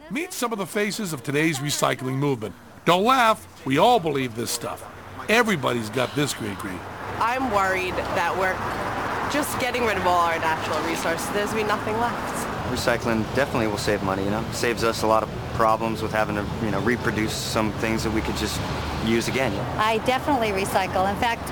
Meet 0.10 0.34
some 0.34 0.52
of 0.52 0.58
the 0.58 0.66
faces 0.66 1.14
of 1.14 1.24
today's 1.24 1.60
recycling 1.60 2.16
movement. 2.16 2.54
Don't 2.84 3.04
laugh. 3.04 3.66
We 3.66 3.78
all 3.78 4.00
believe 4.00 4.36
this 4.36 4.52
stuff. 4.52 4.84
Everybody's 5.30 5.90
got 5.90 6.14
this 6.16 6.34
great 6.34 6.58
green. 6.58 6.80
I'm 7.20 7.52
worried 7.52 7.94
that 7.94 8.36
we're 8.38 8.58
just 9.32 9.58
getting 9.60 9.86
rid 9.86 9.96
of 9.96 10.06
all 10.06 10.20
our 10.20 10.38
natural 10.40 10.80
resources. 10.90 11.30
There's 11.30 11.54
be 11.54 11.64
nothing 11.64 11.98
left. 12.00 12.48
Recycling 12.70 13.24
definitely 13.36 13.68
will 13.68 13.78
save 13.78 14.04
money, 14.04 14.24
you 14.24 14.30
know. 14.30 14.44
Saves 14.52 14.84
us 14.84 15.04
a 15.04 15.08
lot 15.08 15.24
of 15.24 15.30
problems 15.54 16.02
with 16.02 16.12
having 16.12 16.36
to, 16.36 16.46
you 16.64 16.72
know, 16.72 16.82
reproduce 16.82 17.34
some 17.34 17.72
things 17.74 18.04
that 18.04 18.12
we 18.12 18.22
could 18.22 18.36
just 18.36 18.60
use 19.06 19.28
again. 19.28 19.54
I 19.78 20.00
definitely 20.00 20.50
recycle. 20.50 21.10
In 21.10 21.20
fact, 21.20 21.50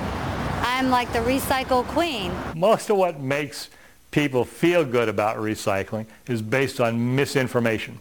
I'm 0.62 0.90
like 0.90 1.12
the 1.12 1.20
recycle 1.20 1.84
queen. 1.86 2.32
Most 2.54 2.90
of 2.90 2.96
what 2.96 3.20
makes 3.20 3.70
people 4.10 4.44
feel 4.44 4.84
good 4.84 5.08
about 5.08 5.36
recycling 5.36 6.06
is 6.26 6.42
based 6.42 6.80
on 6.80 7.14
misinformation. 7.14 7.98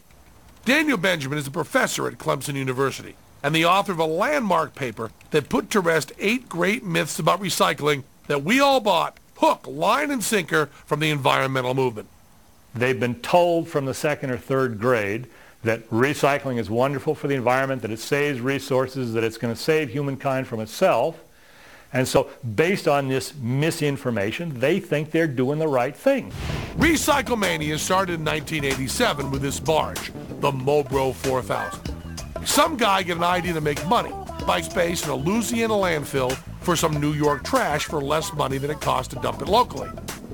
Daniel 0.66 0.98
Benjamin 0.98 1.38
is 1.38 1.48
a 1.48 1.52
professor 1.52 2.08
at 2.08 2.18
Clemson 2.18 2.56
University 2.56 3.16
and 3.42 3.56
the 3.56 3.66
author 3.66 3.92
of 3.92 4.00
a 4.00 4.06
landmark 4.06 4.76
paper 4.76 5.12
that 5.32 5.50
put 5.50 5.70
to 5.72 5.80
rest 5.80 6.12
eight 6.20 6.50
great 6.50 6.84
myths 6.84 7.20
about 7.20 7.42
recycling 7.42 8.04
that 8.28 8.44
we 8.44 8.60
all 8.60 8.80
bought 8.80 9.18
hook, 9.38 9.66
line, 9.68 10.12
and 10.12 10.24
sinker 10.24 10.66
from 10.86 11.00
the 11.00 11.10
environmental 11.10 11.74
movement. 11.74 12.08
They've 12.76 13.00
been 13.00 13.16
told 13.16 13.68
from 13.68 13.86
the 13.86 13.94
second 13.94 14.32
or 14.32 14.38
third 14.38 14.80
grade 14.80 15.28
that 15.64 15.90
recycling 15.90 16.58
is 16.60 16.70
wonderful 16.70 17.16
for 17.16 17.28
the 17.28 17.36
environment, 17.36 17.82
that 17.82 17.92
it 17.92 18.00
saves 18.00 18.40
resources, 18.40 19.14
that 19.14 19.24
it's 19.24 19.38
going 19.38 19.54
to 19.54 19.60
save 19.60 19.90
humankind 19.90 20.48
from 20.48 20.60
itself. 20.60 21.20
And 21.94 22.08
so 22.08 22.30
based 22.56 22.88
on 22.88 23.08
this 23.08 23.34
misinformation, 23.42 24.60
they 24.60 24.80
think 24.80 25.12
they're 25.12 25.28
doing 25.28 25.60
the 25.60 25.68
right 25.68 25.96
thing. 25.96 26.32
Recycle 26.78 27.38
Mania 27.38 27.78
started 27.78 28.20
in 28.20 28.26
1987 28.26 29.32
with 29.32 29.42
this 29.42 29.60
barge, 29.60 30.12
the 30.40 30.52
Mobro 30.52 31.14
4000. 31.16 31.80
Some 32.46 32.78
guy 32.78 33.04
get 33.04 33.18
an 33.18 33.24
idea 33.24 33.54
to 33.54 33.62
make 33.62 33.86
money, 33.88 34.12
by 34.46 34.62
space 34.62 35.04
in 35.04 35.10
a 35.10 35.16
Louisiana 35.16 35.74
landfill 35.74 36.36
for 36.62 36.76
some 36.76 37.00
New 37.00 37.14
York 37.14 37.44
trash 37.44 37.86
for 37.86 38.02
less 38.02 38.32
money 38.34 38.58
than 38.58 38.72
it 38.72 38.82
cost 38.82 39.12
to 39.12 39.18
dump 39.18 39.42
it 39.42 39.48
locally. 39.48 39.90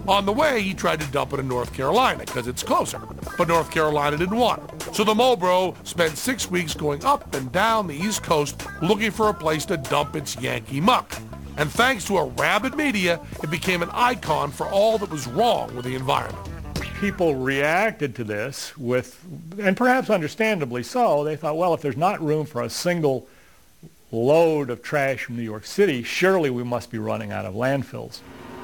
On 0.08 0.26
the 0.26 0.32
way, 0.32 0.62
he 0.62 0.74
tried 0.74 1.00
to 1.00 1.08
dump 1.08 1.34
it 1.34 1.40
in 1.40 1.48
North 1.48 1.74
Carolina 1.74 2.20
because 2.26 2.48
it's 2.48 2.62
closer, 2.62 3.02
but 3.38 3.48
North 3.48 3.72
Carolina 3.72 4.18
didn't 4.18 4.38
want 4.38 4.62
it. 4.72 4.96
So 4.96 5.04
the 5.04 5.16
Mobro 5.16 5.76
spent 5.86 6.16
six 6.18 6.50
weeks 6.50 6.76
going 6.76 7.04
up 7.04 7.34
and 7.34 7.52
down 7.52 7.88
the 7.88 7.96
East 7.96 8.22
Coast 8.22 8.64
looking 8.84 9.10
for 9.10 9.30
a 9.30 9.34
place 9.34 9.66
to 9.66 9.78
dump 9.78 10.16
its 10.16 10.40
Yankee 10.40 10.80
muck. 10.80 11.12
And 11.58 11.72
thanks 11.72 12.06
to 12.06 12.18
a 12.18 12.26
rabid 12.26 12.76
media, 12.76 13.20
it 13.42 13.50
became 13.50 13.82
an 13.82 13.90
icon 13.94 14.52
for 14.52 14.68
all 14.68 14.98
that 14.98 15.10
was 15.10 15.28
wrong 15.28 15.74
with 15.76 15.86
the 15.86 15.96
environment. 15.96 16.50
People 17.00 17.36
reacted 17.36 18.16
to 18.16 18.24
this 18.24 18.78
with, 18.78 19.20
and 19.60 19.76
perhaps 19.76 20.10
understandably 20.10 20.84
so, 20.84 21.24
they 21.24 21.36
thought, 21.36 21.58
well, 21.58 21.74
if 21.74 21.82
there's 21.82 21.98
not 21.98 22.22
room 22.22 22.46
for 22.46 22.64
a 22.64 22.70
single 22.70 23.28
load 24.12 24.70
of 24.70 24.82
trash 24.82 25.24
from 25.24 25.36
New 25.36 25.44
York 25.44 25.66
City, 25.66 26.04
surely 26.04 26.50
we 26.50 26.64
must 26.64 26.92
be 26.92 26.98
running 26.98 27.32
out 27.32 27.46
of 27.46 27.54
landfills. 27.54 28.20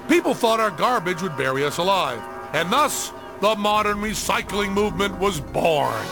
People 0.07 0.33
thought 0.33 0.59
our 0.59 0.71
garbage 0.71 1.21
would 1.21 1.37
bury 1.37 1.65
us 1.65 1.77
alive, 1.77 2.21
and 2.53 2.71
thus 2.71 3.11
the 3.41 3.55
modern 3.55 3.97
recycling 3.97 4.71
movement 4.71 5.17
was 5.19 5.39
born. 5.39 6.05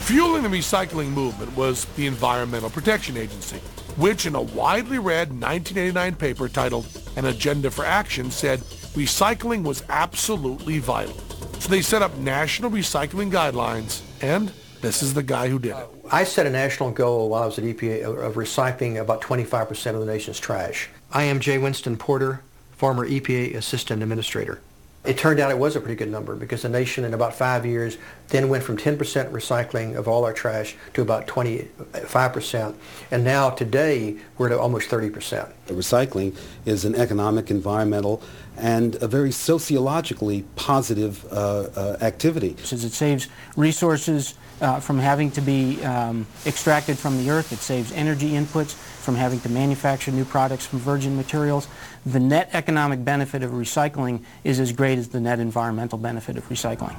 Fueling 0.00 0.42
the 0.42 0.48
recycling 0.48 1.08
movement 1.10 1.54
was 1.56 1.84
the 1.96 2.06
Environmental 2.06 2.70
Protection 2.70 3.16
Agency, 3.16 3.60
which 3.98 4.26
in 4.26 4.34
a 4.36 4.40
widely 4.40 4.98
read 4.98 5.28
1989 5.28 6.14
paper 6.14 6.48
titled 6.48 6.86
An 7.16 7.24
Agenda 7.26 7.70
for 7.70 7.84
Action 7.84 8.30
said 8.30 8.60
recycling 8.94 9.64
was 9.64 9.82
absolutely 9.88 10.78
vital. 10.78 11.16
So 11.58 11.68
they 11.68 11.82
set 11.82 12.00
up 12.02 12.16
national 12.18 12.70
recycling 12.70 13.32
guidelines, 13.32 14.02
and 14.22 14.52
this 14.80 15.02
is 15.02 15.14
the 15.14 15.24
guy 15.24 15.48
who 15.48 15.58
did 15.58 15.76
it. 15.76 15.86
I 16.10 16.22
set 16.24 16.46
a 16.46 16.50
national 16.50 16.92
goal 16.92 17.28
while 17.30 17.42
I 17.42 17.46
was 17.46 17.58
at 17.58 17.64
EPA 17.64 18.04
of- 18.04 18.34
recycling 18.34 19.00
about 19.00 19.20
25% 19.20 19.94
of 19.94 20.00
the 20.00 20.06
nation's 20.06 20.38
trash. 20.38 20.88
I 21.12 21.24
am 21.24 21.40
Jay 21.40 21.58
Winston 21.58 21.96
Porter, 21.96 22.42
former 22.76 23.04
EPA 23.06 23.56
Assistant 23.56 24.02
Administrator. 24.02 24.60
It 25.08 25.16
turned 25.16 25.40
out 25.40 25.50
it 25.50 25.58
was 25.58 25.74
a 25.74 25.80
pretty 25.80 25.94
good 25.94 26.10
number 26.10 26.36
because 26.36 26.60
the 26.60 26.68
nation 26.68 27.02
in 27.02 27.14
about 27.14 27.34
five 27.34 27.64
years 27.64 27.96
then 28.28 28.50
went 28.50 28.62
from 28.62 28.76
10% 28.76 28.98
recycling 29.30 29.96
of 29.96 30.06
all 30.06 30.26
our 30.26 30.34
trash 30.34 30.76
to 30.92 31.00
about 31.00 31.26
25%. 31.26 32.74
And 33.10 33.24
now 33.24 33.48
today 33.48 34.18
we're 34.36 34.52
at 34.52 34.58
almost 34.58 34.90
30%. 34.90 35.50
Recycling 35.68 36.36
is 36.66 36.84
an 36.84 36.94
economic, 36.94 37.50
environmental, 37.50 38.22
and 38.58 38.96
a 38.96 39.08
very 39.08 39.32
sociologically 39.32 40.44
positive 40.56 41.24
uh, 41.32 41.68
uh, 41.74 41.96
activity. 42.02 42.54
Since 42.62 42.84
it 42.84 42.92
saves 42.92 43.28
resources 43.56 44.34
uh, 44.60 44.80
from 44.80 44.98
having 44.98 45.30
to 45.32 45.40
be 45.40 45.82
um, 45.84 46.26
extracted 46.46 46.98
from 46.98 47.18
the 47.18 47.30
earth, 47.30 47.52
it 47.52 47.58
saves 47.58 47.92
energy 47.92 48.30
inputs 48.30 48.74
from 48.74 49.14
having 49.14 49.40
to 49.40 49.48
manufacture 49.48 50.10
new 50.10 50.24
products 50.24 50.66
from 50.66 50.78
virgin 50.78 51.16
materials. 51.16 51.68
The 52.06 52.20
net 52.20 52.50
economic 52.52 53.04
benefit 53.04 53.42
of 53.42 53.52
recycling 53.52 54.22
is 54.44 54.60
as 54.60 54.72
great 54.72 54.98
as 54.98 55.08
the 55.08 55.20
net 55.20 55.40
environmental 55.40 55.98
benefit 55.98 56.36
of 56.36 56.48
recycling. 56.48 56.96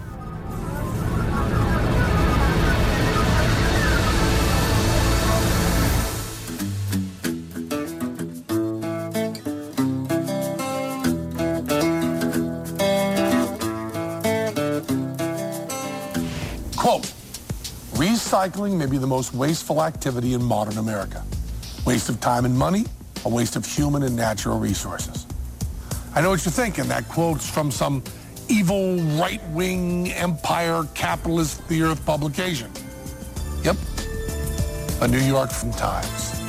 Recycling 18.29 18.77
may 18.77 18.85
be 18.85 18.99
the 18.99 19.07
most 19.07 19.33
wasteful 19.33 19.81
activity 19.81 20.35
in 20.35 20.43
modern 20.43 20.77
America. 20.77 21.23
Waste 21.83 22.09
of 22.09 22.19
time 22.19 22.45
and 22.45 22.55
money, 22.55 22.85
a 23.25 23.29
waste 23.29 23.55
of 23.55 23.65
human 23.65 24.03
and 24.03 24.15
natural 24.15 24.59
resources. 24.59 25.25
I 26.13 26.21
know 26.21 26.29
what 26.29 26.45
you're 26.45 26.51
thinking. 26.51 26.87
That 26.89 27.09
quote's 27.09 27.49
from 27.49 27.71
some 27.71 28.03
evil 28.47 28.97
right-wing 29.19 30.11
empire 30.11 30.83
capitalist 30.93 31.67
the 31.69 31.81
earth 31.81 32.05
publication. 32.05 32.71
Yep, 33.63 33.77
a 35.01 35.07
New 35.07 35.17
York 35.17 35.49
Times. 35.75 36.39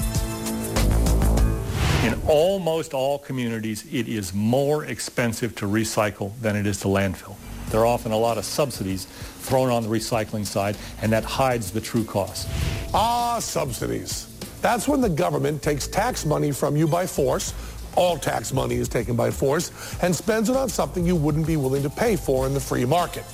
In 2.04 2.20
almost 2.28 2.92
all 2.92 3.18
communities, 3.18 3.86
it 3.90 4.06
is 4.06 4.34
more 4.34 4.84
expensive 4.84 5.54
to 5.56 5.64
recycle 5.64 6.38
than 6.42 6.56
it 6.56 6.66
is 6.66 6.78
to 6.80 6.88
landfill. 6.88 7.36
There 7.70 7.80
are 7.80 7.86
often 7.86 8.12
a 8.12 8.18
lot 8.18 8.36
of 8.36 8.44
subsidies 8.44 9.06
thrown 9.06 9.70
on 9.70 9.82
the 9.82 9.88
recycling 9.88 10.44
side, 10.44 10.76
and 11.02 11.12
that 11.12 11.24
hides 11.24 11.70
the 11.70 11.80
true 11.80 12.04
cost. 12.04 12.48
Ah, 12.92 13.38
subsidies. 13.38 14.26
That's 14.60 14.86
when 14.86 15.00
the 15.00 15.08
government 15.08 15.62
takes 15.62 15.86
tax 15.86 16.26
money 16.26 16.52
from 16.52 16.76
you 16.76 16.86
by 16.86 17.06
force, 17.06 17.54
all 17.96 18.18
tax 18.18 18.52
money 18.52 18.76
is 18.76 18.88
taken 18.88 19.16
by 19.16 19.30
force, 19.30 19.70
and 20.02 20.14
spends 20.14 20.48
it 20.48 20.56
on 20.56 20.68
something 20.68 21.06
you 21.06 21.16
wouldn't 21.16 21.46
be 21.46 21.56
willing 21.56 21.82
to 21.82 21.90
pay 21.90 22.16
for 22.16 22.46
in 22.46 22.54
the 22.54 22.60
free 22.60 22.84
market. 22.84 23.24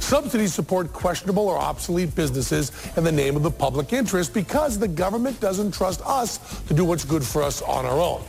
Subsidies 0.00 0.54
support 0.54 0.92
questionable 0.92 1.48
or 1.48 1.58
obsolete 1.58 2.14
businesses 2.14 2.72
in 2.96 3.04
the 3.04 3.12
name 3.12 3.36
of 3.36 3.42
the 3.42 3.50
public 3.50 3.92
interest 3.92 4.32
because 4.32 4.78
the 4.78 4.88
government 4.88 5.38
doesn't 5.40 5.72
trust 5.72 6.00
us 6.06 6.62
to 6.62 6.74
do 6.74 6.84
what's 6.84 7.04
good 7.04 7.24
for 7.24 7.42
us 7.42 7.60
on 7.62 7.84
our 7.84 7.98
own. 7.98 8.22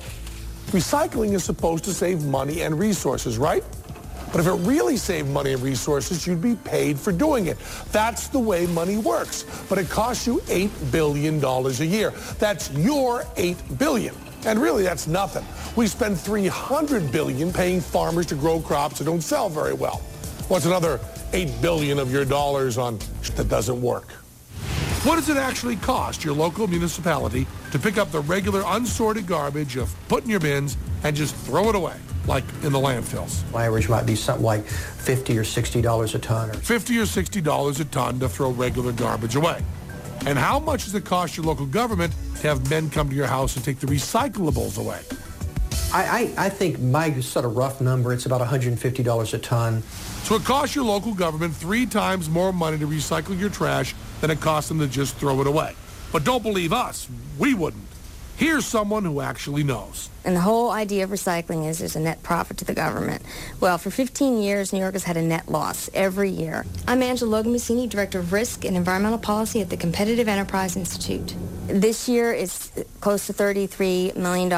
Recycling 0.71 1.33
is 1.33 1.43
supposed 1.43 1.83
to 1.85 1.93
save 1.93 2.25
money 2.25 2.61
and 2.61 2.77
resources, 2.77 3.37
right? 3.37 3.63
But 4.31 4.41
if 4.41 4.47
it 4.47 4.53
really 4.67 4.97
saved 4.97 5.29
money 5.29 5.53
and 5.53 5.61
resources, 5.61 6.27
you'd 6.27 6.41
be 6.41 6.55
paid 6.55 6.99
for 6.99 7.11
doing 7.11 7.47
it. 7.47 7.57
That's 7.91 8.27
the 8.27 8.39
way 8.39 8.67
money 8.67 8.97
works. 8.97 9.45
But 9.67 9.77
it 9.77 9.89
costs 9.89 10.27
you 10.27 10.39
$8 10.41 10.91
billion 10.91 11.43
a 11.43 11.69
year. 11.83 12.11
That's 12.37 12.71
your 12.73 13.25
8 13.37 13.77
billion. 13.79 14.15
And 14.45 14.61
really, 14.61 14.83
that's 14.83 15.07
nothing. 15.07 15.45
We 15.75 15.87
spend 15.87 16.19
300 16.19 17.11
billion 17.11 17.51
paying 17.51 17.81
farmers 17.81 18.25
to 18.27 18.35
grow 18.35 18.59
crops 18.59 18.99
that 18.99 19.05
don't 19.05 19.21
sell 19.21 19.49
very 19.49 19.73
well. 19.73 19.97
What's 20.47 20.65
another 20.65 20.99
8 21.33 21.61
billion 21.61 21.99
of 21.99 22.11
your 22.11 22.25
dollars 22.25 22.77
on 22.77 22.99
that 23.35 23.49
doesn't 23.49 23.81
work? 23.81 24.11
What 25.03 25.15
does 25.15 25.29
it 25.29 25.37
actually 25.37 25.77
cost 25.77 26.25
your 26.25 26.33
local 26.33 26.67
municipality 26.67 27.47
to 27.71 27.79
pick 27.79 27.97
up 27.97 28.11
the 28.11 28.19
regular 28.21 28.63
unsorted 28.65 29.25
garbage 29.25 29.77
of 29.77 29.95
put 30.09 30.23
in 30.23 30.29
your 30.29 30.41
bins 30.41 30.75
and 31.03 31.15
just 31.15 31.35
throw 31.35 31.69
it 31.69 31.75
away, 31.75 31.95
like 32.29 32.45
in 32.63 32.71
the 32.71 32.79
landfills? 32.79 33.43
My 33.51 33.65
average 33.65 33.89
might 33.89 34.05
be 34.05 34.15
something 34.15 34.45
like 34.45 34.63
50 34.63 35.37
or 35.37 35.43
$60 35.43 36.15
a 36.15 36.19
ton. 36.19 36.49
Or 36.51 36.53
50 36.53 36.99
or 36.99 37.03
$60 37.03 37.79
a 37.79 37.85
ton 37.85 38.19
to 38.19 38.29
throw 38.29 38.51
regular 38.51 38.93
garbage 38.93 39.35
away. 39.35 39.61
And 40.25 40.37
how 40.37 40.59
much 40.59 40.85
does 40.85 40.95
it 40.95 41.05
cost 41.05 41.35
your 41.35 41.45
local 41.45 41.65
government 41.65 42.13
to 42.41 42.47
have 42.47 42.69
men 42.69 42.89
come 42.89 43.09
to 43.09 43.15
your 43.15 43.25
house 43.25 43.55
and 43.55 43.65
take 43.65 43.79
the 43.79 43.87
recyclables 43.87 44.77
away? 44.77 45.01
I, 45.91 46.33
I, 46.37 46.45
I 46.45 46.49
think 46.49 46.79
my 46.79 47.19
sort 47.19 47.45
of 47.45 47.57
rough 47.57 47.81
number, 47.81 48.13
it's 48.13 48.27
about 48.27 48.41
$150 48.41 49.33
a 49.33 49.37
ton. 49.39 49.81
So 50.23 50.35
it 50.35 50.43
costs 50.43 50.75
your 50.75 50.85
local 50.85 51.15
government 51.15 51.55
three 51.55 51.87
times 51.87 52.29
more 52.29 52.53
money 52.53 52.77
to 52.77 52.85
recycle 52.85 53.37
your 53.39 53.49
trash 53.49 53.95
than 54.21 54.29
it 54.29 54.39
costs 54.39 54.69
them 54.69 54.77
to 54.79 54.87
just 54.87 55.15
throw 55.15 55.41
it 55.41 55.47
away. 55.47 55.73
But 56.11 56.25
don't 56.25 56.43
believe 56.43 56.73
us. 56.73 57.07
We 57.39 57.55
wouldn't. 57.55 57.85
Here's 58.39 58.65
someone 58.65 59.03
who 59.03 59.19
actually 59.19 59.63
knows. 59.63 60.09
And 60.23 60.33
the 60.33 60.39
whole 60.39 60.71
idea 60.71 61.03
of 61.03 61.09
recycling 61.09 61.67
is 61.67 61.79
there's 61.79 61.97
a 61.97 61.99
net 61.99 62.23
profit 62.23 62.55
to 62.59 62.63
the 62.63 62.73
government. 62.73 63.21
Well, 63.59 63.77
for 63.77 63.91
15 63.91 64.41
years, 64.41 64.71
New 64.71 64.79
York 64.79 64.93
has 64.93 65.03
had 65.03 65.17
a 65.17 65.21
net 65.21 65.49
loss 65.49 65.89
every 65.93 66.29
year. 66.29 66.65
I'm 66.87 67.03
Angela 67.03 67.43
Logomasini, 67.43 67.89
Director 67.89 68.19
of 68.19 68.31
Risk 68.31 68.63
and 68.63 68.77
Environmental 68.77 69.19
Policy 69.19 69.59
at 69.59 69.69
the 69.69 69.75
Competitive 69.75 70.29
Enterprise 70.29 70.77
Institute. 70.77 71.35
This 71.67 72.07
year 72.07 72.31
is 72.31 72.71
close 73.01 73.27
to 73.27 73.33
$33 73.33 74.15
million. 74.15 74.49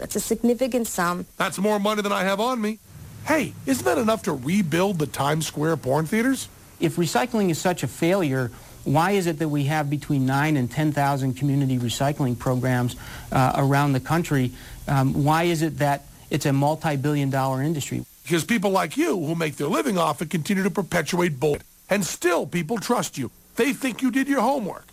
It's 0.00 0.16
a 0.16 0.20
significant 0.20 0.88
sum. 0.88 1.24
That's 1.36 1.58
more 1.58 1.78
money 1.78 2.02
than 2.02 2.10
I 2.10 2.24
have 2.24 2.40
on 2.40 2.60
me. 2.60 2.80
Hey, 3.26 3.54
isn't 3.64 3.84
that 3.84 3.98
enough 3.98 4.24
to 4.24 4.32
rebuild 4.32 4.98
the 4.98 5.06
Times 5.06 5.46
Square 5.46 5.76
porn 5.76 6.04
theaters? 6.04 6.48
If 6.80 6.96
recycling 6.96 7.50
is 7.50 7.60
such 7.60 7.84
a 7.84 7.86
failure, 7.86 8.50
why 8.84 9.12
is 9.12 9.26
it 9.26 9.38
that 9.38 9.48
we 9.48 9.64
have 9.64 9.90
between 9.90 10.26
9 10.26 10.56
and 10.56 10.70
10,000 10.70 11.34
community 11.34 11.78
recycling 11.78 12.38
programs 12.38 12.96
uh, 13.32 13.52
around 13.56 13.92
the 13.92 14.00
country? 14.00 14.52
Um, 14.88 15.24
why 15.24 15.44
is 15.44 15.62
it 15.62 15.78
that 15.78 16.04
it's 16.30 16.46
a 16.46 16.52
multi-billion 16.52 17.30
dollar 17.30 17.62
industry? 17.62 18.04
Because 18.22 18.44
people 18.44 18.70
like 18.70 18.96
you 18.96 19.18
who 19.18 19.34
make 19.34 19.56
their 19.56 19.68
living 19.68 19.98
off 19.98 20.22
it 20.22 20.30
continue 20.30 20.62
to 20.62 20.70
perpetuate 20.70 21.40
bullshit. 21.40 21.62
And 21.88 22.04
still 22.04 22.46
people 22.46 22.78
trust 22.78 23.18
you. 23.18 23.30
They 23.56 23.72
think 23.72 24.00
you 24.00 24.10
did 24.10 24.28
your 24.28 24.40
homework. 24.40 24.86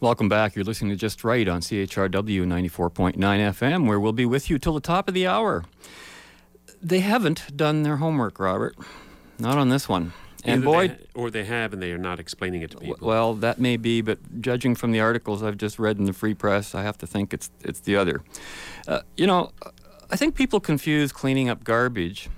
Welcome 0.00 0.28
back. 0.28 0.56
You're 0.56 0.64
listening 0.64 0.90
to 0.90 0.96
Just 0.96 1.22
Right 1.22 1.46
on 1.46 1.60
CHRW 1.60 2.44
94.9 2.44 3.14
FM, 3.16 3.86
where 3.86 4.00
we'll 4.00 4.12
be 4.12 4.26
with 4.26 4.50
you 4.50 4.58
till 4.58 4.74
the 4.74 4.80
top 4.80 5.06
of 5.06 5.14
the 5.14 5.28
hour. 5.28 5.64
They 6.82 6.98
haven't 6.98 7.56
done 7.56 7.84
their 7.84 7.98
homework, 7.98 8.40
Robert. 8.40 8.74
Not 9.38 9.58
on 9.58 9.68
this 9.68 9.88
one. 9.88 10.12
And 10.44 10.62
Either 10.62 10.64
boy, 10.64 10.88
they 10.88 10.94
ha- 10.94 11.00
or 11.14 11.30
they 11.30 11.44
have 11.44 11.72
and 11.72 11.80
they 11.80 11.92
are 11.92 11.98
not 11.98 12.18
explaining 12.18 12.62
it 12.62 12.72
to 12.72 12.78
people. 12.78 12.96
well, 13.00 13.34
that 13.34 13.60
may 13.60 13.76
be, 13.76 14.00
but 14.00 14.18
judging 14.40 14.74
from 14.74 14.90
the 14.90 15.00
articles 15.00 15.42
I've 15.42 15.56
just 15.56 15.78
read 15.78 15.98
in 15.98 16.04
the 16.06 16.12
Free 16.12 16.34
Press, 16.34 16.74
I 16.74 16.82
have 16.82 16.98
to 16.98 17.06
think 17.06 17.32
it's 17.32 17.50
it's 17.60 17.80
the 17.80 17.94
other. 17.96 18.22
Uh, 18.88 19.00
you 19.16 19.26
know, 19.26 19.52
I 20.10 20.16
think 20.16 20.34
people 20.34 20.58
confuse 20.58 21.12
cleaning 21.12 21.48
up 21.48 21.62
garbage, 21.62 22.28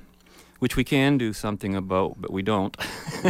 which 0.59 0.77
we 0.77 0.85
can 0.85 1.17
do 1.19 1.33
something 1.33 1.75
about, 1.75 2.21
but 2.21 2.31
we 2.31 2.43
don't, 2.43 2.77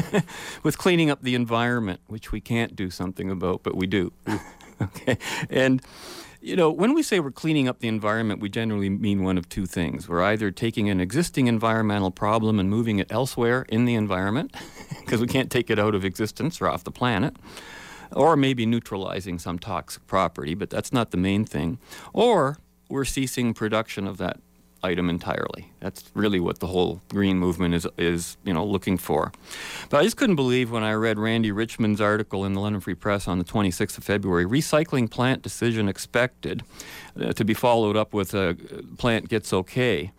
with 0.65 0.77
cleaning 0.77 1.09
up 1.09 1.23
the 1.23 1.35
environment, 1.35 2.01
which 2.09 2.33
we 2.33 2.41
can't 2.41 2.75
do 2.75 2.91
something 2.91 3.31
about, 3.31 3.63
but 3.63 3.77
we 3.77 3.87
do. 3.87 4.13
okay, 4.83 5.19
and 5.51 5.81
you 6.45 6.57
know, 6.57 6.71
when 6.71 6.93
we 6.93 7.03
say 7.03 7.21
we're 7.21 7.31
cleaning 7.31 7.69
up 7.69 7.79
the 7.79 7.89
environment, 7.89 8.39
we 8.39 8.51
generally 8.51 8.91
mean 8.91 9.23
one 9.23 9.39
of 9.39 9.49
two 9.49 9.65
things. 9.65 10.07
We're 10.07 10.23
either 10.23 10.51
taking 10.51 10.91
an 10.91 11.01
existing 11.01 11.47
environmental 11.47 12.11
problem 12.11 12.61
and 12.61 12.69
moving 12.69 12.99
it 12.99 13.11
elsewhere 13.11 13.65
in 13.71 13.87
the 13.87 13.95
environment, 13.95 14.55
because 15.01 15.23
we 15.23 15.27
can't 15.27 15.51
take 15.51 15.71
it 15.71 15.79
out 15.79 15.95
of 15.95 16.05
existence 16.05 16.61
or 16.61 16.69
off 16.69 16.85
the 16.85 16.91
planet, 16.91 17.35
or 18.13 18.37
maybe 18.37 18.67
neutralizing 18.67 19.39
some 19.39 19.59
toxic 19.59 20.07
property, 20.07 20.55
but 20.55 20.69
that's 20.69 20.93
not 20.93 21.13
the 21.13 21.17
main 21.17 21.47
thing. 21.47 21.79
Or 22.13 22.59
we're 22.91 23.07
ceasing 23.07 23.55
production 23.55 24.07
of 24.07 24.19
that 24.19 24.39
item 24.85 25.09
entirely. 25.09 25.73
That's 25.81 26.11
really 26.15 26.39
what 26.39 26.61
the 26.61 26.67
whole 26.67 27.01
green 27.09 27.39
movement 27.39 27.75
is 27.75 27.87
is 27.99 28.37
you 28.45 28.53
know 28.53 28.65
looking 28.65 28.99
for. 28.99 29.33
But 29.89 29.99
I 29.99 30.03
just 30.05 30.17
couldn't 30.17 30.37
believe 30.37 30.71
when 30.71 30.85
I 30.85 30.93
read 30.93 31.19
Randy 31.19 31.51
Richmond's 31.51 32.01
article 32.01 32.45
in 32.45 32.53
the 32.53 32.61
London 32.61 32.81
Free 32.81 32.95
Press 32.95 33.27
on 33.27 33.39
the 33.39 33.45
26th 33.45 33.99
of 33.99 34.05
February. 34.05 34.45
Recycling 34.45 35.11
plant 35.11 35.43
decision 35.43 35.89
expected 35.89 36.63
uh, 37.21 37.33
to 37.33 37.45
be 37.45 37.55
followed 37.55 37.97
up 37.97 38.13
with 38.13 38.35
a 38.35 38.57
plant 38.99 39.29
gets 39.29 39.53
okay. 39.53 40.13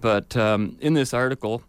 But 0.00 0.36
um, 0.36 0.76
in 0.80 0.94
this 0.94 1.14
article. 1.14 1.62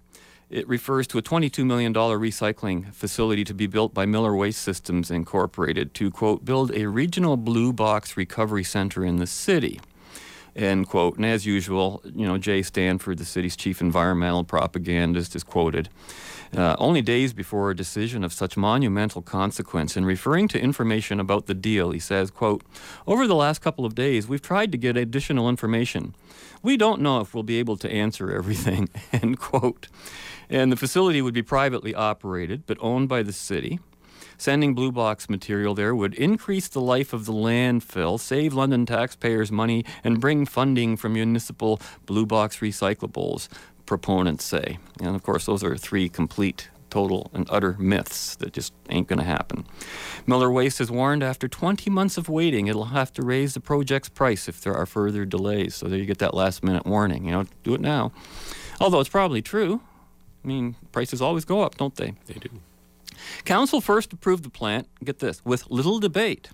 It 0.49 0.67
refers 0.67 1.07
to 1.07 1.17
a 1.17 1.21
$22 1.23 1.65
million 1.65 1.95
recycling 1.95 2.93
facility 2.93 3.43
to 3.43 3.55
be 3.55 3.65
built 3.65 3.91
by 3.91 4.05
Miller 4.05 4.35
Waste 4.35 4.61
Systems 4.61 5.09
Incorporated 5.09 5.95
to, 5.95 6.11
quote, 6.11 6.45
build 6.45 6.71
a 6.75 6.85
regional 6.87 7.37
blue 7.37 7.73
box 7.73 8.15
recovery 8.15 8.63
center 8.63 9.03
in 9.03 9.17
the 9.17 9.25
city 9.25 9.79
end 10.55 10.87
quote. 10.87 11.17
And 11.17 11.25
as 11.25 11.45
usual, 11.45 12.01
you 12.03 12.25
know, 12.25 12.37
Jay 12.37 12.61
Stanford, 12.61 13.17
the 13.17 13.25
city's 13.25 13.55
chief 13.55 13.81
environmental 13.81 14.43
propagandist, 14.43 15.35
is 15.35 15.43
quoted. 15.43 15.89
Uh, 16.55 16.75
only 16.77 17.01
days 17.01 17.33
before 17.33 17.71
a 17.71 17.75
decision 17.75 18.23
of 18.23 18.31
such 18.31 18.55
monumental 18.55 19.23
consequence, 19.23 19.97
in 19.97 20.05
referring 20.05 20.47
to 20.49 20.59
information 20.59 21.19
about 21.19 21.47
the 21.47 21.55
deal, 21.55 21.91
he 21.91 21.99
says, 21.99 22.29
quote, 22.29 22.63
Over 23.07 23.25
the 23.25 23.35
last 23.35 23.59
couple 23.59 23.85
of 23.85 23.95
days, 23.95 24.27
we've 24.27 24.41
tried 24.41 24.71
to 24.71 24.77
get 24.77 24.95
additional 24.95 25.49
information. 25.49 26.13
We 26.61 26.77
don't 26.77 27.01
know 27.01 27.21
if 27.21 27.33
we'll 27.33 27.43
be 27.43 27.57
able 27.57 27.77
to 27.77 27.91
answer 27.91 28.31
everything, 28.31 28.89
end 29.11 29.39
quote. 29.39 29.87
And 30.49 30.71
the 30.71 30.77
facility 30.77 31.21
would 31.21 31.33
be 31.33 31.41
privately 31.41 31.95
operated, 31.95 32.67
but 32.67 32.77
owned 32.79 33.09
by 33.09 33.23
the 33.23 33.33
city. 33.33 33.79
Sending 34.37 34.73
blue 34.73 34.91
box 34.91 35.29
material 35.29 35.73
there 35.73 35.95
would 35.95 36.13
increase 36.15 36.67
the 36.67 36.81
life 36.81 37.13
of 37.13 37.25
the 37.25 37.33
landfill, 37.33 38.19
save 38.19 38.53
London 38.53 38.85
taxpayers 38.85 39.51
money, 39.51 39.85
and 40.03 40.19
bring 40.19 40.45
funding 40.45 40.97
from 40.97 41.13
municipal 41.13 41.79
blue 42.05 42.25
box 42.25 42.59
recyclables, 42.59 43.47
proponents 43.85 44.45
say. 44.45 44.77
And 44.99 45.15
of 45.15 45.23
course, 45.23 45.45
those 45.45 45.63
are 45.63 45.77
three 45.77 46.09
complete, 46.09 46.69
total, 46.89 47.29
and 47.33 47.47
utter 47.49 47.75
myths 47.79 48.35
that 48.35 48.53
just 48.53 48.73
ain't 48.89 49.07
going 49.07 49.19
to 49.19 49.25
happen. 49.25 49.65
Miller 50.27 50.51
Waste 50.51 50.79
has 50.79 50.91
warned 50.91 51.23
after 51.23 51.47
20 51.47 51.89
months 51.89 52.17
of 52.17 52.29
waiting, 52.29 52.67
it'll 52.67 52.85
have 52.85 53.11
to 53.13 53.21
raise 53.23 53.53
the 53.53 53.59
project's 53.59 54.09
price 54.09 54.47
if 54.47 54.61
there 54.61 54.75
are 54.75 54.85
further 54.85 55.25
delays. 55.25 55.75
So 55.75 55.87
there 55.87 55.99
you 55.99 56.05
get 56.05 56.19
that 56.19 56.33
last 56.33 56.63
minute 56.63 56.85
warning. 56.85 57.25
You 57.25 57.31
know, 57.31 57.45
do 57.63 57.73
it 57.73 57.81
now. 57.81 58.11
Although 58.79 58.99
it's 58.99 59.09
probably 59.09 59.41
true. 59.41 59.81
I 60.43 60.47
mean, 60.47 60.75
prices 60.91 61.21
always 61.21 61.45
go 61.45 61.61
up, 61.61 61.77
don't 61.77 61.95
they? 61.95 62.13
They 62.25 62.35
do. 62.35 62.49
Council 63.45 63.81
first 63.81 64.13
approved 64.13 64.43
the 64.43 64.49
plant, 64.49 64.87
get 65.03 65.19
this, 65.19 65.43
with 65.45 65.69
little 65.69 65.99
debate 65.99 66.49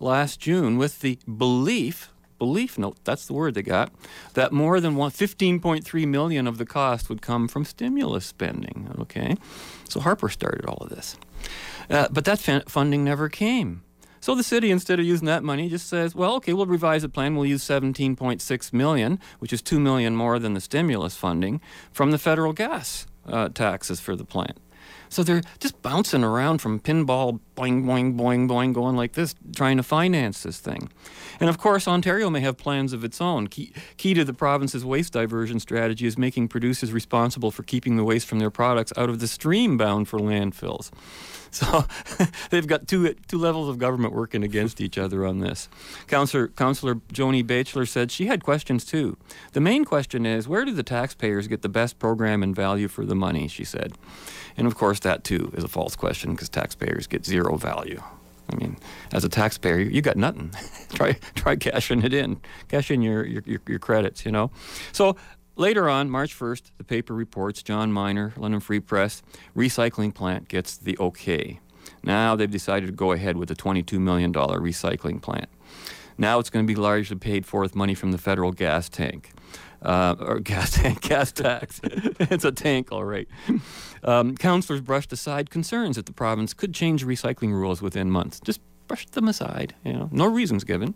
last 0.00 0.40
June 0.40 0.76
with 0.76 1.00
the 1.00 1.18
belief, 1.36 2.10
belief 2.38 2.78
note, 2.78 2.98
that's 3.04 3.26
the 3.26 3.32
word 3.32 3.54
they 3.54 3.62
got, 3.62 3.92
that 4.34 4.52
more 4.52 4.80
than 4.80 4.96
one, 4.96 5.10
15.3 5.10 6.08
million 6.08 6.46
of 6.46 6.58
the 6.58 6.66
cost 6.66 7.08
would 7.08 7.22
come 7.22 7.48
from 7.48 7.64
stimulus 7.64 8.26
spending. 8.26 8.94
Okay, 9.00 9.36
so 9.88 10.00
Harper 10.00 10.28
started 10.28 10.66
all 10.66 10.78
of 10.78 10.90
this. 10.90 11.16
Uh, 11.90 12.08
but 12.10 12.24
that 12.24 12.38
funding 12.68 13.04
never 13.04 13.28
came. 13.28 13.82
So 14.20 14.34
the 14.34 14.42
city, 14.42 14.70
instead 14.70 14.98
of 14.98 15.04
using 15.04 15.26
that 15.26 15.44
money, 15.44 15.68
just 15.68 15.86
says, 15.86 16.14
well, 16.14 16.36
okay, 16.36 16.54
we'll 16.54 16.64
revise 16.64 17.02
the 17.02 17.10
plan. 17.10 17.36
We'll 17.36 17.44
use 17.44 17.62
17.6 17.62 18.72
million, 18.72 19.20
which 19.38 19.52
is 19.52 19.60
2 19.60 19.78
million 19.78 20.16
more 20.16 20.38
than 20.38 20.54
the 20.54 20.62
stimulus 20.62 21.14
funding, 21.14 21.60
from 21.92 22.10
the 22.10 22.16
federal 22.16 22.54
gas 22.54 23.06
uh, 23.26 23.50
taxes 23.50 24.00
for 24.00 24.16
the 24.16 24.24
plant. 24.24 24.58
So 25.14 25.22
they're 25.22 25.42
just 25.60 25.80
bouncing 25.80 26.24
around 26.24 26.58
from 26.58 26.80
pinball, 26.80 27.38
boing, 27.54 27.84
boing, 27.84 28.16
boing, 28.16 28.48
boing, 28.48 28.72
going 28.72 28.96
like 28.96 29.12
this, 29.12 29.34
trying 29.54 29.76
to 29.76 29.82
finance 29.82 30.42
this 30.42 30.58
thing. 30.58 30.90
And 31.40 31.48
of 31.48 31.58
course, 31.58 31.88
Ontario 31.88 32.30
may 32.30 32.40
have 32.40 32.56
plans 32.56 32.92
of 32.92 33.04
its 33.04 33.20
own. 33.20 33.48
Key, 33.48 33.72
key 33.96 34.14
to 34.14 34.24
the 34.24 34.32
province's 34.32 34.84
waste 34.84 35.12
diversion 35.12 35.60
strategy 35.60 36.06
is 36.06 36.16
making 36.16 36.48
producers 36.48 36.92
responsible 36.92 37.50
for 37.50 37.62
keeping 37.62 37.96
the 37.96 38.04
waste 38.04 38.26
from 38.26 38.38
their 38.38 38.50
products 38.50 38.92
out 38.96 39.08
of 39.08 39.20
the 39.20 39.28
stream 39.28 39.76
bound 39.76 40.08
for 40.08 40.18
landfills. 40.18 40.90
So 41.54 41.84
they've 42.50 42.66
got 42.66 42.88
two 42.88 43.14
two 43.28 43.38
levels 43.38 43.68
of 43.68 43.78
government 43.78 44.12
working 44.12 44.42
against 44.42 44.80
each 44.80 44.98
other 44.98 45.24
on 45.24 45.38
this. 45.38 45.68
Councillor 46.08 46.48
Councillor 46.48 46.96
Joni 47.12 47.44
Baechler 47.44 47.86
said 47.86 48.10
she 48.10 48.26
had 48.26 48.42
questions 48.42 48.84
too. 48.84 49.16
The 49.52 49.60
main 49.60 49.84
question 49.84 50.26
is 50.26 50.48
where 50.48 50.64
do 50.64 50.72
the 50.72 50.82
taxpayers 50.82 51.46
get 51.46 51.62
the 51.62 51.68
best 51.68 52.00
program 52.00 52.42
and 52.42 52.56
value 52.56 52.88
for 52.88 53.06
the 53.06 53.14
money? 53.14 53.46
She 53.46 53.62
said, 53.62 53.92
and 54.56 54.66
of 54.66 54.74
course 54.74 54.98
that 55.00 55.22
too 55.22 55.52
is 55.56 55.62
a 55.62 55.68
false 55.68 55.94
question 55.94 56.32
because 56.32 56.48
taxpayers 56.48 57.06
get 57.06 57.24
zero 57.24 57.43
value. 57.52 58.02
I 58.50 58.56
mean, 58.56 58.76
as 59.12 59.24
a 59.24 59.28
taxpayer, 59.28 59.78
you 59.78 60.02
got 60.02 60.16
nothing. 60.16 60.52
try 60.94 61.12
try 61.34 61.56
cashing 61.56 62.02
it 62.02 62.12
in, 62.12 62.40
cash 62.68 62.90
in 62.90 63.02
your 63.02 63.24
your, 63.24 63.42
your, 63.46 63.60
your 63.66 63.78
credits. 63.78 64.24
You 64.24 64.32
know, 64.32 64.50
so 64.92 65.16
later 65.56 65.88
on, 65.88 66.10
March 66.10 66.38
1st, 66.38 66.72
the 66.78 66.84
paper 66.84 67.14
reports 67.14 67.62
John 67.62 67.92
Miner, 67.92 68.32
London 68.36 68.60
Free 68.60 68.80
Press, 68.80 69.22
recycling 69.56 70.14
plant 70.14 70.48
gets 70.48 70.76
the 70.76 70.96
okay. 70.98 71.60
Now 72.02 72.36
they've 72.36 72.50
decided 72.50 72.86
to 72.86 72.92
go 72.92 73.12
ahead 73.12 73.36
with 73.36 73.50
a 73.50 73.54
$22 73.54 73.98
million 73.98 74.32
recycling 74.32 75.20
plant. 75.22 75.48
Now 76.16 76.38
it's 76.38 76.50
going 76.50 76.66
to 76.66 76.72
be 76.72 76.78
largely 76.78 77.16
paid 77.16 77.46
for 77.46 77.60
with 77.60 77.74
money 77.74 77.94
from 77.94 78.12
the 78.12 78.18
federal 78.18 78.52
gas 78.52 78.88
tank. 78.88 79.30
Uh, 79.84 80.16
or 80.18 80.40
gas 80.40 80.78
gas 81.00 81.30
tax. 81.30 81.80
it's 81.84 82.44
a 82.44 82.52
tank, 82.52 82.90
all 82.90 83.04
right. 83.04 83.28
Um, 84.02 84.34
councillors 84.34 84.80
brushed 84.80 85.12
aside 85.12 85.50
concerns 85.50 85.96
that 85.96 86.06
the 86.06 86.12
province 86.12 86.54
could 86.54 86.72
change 86.72 87.04
recycling 87.04 87.52
rules 87.52 87.82
within 87.82 88.10
months. 88.10 88.40
Just 88.40 88.60
brushed 88.88 89.12
them 89.12 89.28
aside, 89.28 89.74
you 89.84 89.92
know, 89.92 90.08
no 90.10 90.26
reasons 90.26 90.64
given. 90.64 90.94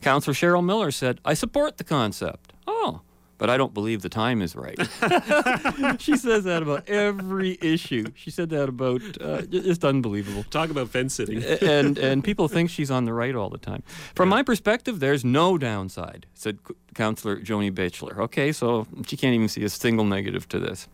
Councillor 0.00 0.34
Cheryl 0.34 0.64
Miller 0.64 0.90
said, 0.90 1.20
I 1.24 1.34
support 1.34 1.78
the 1.78 1.84
concept. 1.84 2.52
Oh, 2.66 3.00
but 3.38 3.50
I 3.50 3.56
don't 3.56 3.74
believe 3.74 4.02
the 4.02 4.08
time 4.08 4.42
is 4.42 4.56
right. 4.56 4.78
she 6.00 6.16
says 6.16 6.44
that 6.44 6.62
about 6.62 6.88
every 6.88 7.58
issue. 7.60 8.06
She 8.14 8.30
said 8.30 8.50
that 8.50 8.68
about 8.68 9.02
uh, 9.20 9.42
just 9.42 9.84
unbelievable. 9.84 10.44
Talk 10.44 10.70
about 10.70 10.88
fence 10.88 11.14
sitting. 11.14 11.42
and 11.42 11.98
and 11.98 12.24
people 12.24 12.48
think 12.48 12.70
she's 12.70 12.90
on 12.90 13.04
the 13.04 13.12
right 13.12 13.34
all 13.34 13.50
the 13.50 13.58
time. 13.58 13.82
From 14.14 14.28
my 14.28 14.42
perspective, 14.42 15.00
there's 15.00 15.24
no 15.24 15.58
downside," 15.58 16.26
said 16.34 16.58
Councillor 16.94 17.40
Joni 17.40 17.70
Baechler. 17.70 18.18
Okay, 18.18 18.52
so 18.52 18.86
she 19.06 19.16
can't 19.16 19.34
even 19.34 19.48
see 19.48 19.64
a 19.64 19.68
single 19.68 20.04
negative 20.04 20.48
to 20.48 20.58
this. 20.58 20.88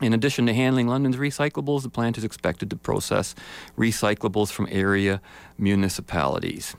In 0.00 0.12
addition 0.12 0.44
to 0.46 0.52
handling 0.52 0.88
London's 0.88 1.16
recyclables, 1.16 1.82
the 1.82 1.88
plant 1.88 2.18
is 2.18 2.24
expected 2.24 2.68
to 2.68 2.76
process 2.76 3.34
recyclables 3.78 4.52
from 4.52 4.68
area 4.70 5.22
municipalities, 5.56 6.76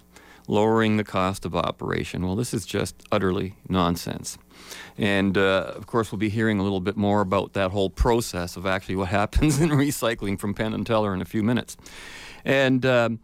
lowering 0.48 0.98
the 0.98 1.04
cost 1.04 1.45
of 1.45 1.56
operation. 1.56 2.26
Well, 2.26 2.36
this 2.36 2.54
is 2.54 2.66
just 2.66 2.95
utterly 3.12 3.56
nonsense. 3.68 4.38
And 4.98 5.38
uh, 5.38 5.74
of 5.76 5.86
course, 5.88 6.12
we'll 6.12 6.20
be 6.20 6.30
hearing 6.30 6.60
a 6.60 6.64
little 6.64 6.80
bit 6.80 6.98
more 6.98 7.22
about 7.22 7.54
that 7.54 7.72
whole 7.72 7.89
process 7.89 8.56
of 8.56 8.66
actually 8.66 8.95
what 8.95 9.08
happens 9.22 9.60
in 9.60 9.70
recycling 9.70 10.39
from 10.39 10.54
Penn 10.54 10.74
and 10.74 10.88
Teller 10.88 11.14
in 11.14 11.22
a 11.22 11.26
few 11.26 11.43
minutes. 11.43 11.78
And 12.45 12.86
um, 12.86 13.20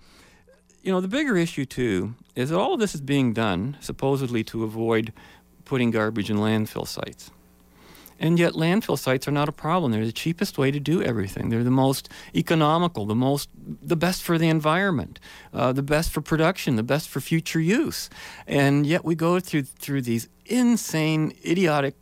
you 0.83 0.91
know, 0.91 1.01
the 1.01 1.07
bigger 1.07 1.37
issue 1.37 1.65
too 1.65 2.15
is 2.35 2.49
that 2.49 2.59
all 2.59 2.73
of 2.73 2.79
this 2.79 2.93
is 2.93 3.01
being 3.01 3.33
done 3.33 3.77
supposedly 3.79 4.43
to 4.43 4.63
avoid 4.63 5.13
putting 5.65 5.91
garbage 5.91 6.29
in 6.29 6.37
landfill 6.37 6.87
sites. 6.87 7.31
And 8.19 8.39
yet, 8.39 8.53
landfill 8.53 8.97
sites 8.97 9.27
are 9.27 9.31
not 9.31 9.49
a 9.49 9.51
problem. 9.51 9.91
They're 9.91 10.05
the 10.05 10.11
cheapest 10.11 10.57
way 10.57 10.71
to 10.71 10.79
do 10.79 11.01
everything. 11.01 11.49
They're 11.49 11.63
the 11.63 11.71
most 11.71 12.09
economical, 12.35 13.05
the 13.05 13.15
most, 13.15 13.49
the 13.81 13.95
best 13.95 14.23
for 14.23 14.37
the 14.37 14.49
environment, 14.49 15.19
uh, 15.53 15.73
the 15.73 15.83
best 15.83 16.11
for 16.11 16.21
production, 16.21 16.75
the 16.75 16.83
best 16.83 17.09
for 17.09 17.19
future 17.19 17.59
use. 17.59 18.09
And 18.47 18.85
yet, 18.85 19.03
we 19.03 19.15
go 19.15 19.39
through 19.39 19.63
through 19.63 20.03
these 20.03 20.27
insane, 20.45 21.33
idiotic 21.45 21.95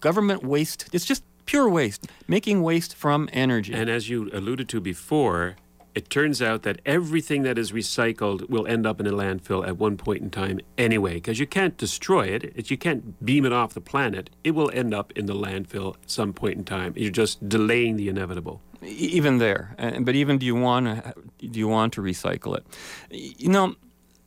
government 0.00 0.44
waste. 0.44 0.88
It's 0.92 1.04
just 1.04 1.24
pure 1.46 1.68
waste, 1.68 2.06
making 2.28 2.62
waste 2.62 2.94
from 2.94 3.28
energy. 3.32 3.72
And 3.72 3.88
as 3.88 4.08
you 4.08 4.30
alluded 4.32 4.68
to 4.70 4.80
before, 4.80 5.56
it 5.94 6.10
turns 6.10 6.42
out 6.42 6.62
that 6.62 6.80
everything 6.84 7.42
that 7.42 7.58
is 7.58 7.72
recycled 7.72 8.48
will 8.48 8.66
end 8.66 8.86
up 8.86 9.00
in 9.00 9.06
a 9.06 9.12
landfill 9.12 9.66
at 9.66 9.78
one 9.78 9.96
point 9.96 10.22
in 10.22 10.30
time 10.30 10.60
anyway, 10.76 11.14
because 11.14 11.38
you 11.38 11.46
can't 11.46 11.76
destroy 11.76 12.26
it, 12.26 12.44
it, 12.56 12.70
you 12.70 12.76
can't 12.76 13.24
beam 13.24 13.44
it 13.44 13.52
off 13.52 13.74
the 13.74 13.80
planet. 13.80 14.30
It 14.42 14.52
will 14.52 14.70
end 14.74 14.92
up 14.92 15.12
in 15.12 15.26
the 15.26 15.34
landfill 15.34 15.94
at 16.02 16.10
some 16.10 16.32
point 16.32 16.56
in 16.58 16.64
time. 16.64 16.94
You're 16.96 17.10
just 17.10 17.48
delaying 17.48 17.96
the 17.96 18.08
inevitable. 18.08 18.60
Even 18.82 19.38
there, 19.38 19.74
uh, 19.78 20.00
but 20.00 20.14
even 20.14 20.36
do 20.36 20.44
you 20.44 20.54
want 20.54 20.86
to 20.86 21.14
do 21.48 21.58
you 21.58 21.68
want 21.68 21.94
to 21.94 22.02
recycle 22.02 22.54
it? 22.54 22.66
You 23.10 23.48
know, 23.48 23.76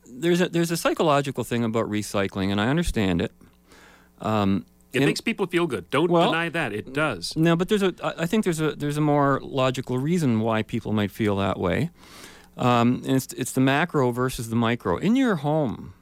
there's 0.10 0.42
a 0.42 0.50
there's 0.50 0.72
a 0.72 0.78
psychological 0.78 1.44
thing 1.44 1.64
about 1.64 1.88
recycling, 1.88 2.52
and 2.52 2.60
I 2.60 2.68
understand 2.70 3.22
it. 3.22 3.32
Um, 4.20 4.66
it 5.04 5.06
makes 5.06 5.22
people 5.22 5.48
feel 5.48 5.68
good. 5.68 5.90
Don't 5.90 6.10
well, 6.10 6.32
deny 6.32 6.50
that. 6.50 6.74
It 6.74 6.94
does. 6.94 7.36
No, 7.36 7.56
but 7.56 7.70
there's 7.70 7.84
a. 7.84 7.94
I 8.04 8.26
think 8.26 8.44
there's 8.44 8.62
a 8.62 8.76
there's 8.76 8.98
a 8.98 9.02
more 9.02 9.40
logical 9.44 9.98
reason 9.98 10.40
why 10.42 10.64
people 10.64 10.94
might 10.94 11.12
feel 11.12 11.36
that 11.38 11.60
way. 11.60 11.90
Um, 12.58 13.04
and 13.06 13.16
it's 13.16 13.34
it's 13.34 13.52
the 13.52 13.62
macro 13.62 14.12
versus 14.12 14.50
the 14.50 14.56
micro. 14.56 14.98
In 14.98 15.16
your 15.16 15.36
home, 15.38 15.94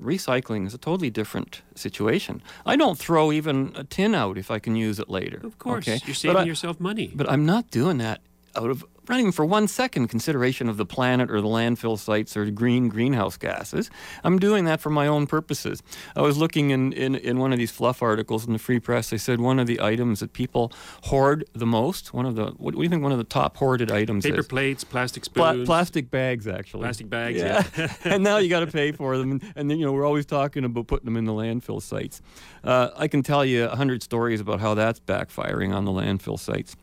recycling 0.00 0.66
is 0.66 0.74
a 0.74 0.78
totally 0.78 1.10
different 1.10 1.62
situation. 1.74 2.42
I 2.64 2.76
don't 2.76 2.98
throw 2.98 3.32
even 3.32 3.72
a 3.74 3.84
tin 3.84 4.14
out 4.14 4.38
if 4.38 4.50
I 4.50 4.58
can 4.58 4.76
use 4.76 4.98
it 4.98 5.08
later. 5.08 5.40
Of 5.42 5.58
course, 5.58 5.88
okay? 5.88 6.00
you're 6.04 6.14
saving 6.14 6.36
I, 6.36 6.44
yourself 6.44 6.80
money. 6.80 7.12
But 7.14 7.30
I'm 7.30 7.46
not 7.46 7.70
doing 7.70 7.98
that 7.98 8.20
out 8.54 8.70
of 8.70 8.84
not 9.08 9.18
even 9.20 9.32
for 9.32 9.44
one 9.44 9.68
second 9.68 10.08
consideration 10.08 10.68
of 10.68 10.76
the 10.76 10.86
planet 10.86 11.30
or 11.30 11.40
the 11.40 11.48
landfill 11.48 11.98
sites 11.98 12.36
or 12.36 12.50
green 12.50 12.88
greenhouse 12.88 13.36
gases. 13.36 13.90
I'm 14.24 14.38
doing 14.38 14.64
that 14.64 14.80
for 14.80 14.90
my 14.90 15.06
own 15.06 15.26
purposes. 15.26 15.82
I 16.14 16.22
was 16.22 16.36
looking 16.36 16.70
in, 16.70 16.92
in, 16.92 17.14
in 17.14 17.38
one 17.38 17.52
of 17.52 17.58
these 17.58 17.70
fluff 17.70 18.02
articles 18.02 18.46
in 18.46 18.52
the 18.52 18.58
Free 18.58 18.80
Press. 18.80 19.10
They 19.10 19.18
said 19.18 19.40
one 19.40 19.58
of 19.58 19.66
the 19.66 19.80
items 19.80 20.20
that 20.20 20.32
people 20.32 20.72
hoard 21.04 21.44
the 21.52 21.66
most, 21.66 22.12
one 22.12 22.26
of 22.26 22.36
the, 22.36 22.46
what 22.56 22.74
do 22.74 22.82
you 22.82 22.88
think 22.88 23.02
one 23.02 23.12
of 23.12 23.18
the 23.18 23.24
top 23.24 23.56
hoarded 23.56 23.90
items 23.90 24.24
Paper 24.24 24.40
is? 24.40 24.46
plates, 24.46 24.84
plastic 24.84 25.24
spoons. 25.24 25.56
Pla- 25.56 25.64
plastic 25.64 26.10
bags, 26.10 26.46
actually. 26.46 26.82
Plastic 26.82 27.08
bags, 27.08 27.38
yeah. 27.38 27.64
yeah. 27.76 27.92
and 28.04 28.22
now 28.22 28.38
you 28.38 28.48
got 28.48 28.60
to 28.60 28.66
pay 28.72 28.92
for 28.92 29.16
them. 29.18 29.32
And, 29.32 29.52
and, 29.56 29.70
then, 29.70 29.78
you 29.78 29.86
know, 29.86 29.92
we're 29.92 30.06
always 30.06 30.26
talking 30.26 30.64
about 30.64 30.86
putting 30.86 31.04
them 31.04 31.16
in 31.16 31.24
the 31.24 31.32
landfill 31.32 31.82
sites. 31.82 32.20
Uh, 32.64 32.90
I 32.96 33.08
can 33.08 33.22
tell 33.22 33.44
you 33.44 33.64
a 33.64 33.76
hundred 33.76 34.02
stories 34.02 34.40
about 34.40 34.60
how 34.60 34.74
that's 34.74 35.00
backfiring 35.00 35.74
on 35.74 35.84
the 35.84 35.92
landfill 35.92 36.38
sites. 36.38 36.76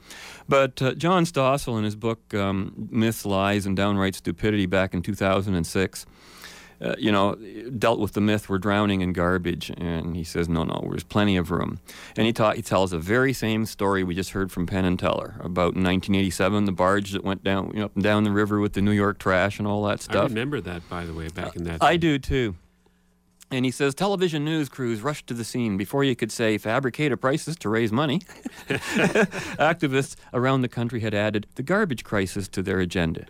But 0.48 0.82
uh, 0.82 0.94
John 0.94 1.26
Stossel, 1.26 1.78
in 1.78 1.84
his 1.84 1.96
book 1.96 2.34
um, 2.34 2.88
Myths, 2.91 3.26
Lies, 3.26 3.66
and 3.66 3.76
Downright 3.76 4.16
Stupidity 4.16 4.66
back 4.66 4.94
in 4.94 5.02
2006, 5.02 6.06
uh, 6.82 6.96
you 6.98 7.12
know, 7.12 7.36
dealt 7.78 8.00
with 8.00 8.12
the 8.12 8.20
myth 8.20 8.50
we're 8.50 8.58
drowning 8.58 9.02
in 9.02 9.14
garbage. 9.14 9.72
And 9.78 10.16
he 10.16 10.24
says, 10.24 10.50
no, 10.50 10.64
no, 10.64 10.86
there's 10.89 11.04
plenty 11.04 11.38
of 11.38 11.50
room. 11.50 11.80
And 12.18 12.26
he, 12.28 12.34
ta- 12.34 12.54
he 12.54 12.62
tells 12.62 12.91
the 12.91 13.00
very 13.00 13.32
same 13.32 13.66
story 13.66 14.04
we 14.04 14.16
just 14.16 14.32
heard 14.32 14.52
from 14.52 14.66
Penn 14.66 14.84
and 14.84 15.00
Teller 15.00 15.36
about 15.39 15.76
1987, 15.76 16.66
the 16.66 16.72
barge 16.72 17.12
that 17.12 17.24
went 17.24 17.44
down, 17.44 17.72
you 17.74 17.80
know, 17.80 17.86
up 17.86 17.96
and 17.96 18.04
down 18.04 18.24
the 18.24 18.32
river 18.32 18.60
with 18.60 18.74
the 18.74 18.82
New 18.82 18.91
York 18.91 19.18
trash 19.18 19.60
and 19.60 19.68
all 19.68 19.84
that 19.86 20.02
stuff. 20.02 20.26
I 20.26 20.28
remember 20.28 20.60
that, 20.62 20.88
by 20.89 21.06
the 21.06 21.14
way, 21.14 21.30
back 21.30 21.56
in 21.56 21.64
that. 21.66 21.82
I 21.82 21.96
do 21.96 22.20
too. 22.20 22.56
And 23.54 23.66
he 23.66 23.70
says 23.70 23.93
television 23.93 24.43
news 24.43 24.68
crews 24.68 25.04
rushed 25.04 25.28
to 25.28 25.36
the 25.36 25.43
scene 25.43 25.78
before 25.78 26.04
you 26.04 26.16
could 26.16 26.32
say 26.32 26.58
fabricated 26.58 27.22
prices 27.22 27.56
to 27.58 27.70
raise 27.70 27.91
money. 27.91 28.22
Activists 28.68 30.16
around 30.34 30.62
the 30.62 30.68
country 30.68 31.01
had 31.01 31.14
added 31.14 31.45
the 31.54 31.62
garbage 31.62 32.04
crisis 32.04 32.47
to 32.47 32.64
their 32.64 32.80
agenda. 32.80 33.28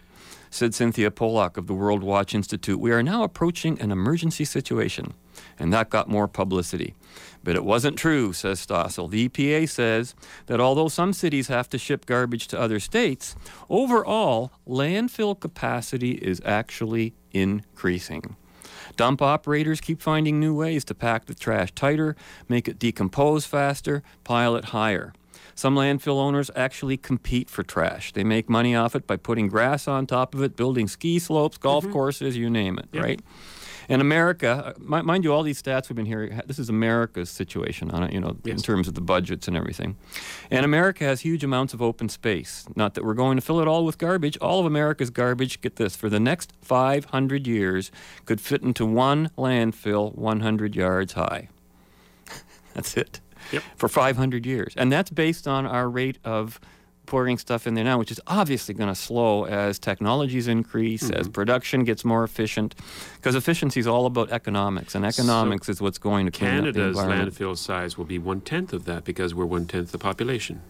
Said 0.49 0.73
Cynthia 0.73 1.11
Pollock 1.11 1.57
of 1.57 1.67
the 1.67 1.73
Worldwatch 1.73 2.33
Institute, 2.33 2.79
we 2.79 2.93
are 2.93 3.03
now 3.03 3.23
approaching 3.23 3.81
an 3.81 3.91
emergency 3.91 4.45
situation. 4.45 5.13
And 5.59 5.73
that 5.73 5.89
got 5.89 6.07
more 6.07 6.29
publicity. 6.29 6.95
But 7.43 7.57
it 7.57 7.65
wasn't 7.65 7.97
true, 7.97 8.31
says 8.31 8.65
Stossel. 8.65 9.09
The 9.09 9.27
EPA 9.27 9.67
says 9.67 10.15
that 10.45 10.61
although 10.61 10.87
some 10.87 11.11
cities 11.11 11.49
have 11.49 11.67
to 11.71 11.77
ship 11.77 12.05
garbage 12.05 12.47
to 12.47 12.59
other 12.59 12.79
states, 12.79 13.35
overall, 13.69 14.53
landfill 14.65 15.37
capacity 15.37 16.11
is 16.11 16.41
actually 16.45 17.13
increasing. 17.33 18.37
Dump 18.95 19.21
operators 19.21 19.81
keep 19.81 20.01
finding 20.01 20.39
new 20.39 20.55
ways 20.55 20.83
to 20.85 20.95
pack 20.95 21.25
the 21.25 21.33
trash 21.33 21.71
tighter, 21.73 22.15
make 22.47 22.67
it 22.67 22.79
decompose 22.79 23.45
faster, 23.45 24.03
pile 24.23 24.55
it 24.55 24.65
higher. 24.65 25.13
Some 25.55 25.75
landfill 25.75 26.17
owners 26.17 26.49
actually 26.55 26.97
compete 26.97 27.49
for 27.49 27.63
trash. 27.63 28.11
They 28.11 28.23
make 28.23 28.49
money 28.49 28.75
off 28.75 28.95
it 28.95 29.05
by 29.05 29.17
putting 29.17 29.47
grass 29.47 29.87
on 29.87 30.07
top 30.07 30.33
of 30.33 30.41
it, 30.41 30.55
building 30.55 30.87
ski 30.87 31.19
slopes, 31.19 31.57
golf 31.57 31.83
mm-hmm. 31.83 31.93
courses, 31.93 32.35
you 32.35 32.49
name 32.49 32.79
it, 32.79 32.87
yep. 32.91 33.03
right? 33.03 33.21
In 33.89 34.01
America, 34.01 34.73
uh, 34.77 35.03
mind 35.03 35.23
you, 35.23 35.33
all 35.33 35.43
these 35.43 35.61
stats 35.61 35.89
we've 35.89 35.95
been 35.95 36.05
hearing, 36.05 36.41
this 36.45 36.59
is 36.59 36.69
America's 36.69 37.29
situation 37.29 37.91
on 37.91 38.03
it, 38.03 38.13
you 38.13 38.19
know, 38.19 38.37
yes. 38.43 38.57
in 38.57 38.61
terms 38.61 38.87
of 38.87 38.93
the 38.93 39.01
budgets 39.01 39.47
and 39.47 39.57
everything. 39.57 39.97
And 40.49 40.65
America 40.65 41.03
has 41.03 41.21
huge 41.21 41.43
amounts 41.43 41.73
of 41.73 41.81
open 41.81 42.09
space. 42.09 42.65
Not 42.75 42.93
that 42.93 43.03
we're 43.03 43.13
going 43.13 43.37
to 43.37 43.41
fill 43.41 43.59
it 43.59 43.67
all 43.67 43.85
with 43.85 43.97
garbage. 43.97 44.37
All 44.37 44.59
of 44.59 44.65
America's 44.65 45.09
garbage, 45.09 45.61
get 45.61 45.75
this, 45.75 45.95
for 45.95 46.09
the 46.09 46.19
next 46.19 46.53
500 46.61 47.47
years 47.47 47.91
could 48.25 48.39
fit 48.39 48.61
into 48.61 48.85
one 48.85 49.29
landfill 49.37 50.15
100 50.15 50.75
yards 50.75 51.13
high. 51.13 51.49
that's 52.73 52.95
it. 52.97 53.19
Yep. 53.51 53.63
For 53.75 53.89
500 53.89 54.45
years. 54.45 54.73
And 54.77 54.91
that's 54.91 55.09
based 55.09 55.47
on 55.47 55.65
our 55.65 55.89
rate 55.89 56.17
of 56.23 56.59
pouring 57.05 57.37
stuff 57.37 57.67
in 57.67 57.73
there 57.73 57.83
now, 57.83 57.97
which 57.97 58.11
is 58.11 58.19
obviously 58.27 58.73
going 58.73 58.89
to 58.89 58.95
slow 58.95 59.45
as 59.45 59.79
technologies 59.79 60.47
increase, 60.47 61.03
mm-hmm. 61.03 61.19
as 61.19 61.27
production 61.27 61.83
gets 61.83 62.05
more 62.05 62.23
efficient, 62.23 62.75
because 63.15 63.35
efficiency 63.35 63.79
is 63.79 63.87
all 63.87 64.05
about 64.05 64.31
economics, 64.31 64.95
and 64.95 65.05
economics 65.05 65.67
so 65.67 65.71
is 65.71 65.81
what's 65.81 65.97
going 65.97 66.25
to 66.25 66.31
Canada's 66.31 66.97
landfill 66.97 67.57
size 67.57 67.97
will 67.97 68.05
be 68.05 68.19
one 68.19 68.41
tenth 68.41 68.73
of 68.73 68.85
that 68.85 69.03
because 69.03 69.33
we're 69.33 69.45
one 69.45 69.65
tenth 69.65 69.91
the 69.91 69.97
population. 69.97 70.61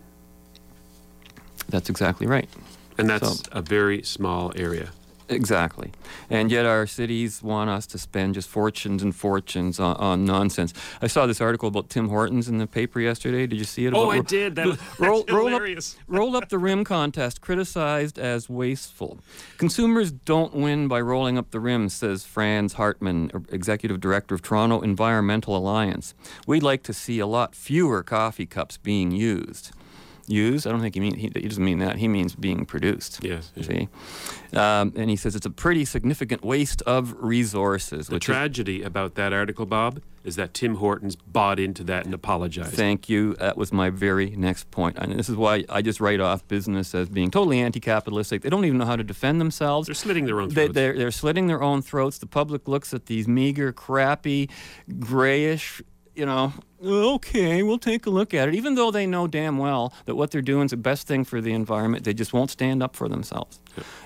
That's 1.69 1.89
exactly 1.89 2.27
right. 2.27 2.49
And 2.97 3.09
that's 3.09 3.39
so, 3.39 3.49
a 3.51 3.61
very 3.61 4.03
small 4.03 4.51
area. 4.55 4.89
Exactly. 5.29 5.91
And 6.29 6.51
yet 6.51 6.65
our 6.65 6.85
cities 6.85 7.41
want 7.41 7.69
us 7.69 7.87
to 7.87 7.97
spend 7.97 8.35
just 8.35 8.49
fortunes 8.49 9.01
and 9.01 9.15
fortunes 9.15 9.79
on, 9.79 9.95
on, 9.97 10.25
nonsense. 10.25 10.73
I 11.01 11.07
saw 11.07 11.25
this 11.25 11.39
article 11.39 11.69
about 11.69 11.89
Tim 11.89 12.09
Hortons 12.09 12.49
in 12.49 12.57
the 12.57 12.67
paper 12.67 12.99
yesterday. 12.99 13.47
Did 13.47 13.57
you 13.57 13.65
see 13.65 13.85
it? 13.85 13.93
Oh, 13.93 14.11
about, 14.11 14.25
I 14.25 14.27
did. 14.27 14.55
That, 14.55 14.77
roll, 14.99 15.23
roll 15.29 15.47
hilarious. 15.47 15.95
Up, 15.95 16.03
roll 16.07 16.35
up 16.35 16.49
the 16.49 16.57
rim 16.57 16.83
contest, 16.83 17.41
criticized 17.41 18.19
as 18.19 18.49
wasteful. 18.49 19.19
Consumers 19.57 20.11
don't 20.11 20.53
win 20.53 20.87
by 20.87 20.99
rolling 21.01 21.37
up 21.37 21.51
the 21.51 21.59
rim, 21.59 21.89
says 21.89 22.23
Franz 22.23 22.73
Hartmann, 22.73 23.31
Executive 23.49 23.99
Director 23.99 24.35
of 24.35 24.41
Toronto 24.41 24.81
Environmental 24.81 25.55
Alliance. 25.55 26.13
We'd 26.45 26.63
like 26.63 26.83
to 26.83 26.93
see 26.93 27.19
a 27.19 27.27
lot 27.27 27.55
fewer 27.55 28.03
coffee 28.03 28.45
cups 28.45 28.77
being 28.77 29.11
used 29.11 29.71
used. 30.27 30.67
I 30.67 30.71
don't 30.71 30.81
think 30.81 30.95
he 30.95 31.01
mean 31.01 31.15
he, 31.15 31.31
he, 31.33 31.47
doesn't 31.47 31.63
mean 31.63 31.79
that. 31.79 31.97
He 31.97 32.07
means 32.07 32.35
being 32.35 32.65
produced. 32.65 33.19
Yes. 33.23 33.51
You 33.55 33.63
see, 33.63 33.89
um, 34.53 34.93
and 34.95 35.09
he 35.09 35.15
says 35.15 35.35
it's 35.35 35.45
a 35.45 35.51
pretty 35.51 35.85
significant 35.85 36.43
waste 36.43 36.81
of 36.83 37.15
resources. 37.21 38.07
The 38.07 38.19
tragedy 38.19 38.81
is, 38.81 38.87
about 38.87 39.15
that 39.15 39.33
article, 39.33 39.65
Bob, 39.65 40.01
is 40.23 40.35
that 40.35 40.53
Tim 40.53 40.75
Hortons 40.75 41.15
bought 41.15 41.59
into 41.59 41.83
that 41.85 42.05
and 42.05 42.13
apologized. 42.13 42.73
Thank 42.73 43.09
you. 43.09 43.33
That 43.35 43.57
was 43.57 43.73
my 43.73 43.89
very 43.89 44.31
next 44.31 44.71
point. 44.71 44.95
point, 44.95 45.11
and 45.11 45.19
this 45.19 45.29
is 45.29 45.35
why 45.35 45.65
I 45.69 45.81
just 45.81 45.99
write 45.99 46.19
off 46.19 46.47
business 46.47 46.95
as 46.95 47.09
being 47.09 47.31
totally 47.31 47.59
anti-capitalistic. 47.59 48.41
They 48.41 48.49
don't 48.49 48.65
even 48.65 48.77
know 48.77 48.85
how 48.85 48.95
to 48.95 49.03
defend 49.03 49.41
themselves. 49.41 49.87
They're 49.87 49.95
slitting 49.95 50.25
their 50.25 50.39
own 50.39 50.49
throats. 50.49 50.73
They, 50.73 50.81
they're, 50.81 50.97
they're 50.97 51.11
slitting 51.11 51.47
their 51.47 51.61
own 51.61 51.81
throats. 51.81 52.17
The 52.17 52.27
public 52.27 52.67
looks 52.67 52.93
at 52.93 53.07
these 53.07 53.27
meager, 53.27 53.71
crappy, 53.71 54.49
grayish 54.99 55.81
you 56.15 56.25
know, 56.25 56.53
okay, 56.83 57.63
we'll 57.63 57.79
take 57.79 58.05
a 58.05 58.09
look 58.09 58.33
at 58.33 58.49
it. 58.49 58.55
Even 58.55 58.75
though 58.75 58.91
they 58.91 59.05
know 59.05 59.27
damn 59.27 59.57
well 59.57 59.93
that 60.05 60.15
what 60.15 60.31
they're 60.31 60.41
doing 60.41 60.65
is 60.65 60.71
the 60.71 60.77
best 60.77 61.07
thing 61.07 61.23
for 61.23 61.41
the 61.41 61.53
environment, 61.53 62.03
they 62.03 62.13
just 62.13 62.33
won't 62.33 62.51
stand 62.51 62.83
up 62.83 62.95
for 62.95 63.07
themselves. 63.07 63.59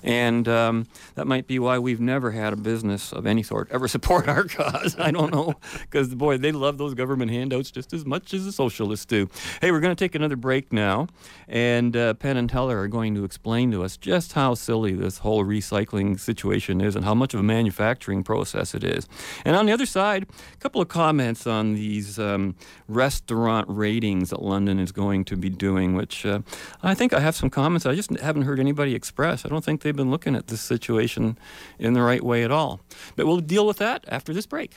And 0.04 0.48
um, 0.48 0.88
that 1.16 1.28
might 1.28 1.48
be 1.48 1.60
why 1.60 1.80
we've 1.80 2.00
never 2.00 2.32
had 2.32 2.54
a 2.54 2.56
business 2.56 3.12
of 3.12 3.26
any 3.26 3.44
sort 3.44 3.70
ever 3.72 3.88
support 3.98 4.28
our 4.28 4.44
cause. 4.46 4.96
I 5.00 5.12
don't 5.12 5.32
know, 5.32 5.56
because 5.82 6.14
boy, 6.16 6.38
they 6.38 6.52
love 6.52 6.78
those 6.78 6.94
government 6.94 7.32
handouts 7.32 7.72
just 7.72 7.94
as 7.94 8.06
much 8.06 8.34
as 8.34 8.46
the 8.46 8.52
socialists 8.52 9.06
do. 9.06 9.30
Hey, 9.62 9.72
we're 9.72 9.80
going 9.80 9.96
to 9.96 10.04
take 10.04 10.16
another 10.16 10.36
break 10.36 10.72
now, 10.72 11.08
and 11.48 11.96
uh, 11.96 12.14
Penn 12.16 12.38
and 12.38 12.50
Teller 12.50 12.80
are 12.80 12.88
going 12.88 13.16
to 13.16 13.24
explain 13.24 13.72
to 13.72 13.84
us 13.84 13.98
just 13.98 14.34
how 14.34 14.54
silly 14.54 14.94
this 14.94 15.20
whole 15.20 15.44
recycling 15.44 16.20
situation 16.20 16.82
is 16.82 16.96
and 16.96 17.04
how 17.04 17.14
much 17.14 17.34
of 17.34 17.40
a 17.40 17.44
manufacturing 17.44 18.24
process 18.24 18.74
it 18.74 18.84
is. 18.84 19.08
And 19.46 19.56
on 19.56 19.66
the 19.66 19.72
other 19.72 19.86
side, 19.86 20.28
a 20.54 20.58
couple 20.58 20.82
of 20.82 20.88
comments 20.88 21.48
on 21.48 21.74
these 21.74 22.20
um, 22.20 22.56
restaurant 22.88 23.68
ratings 23.70 24.30
that 24.30 24.42
London 24.42 24.80
is 24.80 24.92
going 24.92 25.26
to 25.26 25.36
be 25.36 25.50
doing, 25.50 25.96
which 25.96 26.26
uh, 26.26 26.40
I 26.84 26.94
think 26.94 27.14
I 27.14 27.20
have 27.20 27.36
some 27.36 27.50
comments 27.50 27.86
I 27.86 27.96
just 27.96 28.12
haven't 28.20 28.44
heard 28.44 28.60
anybody 28.60 28.96
express. 28.96 29.46
I 29.46 29.50
don't 29.50 29.64
think 29.64 29.82
they've 29.82 29.96
been 29.96 30.12
looking 30.12 30.36
at 30.36 30.48
this 30.48 30.62
situation 30.62 31.38
in 31.80 31.94
the 31.94 32.02
right 32.02 32.24
way 32.24 32.44
at 32.44 32.52
all. 32.52 32.80
But 33.16 33.26
we'll 33.26 33.40
deal 33.40 33.66
with 33.66 33.78
that 33.78 34.06
after 34.08 34.34
this 34.34 34.46
break. 34.46 34.76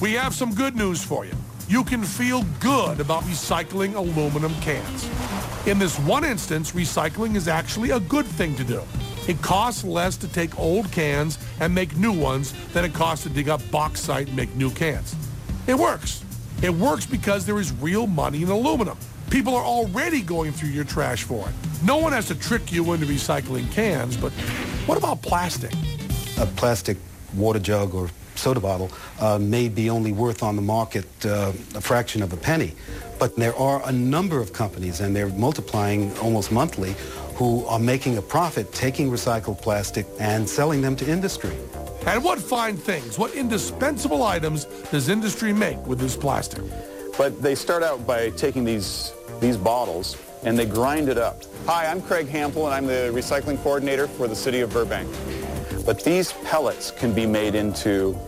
We 0.00 0.14
have 0.14 0.34
some 0.34 0.54
good 0.54 0.74
news 0.74 1.02
for 1.02 1.24
you. 1.24 1.34
You 1.68 1.84
can 1.84 2.02
feel 2.02 2.42
good 2.60 3.00
about 3.00 3.22
recycling 3.22 3.94
aluminum 3.94 4.54
cans. 4.56 5.08
In 5.66 5.78
this 5.78 5.98
one 6.00 6.24
instance, 6.24 6.72
recycling 6.72 7.36
is 7.36 7.46
actually 7.46 7.90
a 7.90 8.00
good 8.00 8.26
thing 8.26 8.56
to 8.56 8.64
do. 8.64 8.82
It 9.28 9.40
costs 9.40 9.84
less 9.84 10.16
to 10.18 10.28
take 10.28 10.58
old 10.58 10.90
cans 10.90 11.38
and 11.60 11.72
make 11.72 11.96
new 11.96 12.12
ones 12.12 12.52
than 12.72 12.84
it 12.84 12.92
costs 12.92 13.22
to 13.24 13.30
dig 13.30 13.48
up 13.48 13.62
bauxite 13.70 14.26
and 14.26 14.36
make 14.36 14.54
new 14.56 14.70
cans. 14.70 15.14
It 15.68 15.78
works. 15.78 16.24
It 16.62 16.72
works 16.72 17.04
because 17.04 17.44
there 17.44 17.58
is 17.58 17.72
real 17.72 18.06
money 18.06 18.42
in 18.42 18.48
aluminum. 18.48 18.96
People 19.30 19.56
are 19.56 19.64
already 19.64 20.22
going 20.22 20.52
through 20.52 20.68
your 20.68 20.84
trash 20.84 21.24
for 21.24 21.48
it. 21.48 21.54
No 21.84 21.96
one 21.96 22.12
has 22.12 22.28
to 22.28 22.36
trick 22.36 22.70
you 22.70 22.92
into 22.92 23.04
recycling 23.04 23.68
cans, 23.72 24.16
but 24.16 24.30
what 24.86 24.96
about 24.96 25.22
plastic? 25.22 25.72
A 26.38 26.46
plastic 26.46 26.98
water 27.34 27.58
jug 27.58 27.94
or 27.94 28.10
soda 28.36 28.60
bottle 28.60 28.92
uh, 29.18 29.38
may 29.40 29.68
be 29.68 29.90
only 29.90 30.12
worth 30.12 30.44
on 30.44 30.54
the 30.54 30.62
market 30.62 31.06
uh, 31.26 31.52
a 31.74 31.80
fraction 31.80 32.22
of 32.22 32.32
a 32.32 32.36
penny. 32.36 32.74
But 33.18 33.34
there 33.34 33.56
are 33.56 33.82
a 33.88 33.92
number 33.92 34.40
of 34.40 34.52
companies, 34.52 35.00
and 35.00 35.16
they're 35.16 35.30
multiplying 35.30 36.16
almost 36.18 36.52
monthly, 36.52 36.94
who 37.34 37.64
are 37.66 37.80
making 37.80 38.18
a 38.18 38.22
profit 38.22 38.72
taking 38.72 39.10
recycled 39.10 39.60
plastic 39.60 40.06
and 40.20 40.48
selling 40.48 40.80
them 40.80 40.94
to 40.96 41.10
industry. 41.10 41.56
And 42.04 42.24
what 42.24 42.40
fine 42.40 42.76
things, 42.76 43.16
what 43.16 43.32
indispensable 43.34 44.24
items 44.24 44.64
does 44.90 45.08
industry 45.08 45.52
make 45.52 45.78
with 45.86 46.00
this 46.00 46.16
plastic? 46.16 46.64
But 47.16 47.40
they 47.40 47.54
start 47.54 47.84
out 47.84 48.04
by 48.04 48.30
taking 48.30 48.64
these, 48.64 49.12
these 49.40 49.56
bottles 49.56 50.16
and 50.42 50.58
they 50.58 50.66
grind 50.66 51.08
it 51.08 51.16
up. 51.16 51.44
Hi, 51.66 51.86
I'm 51.86 52.02
Craig 52.02 52.26
Hampel 52.26 52.64
and 52.64 52.74
I'm 52.74 52.86
the 52.86 53.12
recycling 53.14 53.62
coordinator 53.62 54.08
for 54.08 54.26
the 54.26 54.34
city 54.34 54.62
of 54.62 54.72
Burbank. 54.72 55.08
But 55.86 56.02
these 56.02 56.32
pellets 56.44 56.90
can 56.90 57.12
be 57.12 57.24
made 57.24 57.54
into 57.54 58.18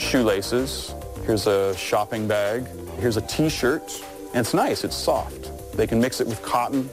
shoelaces. 0.00 0.92
Here's 1.24 1.46
a 1.46 1.76
shopping 1.76 2.26
bag. 2.26 2.66
Here's 2.98 3.16
a 3.16 3.22
t-shirt. 3.22 4.02
And 4.34 4.40
it's 4.44 4.52
nice, 4.52 4.82
it's 4.82 4.96
soft. 4.96 5.52
They 5.76 5.86
can 5.86 6.00
mix 6.00 6.20
it 6.20 6.26
with 6.26 6.42
cotton 6.42 6.90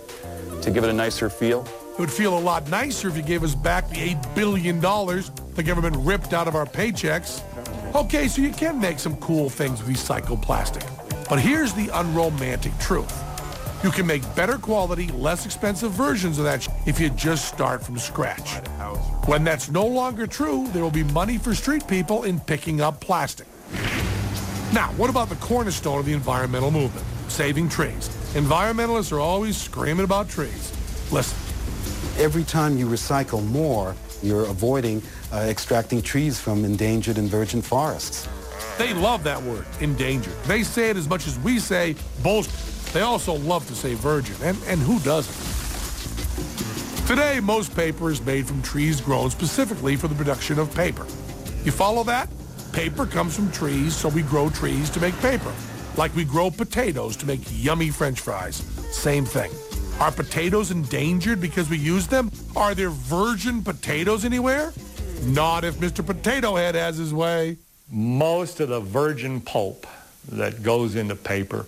to 0.61 0.69
give 0.69 0.83
it 0.83 0.91
a 0.91 0.93
nicer 0.93 1.27
feel. 1.27 1.65
It 1.93 1.99
would 1.99 2.11
feel 2.11 2.37
a 2.37 2.39
lot 2.39 2.69
nicer 2.69 3.07
if 3.07 3.17
you 3.17 3.23
gave 3.23 3.41
us 3.41 3.55
back 3.55 3.89
the 3.89 3.95
$8 3.95 4.35
billion 4.35 4.79
the 5.57 5.63
government 5.63 5.97
ripped 5.97 6.33
out 6.33 6.47
of 6.47 6.55
our 6.55 6.67
paychecks. 6.67 7.41
Okay, 7.95 8.27
so 8.27 8.43
you 8.43 8.51
can 8.51 8.79
make 8.79 8.99
some 8.99 9.17
cool 9.17 9.49
things 9.49 9.81
with 9.83 9.97
recycled 9.97 10.41
plastic. 10.43 10.83
But 11.27 11.39
here's 11.39 11.73
the 11.73 11.89
unromantic 11.93 12.77
truth. 12.77 13.11
You 13.83 13.89
can 13.89 14.05
make 14.05 14.23
better 14.35 14.59
quality, 14.59 15.07
less 15.07 15.47
expensive 15.47 15.91
versions 15.91 16.37
of 16.37 16.45
that 16.45 16.67
if 16.85 16.99
you 16.99 17.09
just 17.09 17.47
start 17.47 17.83
from 17.83 17.97
scratch. 17.97 18.57
When 19.25 19.43
that's 19.43 19.69
no 19.69 19.85
longer 19.85 20.27
true, 20.27 20.67
there 20.73 20.83
will 20.83 20.91
be 20.91 21.03
money 21.05 21.39
for 21.39 21.55
street 21.55 21.87
people 21.87 22.23
in 22.23 22.39
picking 22.39 22.79
up 22.79 23.01
plastic. 23.01 23.47
Now, 24.73 24.91
what 24.95 25.09
about 25.09 25.29
the 25.29 25.35
cornerstone 25.37 25.99
of 25.99 26.05
the 26.05 26.13
environmental 26.13 26.69
movement? 26.69 27.05
Saving 27.29 27.67
trees. 27.67 28.09
Environmentalists 28.35 29.11
are 29.11 29.19
always 29.19 29.57
screaming 29.57 30.03
about 30.03 30.29
trees. 30.29 30.71
Listen. 31.11 31.37
Every 32.23 32.43
time 32.43 32.77
you 32.77 32.87
recycle 32.87 33.43
more, 33.47 33.95
you're 34.23 34.45
avoiding 34.45 35.01
uh, 35.31 35.37
extracting 35.37 36.01
trees 36.01 36.39
from 36.39 36.65
endangered 36.65 37.17
and 37.17 37.27
virgin 37.29 37.61
forests. 37.61 38.27
They 38.77 38.93
love 38.93 39.23
that 39.23 39.41
word, 39.41 39.65
endangered. 39.81 40.33
They 40.43 40.63
say 40.63 40.89
it 40.89 40.97
as 40.97 41.09
much 41.09 41.27
as 41.27 41.37
we 41.39 41.59
say 41.59 41.95
bullshit. 42.23 42.53
They 42.93 43.01
also 43.01 43.33
love 43.33 43.67
to 43.67 43.75
say 43.75 43.95
virgin, 43.95 44.35
and, 44.41 44.57
and 44.67 44.79
who 44.79 44.99
doesn't? 44.99 45.35
Today, 47.07 47.39
most 47.39 47.75
paper 47.75 48.11
is 48.11 48.21
made 48.21 48.47
from 48.47 48.61
trees 48.61 48.99
grown 48.99 49.29
specifically 49.29 49.95
for 49.95 50.07
the 50.07 50.15
production 50.15 50.59
of 50.59 50.73
paper. 50.75 51.05
You 51.63 51.71
follow 51.71 52.03
that? 52.03 52.29
Paper 52.73 53.05
comes 53.05 53.35
from 53.35 53.51
trees, 53.51 53.95
so 53.95 54.09
we 54.09 54.21
grow 54.21 54.49
trees 54.49 54.89
to 54.91 54.99
make 54.99 55.17
paper. 55.19 55.53
Like 55.95 56.15
we 56.15 56.25
grow 56.25 56.51
potatoes 56.51 57.15
to 57.17 57.25
make 57.25 57.39
yummy 57.51 57.89
french 57.89 58.19
fries. 58.19 58.57
Same 58.91 59.25
thing. 59.25 59.51
Are 59.99 60.11
potatoes 60.11 60.69
endangered 60.69 61.41
because 61.41 61.69
we 61.69 61.77
use 61.77 62.07
them? 62.07 62.31
Are 62.55 62.75
there 62.75 62.89
virgin 62.89 63.63
potatoes 63.63 64.25
anywhere? 64.25 64.73
Not 65.25 65.63
if 65.63 65.75
Mr. 65.75 66.05
Potato 66.05 66.55
Head 66.55 66.75
has 66.75 66.97
his 66.97 67.13
way. 67.13 67.57
Most 67.89 68.59
of 68.59 68.69
the 68.69 68.79
virgin 68.79 69.41
pulp 69.41 69.87
that 70.29 70.63
goes 70.63 70.95
into 70.95 71.15
paper 71.15 71.65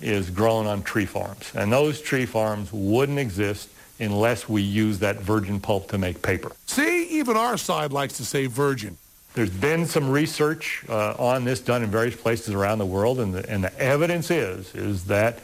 is 0.00 0.30
grown 0.30 0.66
on 0.66 0.82
tree 0.82 1.06
farms. 1.06 1.52
And 1.54 1.72
those 1.72 2.00
tree 2.00 2.26
farms 2.26 2.70
wouldn't 2.72 3.18
exist 3.18 3.68
unless 4.00 4.48
we 4.48 4.62
use 4.62 4.98
that 4.98 5.20
virgin 5.20 5.60
pulp 5.60 5.88
to 5.90 5.98
make 5.98 6.22
paper. 6.22 6.52
See, 6.66 7.04
even 7.18 7.36
our 7.36 7.56
side 7.56 7.92
likes 7.92 8.16
to 8.16 8.24
say 8.24 8.46
virgin. 8.46 8.96
There's 9.34 9.50
been 9.50 9.86
some 9.86 10.10
research 10.10 10.84
uh, 10.88 11.14
on 11.18 11.44
this 11.44 11.60
done 11.60 11.82
in 11.82 11.90
various 11.90 12.16
places 12.16 12.52
around 12.52 12.78
the 12.78 12.86
world, 12.86 13.18
and 13.20 13.32
the, 13.32 13.48
and 13.48 13.64
the 13.64 13.78
evidence 13.78 14.30
is, 14.30 14.74
is 14.74 15.04
that 15.06 15.38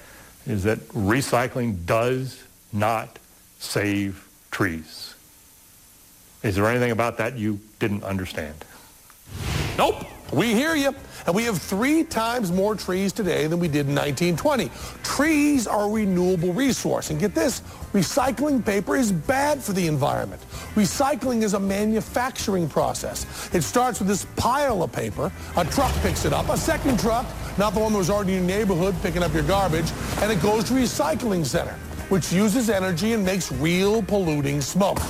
is 0.46 0.64
that 0.64 0.78
recycling 0.88 1.84
does 1.84 2.42
not 2.72 3.18
save 3.58 4.26
trees. 4.50 5.07
Is 6.42 6.54
there 6.54 6.66
anything 6.66 6.92
about 6.92 7.18
that 7.18 7.36
you 7.36 7.58
didn't 7.78 8.04
understand? 8.04 8.54
Nope. 9.76 10.04
We 10.32 10.54
hear 10.54 10.74
you. 10.74 10.94
And 11.26 11.34
we 11.34 11.44
have 11.44 11.60
three 11.60 12.04
times 12.04 12.52
more 12.52 12.74
trees 12.74 13.12
today 13.12 13.46
than 13.46 13.58
we 13.58 13.68
did 13.68 13.86
in 13.88 13.94
1920. 13.94 14.70
Trees 15.02 15.66
are 15.66 15.84
a 15.84 15.88
renewable 15.88 16.52
resource. 16.52 17.10
And 17.10 17.18
get 17.18 17.34
this, 17.34 17.60
recycling 17.92 18.64
paper 18.64 18.96
is 18.96 19.10
bad 19.10 19.62
for 19.62 19.72
the 19.72 19.86
environment. 19.86 20.40
Recycling 20.74 21.42
is 21.42 21.54
a 21.54 21.60
manufacturing 21.60 22.68
process. 22.68 23.26
It 23.54 23.62
starts 23.62 23.98
with 23.98 24.08
this 24.08 24.26
pile 24.36 24.82
of 24.82 24.92
paper. 24.92 25.32
A 25.56 25.64
truck 25.64 25.92
picks 26.02 26.24
it 26.24 26.32
up. 26.32 26.48
A 26.48 26.56
second 26.56 27.00
truck, 27.00 27.26
not 27.58 27.74
the 27.74 27.80
one 27.80 27.92
that 27.92 27.98
was 27.98 28.10
already 28.10 28.34
in 28.34 28.46
your 28.46 28.58
neighborhood 28.58 28.94
picking 29.02 29.22
up 29.22 29.34
your 29.34 29.44
garbage, 29.44 29.90
and 30.18 30.30
it 30.30 30.40
goes 30.40 30.64
to 30.64 30.74
recycling 30.74 31.44
center, 31.44 31.74
which 32.10 32.32
uses 32.32 32.70
energy 32.70 33.12
and 33.12 33.24
makes 33.24 33.50
real 33.52 34.02
polluting 34.02 34.60
smoke. 34.60 35.00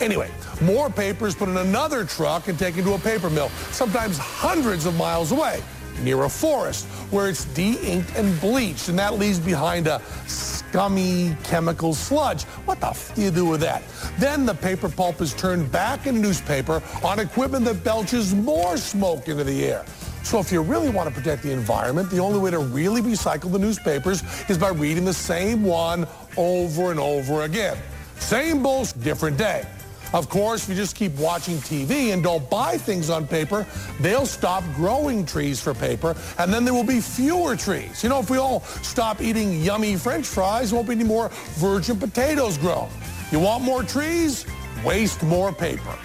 Anyway, 0.00 0.30
more 0.60 0.90
paper 0.90 1.26
is 1.26 1.34
put 1.34 1.48
in 1.48 1.56
another 1.56 2.04
truck 2.04 2.48
and 2.48 2.58
taken 2.58 2.84
to 2.84 2.94
a 2.94 2.98
paper 2.98 3.30
mill, 3.30 3.48
sometimes 3.70 4.18
hundreds 4.18 4.86
of 4.86 4.96
miles 4.96 5.32
away, 5.32 5.62
near 6.02 6.24
a 6.24 6.28
forest, 6.28 6.86
where 7.10 7.28
it's 7.28 7.44
de-inked 7.46 8.14
and 8.16 8.40
bleached, 8.40 8.88
and 8.88 8.98
that 8.98 9.14
leaves 9.18 9.38
behind 9.38 9.86
a 9.86 10.02
scummy 10.26 11.36
chemical 11.44 11.94
sludge. 11.94 12.42
What 12.66 12.80
the 12.80 12.88
f 12.88 13.14
do 13.14 13.22
you 13.22 13.30
do 13.30 13.46
with 13.46 13.60
that? 13.60 13.82
Then 14.18 14.44
the 14.44 14.54
paper 14.54 14.88
pulp 14.88 15.20
is 15.20 15.32
turned 15.34 15.70
back 15.70 16.06
into 16.06 16.20
newspaper 16.20 16.82
on 17.04 17.20
equipment 17.20 17.64
that 17.66 17.84
belches 17.84 18.34
more 18.34 18.76
smoke 18.76 19.28
into 19.28 19.44
the 19.44 19.64
air. 19.64 19.84
So 20.24 20.40
if 20.40 20.50
you 20.50 20.62
really 20.62 20.88
want 20.88 21.08
to 21.08 21.14
protect 21.14 21.42
the 21.42 21.52
environment, 21.52 22.10
the 22.10 22.18
only 22.18 22.38
way 22.38 22.50
to 22.50 22.58
really 22.58 23.02
recycle 23.02 23.52
the 23.52 23.58
newspapers 23.58 24.24
is 24.48 24.58
by 24.58 24.70
reading 24.70 25.04
the 25.04 25.12
same 25.12 25.62
one 25.62 26.08
over 26.36 26.90
and 26.90 26.98
over 26.98 27.42
again. 27.42 27.76
Same 28.18 28.62
bullshit, 28.62 29.00
different 29.02 29.36
day. 29.36 29.66
Of 30.14 30.28
course, 30.28 30.62
if 30.62 30.68
you 30.68 30.76
just 30.76 30.94
keep 30.94 31.12
watching 31.16 31.56
TV 31.56 32.12
and 32.12 32.22
don't 32.22 32.48
buy 32.48 32.78
things 32.78 33.10
on 33.10 33.26
paper, 33.26 33.66
they'll 33.98 34.26
stop 34.26 34.62
growing 34.76 35.26
trees 35.26 35.60
for 35.60 35.74
paper, 35.74 36.14
and 36.38 36.54
then 36.54 36.64
there 36.64 36.72
will 36.72 36.84
be 36.84 37.00
fewer 37.00 37.56
trees. 37.56 38.04
You 38.04 38.10
know, 38.10 38.20
if 38.20 38.30
we 38.30 38.38
all 38.38 38.60
stop 38.80 39.20
eating 39.20 39.60
yummy 39.60 39.96
French 39.96 40.24
fries, 40.24 40.70
there 40.70 40.76
won't 40.76 40.88
be 40.88 40.94
any 40.94 41.02
more 41.02 41.30
virgin 41.56 41.98
potatoes 41.98 42.56
grown. 42.58 42.88
You 43.32 43.40
want 43.40 43.64
more 43.64 43.82
trees? 43.82 44.46
Waste 44.84 45.20
more 45.24 45.52
paper. 45.52 45.98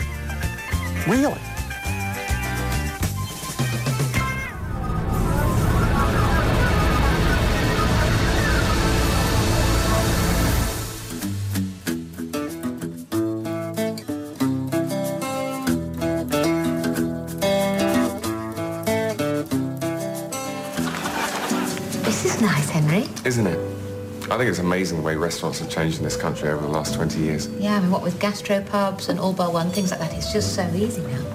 Really? 1.07 1.37
Think 24.39 24.49
it's 24.51 24.59
amazing 24.59 24.97
the 24.97 25.03
way 25.03 25.17
restaurants 25.17 25.59
have 25.59 25.69
changed 25.69 25.97
in 25.97 26.05
this 26.05 26.15
country 26.15 26.47
over 26.47 26.61
the 26.61 26.71
last 26.71 26.93
20 26.93 27.19
years. 27.19 27.49
Yeah, 27.59 27.75
I 27.75 27.81
mean, 27.81 27.91
what 27.91 28.01
with 28.01 28.17
gastropubs 28.19 29.09
and 29.09 29.19
all 29.19 29.33
bar 29.33 29.51
one, 29.51 29.69
things 29.69 29.91
like 29.91 29.99
that, 29.99 30.13
it's 30.13 30.31
just 30.31 30.55
so 30.55 30.65
easy 30.73 31.01
now. 31.01 31.25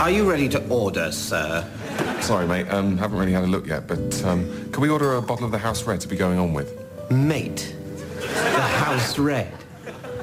Are 0.00 0.10
you 0.10 0.28
ready 0.28 0.48
to 0.48 0.66
order, 0.68 1.12
sir? 1.12 1.68
Sorry, 2.22 2.46
mate, 2.46 2.70
um, 2.70 2.96
haven't 2.96 3.18
really 3.18 3.32
had 3.32 3.44
a 3.44 3.46
look 3.46 3.66
yet, 3.66 3.86
but 3.86 4.24
um, 4.24 4.48
can 4.70 4.80
we 4.80 4.88
order 4.88 5.16
a 5.16 5.20
bottle 5.20 5.44
of 5.44 5.52
the 5.52 5.58
House 5.58 5.82
Red 5.84 6.00
to 6.00 6.08
be 6.08 6.16
going 6.16 6.38
on 6.38 6.54
with? 6.54 6.74
Mate, 7.10 7.76
the 8.16 8.62
House 8.62 9.18
Red 9.18 9.52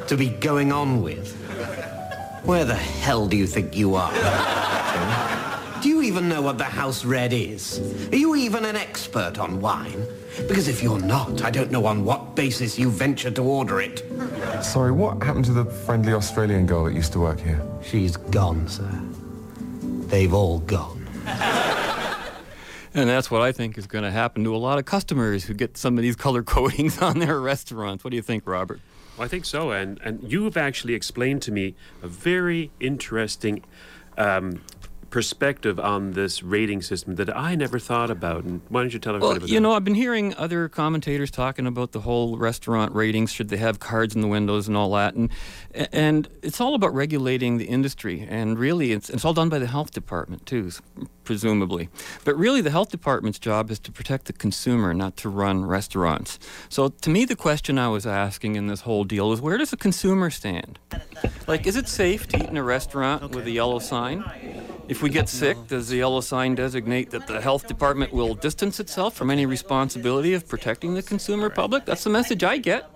to 0.07 0.17
be 0.17 0.29
going 0.29 0.71
on 0.71 1.03
with? 1.03 1.31
Where 2.43 2.65
the 2.65 2.73
hell 2.73 3.27
do 3.27 3.37
you 3.37 3.45
think 3.45 3.77
you 3.77 3.93
are? 3.93 4.11
Do 5.83 5.89
you 5.89 6.01
even 6.01 6.27
know 6.27 6.41
what 6.41 6.57
the 6.57 6.63
House 6.63 7.05
Red 7.05 7.33
is? 7.33 7.79
Are 8.11 8.15
you 8.15 8.35
even 8.35 8.65
an 8.65 8.75
expert 8.75 9.37
on 9.37 9.61
wine? 9.61 10.07
Because 10.47 10.67
if 10.67 10.81
you're 10.81 10.99
not, 11.01 11.43
I 11.43 11.51
don't 11.51 11.71
know 11.71 11.85
on 11.85 12.05
what 12.05 12.35
basis 12.35 12.79
you 12.79 12.89
venture 12.89 13.31
to 13.31 13.41
order 13.41 13.81
it. 13.81 14.03
Sorry, 14.63 14.91
what 14.91 15.21
happened 15.21 15.45
to 15.45 15.53
the 15.53 15.65
friendly 15.65 16.13
Australian 16.13 16.65
girl 16.65 16.85
that 16.85 16.93
used 16.93 17.13
to 17.13 17.19
work 17.19 17.39
here? 17.39 17.61
She's 17.83 18.17
gone, 18.17 18.67
sir. 18.67 18.89
They've 20.07 20.33
all 20.33 20.59
gone. 20.59 21.07
And 22.93 23.09
that's 23.09 23.31
what 23.31 23.41
I 23.41 23.53
think 23.53 23.77
is 23.77 23.87
going 23.87 24.03
to 24.03 24.11
happen 24.11 24.43
to 24.43 24.53
a 24.53 24.57
lot 24.57 24.77
of 24.77 24.85
customers 24.85 25.45
who 25.45 25.53
get 25.53 25.77
some 25.77 25.97
of 25.97 26.01
these 26.01 26.15
color 26.15 26.43
codings 26.55 27.01
on 27.01 27.19
their 27.19 27.39
restaurants. 27.39 28.03
What 28.03 28.11
do 28.11 28.17
you 28.17 28.21
think, 28.21 28.45
Robert? 28.45 28.81
Well, 29.17 29.25
I 29.25 29.27
think 29.29 29.45
so, 29.45 29.71
and 29.71 29.99
and 30.03 30.29
you 30.29 30.43
have 30.45 30.57
actually 30.57 30.93
explained 30.93 31.41
to 31.43 31.51
me 31.51 31.75
a 32.01 32.07
very 32.07 32.71
interesting 32.79 33.63
um, 34.17 34.61
perspective 35.11 35.79
on 35.79 36.13
this 36.13 36.41
rating 36.41 36.81
system 36.81 37.15
that 37.15 37.35
I 37.35 37.53
never 37.53 37.77
thought 37.77 38.09
about. 38.09 38.43
And 38.43 38.61
why 38.69 38.81
don't 38.81 38.93
you 38.93 38.99
tell 38.99 39.11
everybody 39.11 39.27
Well, 39.27 39.31
about 39.31 39.41
that? 39.41 39.41
Well, 39.41 39.49
you 39.49 39.55
that? 39.55 39.61
know, 39.61 39.73
I've 39.73 39.83
been 39.83 39.93
hearing 39.93 40.33
other 40.35 40.67
commentators 40.69 41.29
talking 41.29 41.67
about 41.67 41.91
the 41.91 41.99
whole 41.99 42.37
restaurant 42.37 42.95
ratings. 42.95 43.31
Should 43.31 43.49
they 43.49 43.57
have 43.57 43.79
cards 43.79 44.15
in 44.15 44.21
the 44.21 44.27
windows 44.27 44.67
and 44.67 44.75
all 44.75 44.91
that? 44.93 45.13
And 45.13 45.29
and 45.91 46.27
it's 46.41 46.59
all 46.59 46.73
about 46.73 46.93
regulating 46.95 47.57
the 47.57 47.65
industry. 47.65 48.25
And 48.27 48.57
really, 48.57 48.91
it's 48.93 49.09
it's 49.09 49.23
all 49.23 49.33
done 49.33 49.49
by 49.49 49.59
the 49.59 49.67
health 49.67 49.91
department 49.91 50.45
too, 50.45 50.71
presumably. 51.25 51.89
But 52.23 52.35
really, 52.37 52.61
the 52.61 52.71
health 52.71 52.89
department's 52.89 53.37
job 53.37 53.69
is 53.69 53.79
to 53.79 53.91
protect 53.91 54.25
the 54.25 54.33
consumer, 54.33 54.93
not 54.93 55.17
to 55.17 55.29
run 55.29 55.65
restaurants. 55.65 56.39
So 56.69 56.87
to 56.87 57.09
me, 57.09 57.25
the 57.25 57.35
question 57.35 57.77
I 57.77 57.89
was 57.89 58.07
asking 58.07 58.55
in 58.55 58.67
this 58.67 58.81
whole 58.81 59.03
deal 59.03 59.31
is, 59.33 59.41
where 59.41 59.57
does 59.57 59.71
the 59.71 59.77
consumer 59.77 60.29
stand? 60.29 60.79
Like, 61.47 61.67
is 61.67 61.75
it 61.75 61.87
safe 61.87 62.27
to 62.29 62.37
eat 62.37 62.49
in 62.49 62.57
a 62.57 62.63
restaurant 62.63 63.35
with 63.35 63.45
a 63.45 63.51
yellow 63.51 63.79
sign? 63.79 64.23
If 64.87 65.00
we 65.01 65.09
get 65.09 65.29
sick, 65.29 65.67
does 65.67 65.89
the 65.89 65.97
yellow 65.97 66.21
sign 66.21 66.55
designate 66.55 67.11
that 67.11 67.27
the 67.27 67.41
health 67.41 67.67
department 67.67 68.13
will 68.13 68.35
distance 68.35 68.79
itself 68.79 69.15
from 69.15 69.29
any 69.29 69.45
responsibility 69.45 70.33
of 70.33 70.47
protecting 70.47 70.93
the 70.93 71.03
consumer 71.03 71.49
public? 71.49 71.85
That's 71.85 72.03
the 72.03 72.09
message 72.09 72.43
I 72.43 72.57
get. 72.57 72.89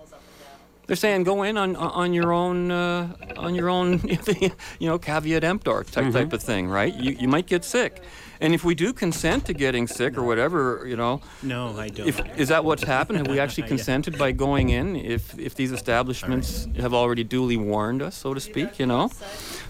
They're 0.86 0.94
saying 0.94 1.24
go 1.24 1.42
in 1.42 1.56
on 1.56 1.74
on 1.74 2.12
your 2.12 2.32
own 2.32 2.70
uh, 2.70 3.12
on 3.36 3.56
your 3.56 3.68
own, 3.68 4.00
you 4.78 4.88
know, 4.88 4.98
caveat 5.00 5.42
emptor 5.42 5.82
type 5.82 6.12
type 6.12 6.32
of 6.32 6.40
thing, 6.40 6.68
right? 6.68 6.94
You 6.94 7.10
you 7.18 7.26
might 7.26 7.46
get 7.46 7.64
sick, 7.64 8.04
and 8.40 8.54
if 8.54 8.62
we 8.62 8.76
do 8.76 8.92
consent 8.92 9.46
to 9.46 9.52
getting 9.52 9.88
sick 9.88 10.16
or 10.16 10.22
whatever, 10.22 10.84
you 10.86 10.94
know, 10.94 11.22
No, 11.42 11.76
I 11.76 11.88
don't. 11.88 12.06
if 12.06 12.20
is 12.38 12.48
that 12.50 12.64
what's 12.64 12.84
happened? 12.84 13.18
Have 13.18 13.26
we 13.26 13.40
actually 13.40 13.66
consented 13.74 14.16
by 14.16 14.30
going 14.30 14.68
in? 14.68 14.94
If 14.94 15.36
if 15.36 15.56
these 15.56 15.72
establishments 15.72 16.68
have 16.78 16.94
already 16.94 17.24
duly 17.24 17.56
warned 17.56 18.00
us, 18.00 18.14
so 18.14 18.32
to 18.32 18.40
speak, 18.40 18.78
you 18.78 18.86
know? 18.86 19.10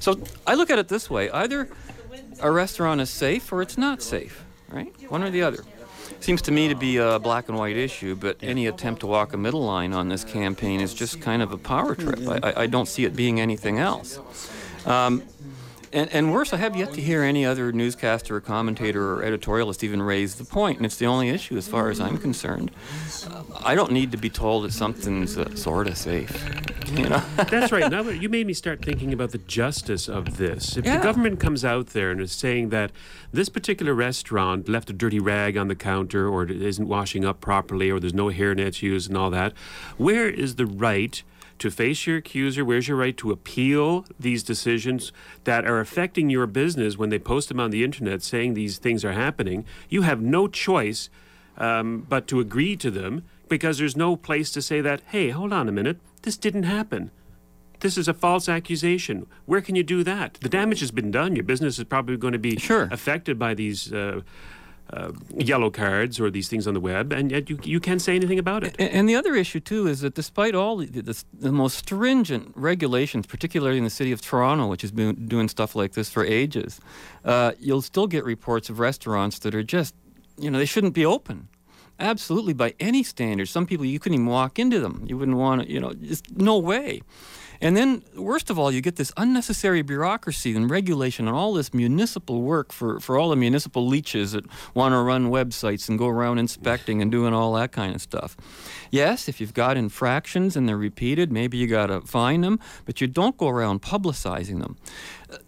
So 0.01 0.21
I 0.47 0.53
look 0.55 0.69
at 0.69 0.79
it 0.79 0.89
this 0.89 1.09
way: 1.09 1.31
either 1.31 1.71
a 2.41 2.51
restaurant 2.51 3.01
is 3.01 3.11
safe 3.11 3.53
or 3.53 3.63
it's 3.63 3.79
not 3.79 4.03
safe, 4.03 4.45
right? 4.71 4.93
One 5.11 5.23
or 5.23 5.31
the 5.31 5.43
other. 5.43 5.65
Seems 6.21 6.43
to 6.43 6.53
me 6.53 6.69
to 6.69 6.75
be 6.75 6.97
a 6.97 7.19
black 7.19 7.49
and 7.49 7.59
white 7.59 7.77
issue, 7.77 8.15
but 8.15 8.37
any 8.43 8.67
attempt 8.67 9.01
to 9.01 9.07
walk 9.07 9.33
a 9.33 9.37
middle 9.37 9.65
line 9.65 9.93
on 9.93 10.09
this 10.09 10.25
campaign 10.25 10.81
is 10.81 10.95
just 10.95 11.21
kind 11.21 11.43
of 11.43 11.53
a 11.53 11.59
power 11.59 11.95
trip. 11.95 12.21
I, 12.27 12.63
I, 12.63 12.67
don't 12.67 12.87
see 12.89 13.05
it 13.05 13.15
being 13.15 13.41
anything 13.41 13.79
else. 13.79 14.19
Um, 14.87 15.23
and, 15.97 16.13
and 16.13 16.33
worse, 16.33 16.53
I 16.53 16.59
have 16.59 16.77
yet 16.77 16.93
to 16.95 17.01
hear 17.01 17.23
any 17.23 17.47
other 17.47 17.73
newscaster 17.73 18.37
or 18.37 18.41
commentator 18.41 19.15
or 19.15 19.23
editorialist 19.23 19.83
even 19.83 20.03
raise 20.03 20.35
the 20.35 20.45
point, 20.45 20.77
and 20.79 20.85
it's 20.85 20.97
the 20.97 21.07
only 21.07 21.31
issue 21.31 21.57
as 21.57 21.67
far 21.67 21.89
as 21.89 22.01
I'm 22.01 22.19
concerned. 22.19 22.71
Uh, 23.29 23.43
I 23.65 23.75
don't 23.75 23.93
need 23.93 24.11
to 24.13 24.19
be 24.19 24.29
told 24.29 24.65
that 24.65 24.73
something's 24.73 25.39
uh, 25.39 25.55
sort 25.57 25.89
of 25.89 25.97
safe, 25.97 26.31
you 26.93 27.09
know? 27.09 27.23
That's 27.37 27.73
right. 27.73 27.91
Now 27.91 28.03
you 28.03 28.29
made 28.29 28.47
me 28.47 28.53
start 28.53 28.85
thinking 28.85 29.13
about 29.15 29.31
the 29.31 29.39
justice 29.39 30.07
of 30.09 30.37
this. 30.37 30.77
If 30.77 30.85
Yeah. 30.85 30.99
the 30.99 31.03
government 31.03 31.41
comes 31.41 31.65
out 31.65 31.89
there 31.89 32.11
and 32.11 32.21
is 32.21 32.33
saying 32.33 32.69
that 32.69 32.93
this 33.33 33.49
particular 33.49 33.95
restaurant 33.95 34.69
left 34.69 34.91
a 34.91 34.93
dirty 34.93 35.19
rag 35.19 35.57
on 35.57 35.69
the 35.69 35.75
counter 35.75 36.29
or 36.29 36.43
it 36.43 36.51
isn't 36.51 36.87
washing 36.87 37.25
up 37.25 37.41
properly 37.41 37.91
or 37.91 37.99
there's 38.01 38.15
no 38.15 38.27
hairnets 38.27 38.83
used 38.83 39.09
and 39.09 39.17
all 39.17 39.31
that, 39.31 39.55
where 39.97 40.29
is 40.29 40.57
the 40.57 40.67
right 40.67 41.23
to 41.59 41.71
face 41.71 42.07
your 42.07 42.19
accuser? 42.19 42.65
Where's 42.65 42.89
your 42.89 42.97
right 42.97 43.17
to 43.19 43.31
appeal 43.31 44.05
these 44.19 44.43
decisions 44.43 45.13
that 45.45 45.67
are 45.67 45.81
affecting 45.81 46.31
your 46.31 46.47
business 46.47 46.97
when 46.97 47.11
they 47.11 47.19
post 47.19 47.49
them 47.49 47.61
on 47.61 47.71
the 47.71 47.85
internet 47.85 48.23
saying 48.23 48.55
these 48.55 48.79
things 48.79 49.05
are 49.05 49.13
happening? 49.13 49.65
You 49.89 50.03
have 50.03 50.21
no 50.21 50.49
choice 50.49 51.09
um, 51.57 52.07
but 52.09 52.27
to 52.29 52.41
agree 52.41 52.77
to 52.77 52.91
them 52.91 53.25
because 53.49 53.79
there's 53.79 53.97
no 53.97 54.17
place 54.17 54.51
to 54.53 54.63
say 54.63 54.81
that, 54.81 55.03
hey, 55.07 55.31
hold 55.31 55.53
on 55.53 55.69
a 55.69 55.73
minute, 55.73 55.99
this 56.23 56.37
didn't 56.37 56.65
happen. 56.65 57.11
This 57.81 57.99
is 57.99 58.09
a 58.09 58.15
false 58.15 58.49
accusation. 58.49 59.27
Where 59.45 59.61
can 59.61 59.75
you 59.77 59.83
do 59.83 60.03
that? 60.05 60.35
The 60.35 60.49
damage 60.49 60.81
has 60.81 60.91
been 60.91 61.11
done. 61.11 61.37
Your 61.37 61.45
business 61.45 61.79
is 61.79 61.85
probably 61.85 62.17
going 62.17 62.33
to 62.33 62.39
be 62.39 62.59
affected 62.71 63.39
by 63.39 63.55
these 63.55 63.93
uh, 63.93 64.23
uh, 64.93 65.11
yellow 65.37 65.71
cards 65.71 66.21
or 66.21 66.31
these 66.31 66.49
things 66.49 66.67
on 66.67 66.75
the 66.75 66.81
web, 66.81 67.13
and 67.13 67.31
yet 67.31 67.51
you, 67.51 67.59
you 67.65 67.81
can't 67.81 68.01
say 68.01 68.15
anything 68.15 68.39
about 68.39 68.63
it. 68.65 68.75
A- 68.79 68.95
And 68.95 69.09
the 69.09 69.17
other 69.17 69.35
issue 69.35 69.61
too 69.61 69.87
is 69.89 70.01
that 70.01 70.15
despite 70.15 70.55
all 70.55 70.77
the, 70.77 70.87
the, 70.87 71.25
the 71.33 71.53
most 71.53 71.79
stringent 71.79 72.53
regulations, 72.55 73.27
particularly 73.27 73.79
in 73.79 73.85
the 73.85 73.91
city 73.91 74.13
of 74.13 74.21
Toronto, 74.21 74.67
which 74.69 74.83
has 74.83 74.93
been 74.93 75.27
doing 75.27 75.49
stuff 75.49 75.75
like 75.75 75.93
this 75.95 76.09
for 76.11 76.25
ages, 76.25 76.81
uh, 77.25 77.53
you'll 77.59 77.83
still 77.83 78.07
get 78.07 78.25
reports 78.25 78.71
of 78.71 78.79
restaurants 78.79 79.39
that 79.41 79.55
are 79.55 79.65
just, 79.65 79.95
you 80.39 80.51
know, 80.51 80.59
they 80.59 80.65
shouldn't 80.67 80.95
be 80.95 81.05
open. 81.05 81.49
Absolutely, 81.99 82.53
by 82.53 82.75
any 82.79 83.03
standards. 83.03 83.51
Some 83.51 83.65
people 83.67 83.87
you 83.87 83.99
couldn't 83.99 84.15
even 84.15 84.27
walk 84.27 84.59
into 84.59 84.81
them. 84.81 85.05
You 85.09 85.17
wouldn't 85.17 85.39
want 85.39 85.63
to, 85.63 85.71
you 85.73 85.81
know, 85.81 85.95
just 85.95 86.31
no 86.37 86.59
way. 86.59 87.01
And 87.61 87.77
then, 87.77 88.03
worst 88.15 88.51
of 88.51 88.59
all, 88.59 88.71
you 88.71 88.81
get 88.81 88.97
this 88.97 89.13
unnecessary 89.17 89.83
bureaucracy 89.83 90.55
and 90.55 90.71
regulation 90.71 91.27
and 91.27 91.37
all 91.37 91.55
this 91.55 91.73
municipal 91.73 92.43
work 92.43 92.73
for, 92.73 93.01
for 93.01 93.19
all 93.19 93.31
the 93.31 93.37
municipal 93.37 93.87
leeches 93.87 94.33
that 94.33 94.45
want 94.75 94.93
to 94.93 94.99
run 94.99 95.31
websites 95.31 95.89
and 95.89 95.99
go 95.99 96.07
around 96.07 96.39
inspecting 96.39 97.01
and 97.01 97.11
doing 97.11 97.33
all 97.35 97.53
that 97.55 97.73
kind 97.73 97.95
of 97.95 98.03
stuff. 98.03 98.37
Yes, 98.91 99.29
if 99.29 99.41
you've 99.41 99.55
got 99.55 99.77
infractions 99.77 100.57
and 100.57 100.69
they're 100.69 100.77
repeated, 100.77 101.33
maybe 101.33 101.57
you 101.57 101.67
got 101.67 101.87
to 101.87 102.01
fine 102.03 102.43
them, 102.43 102.61
but 102.85 103.01
you 103.01 103.07
don't 103.07 103.37
go 103.37 103.49
around 103.49 103.83
publicizing 103.83 104.61
them. 104.61 104.77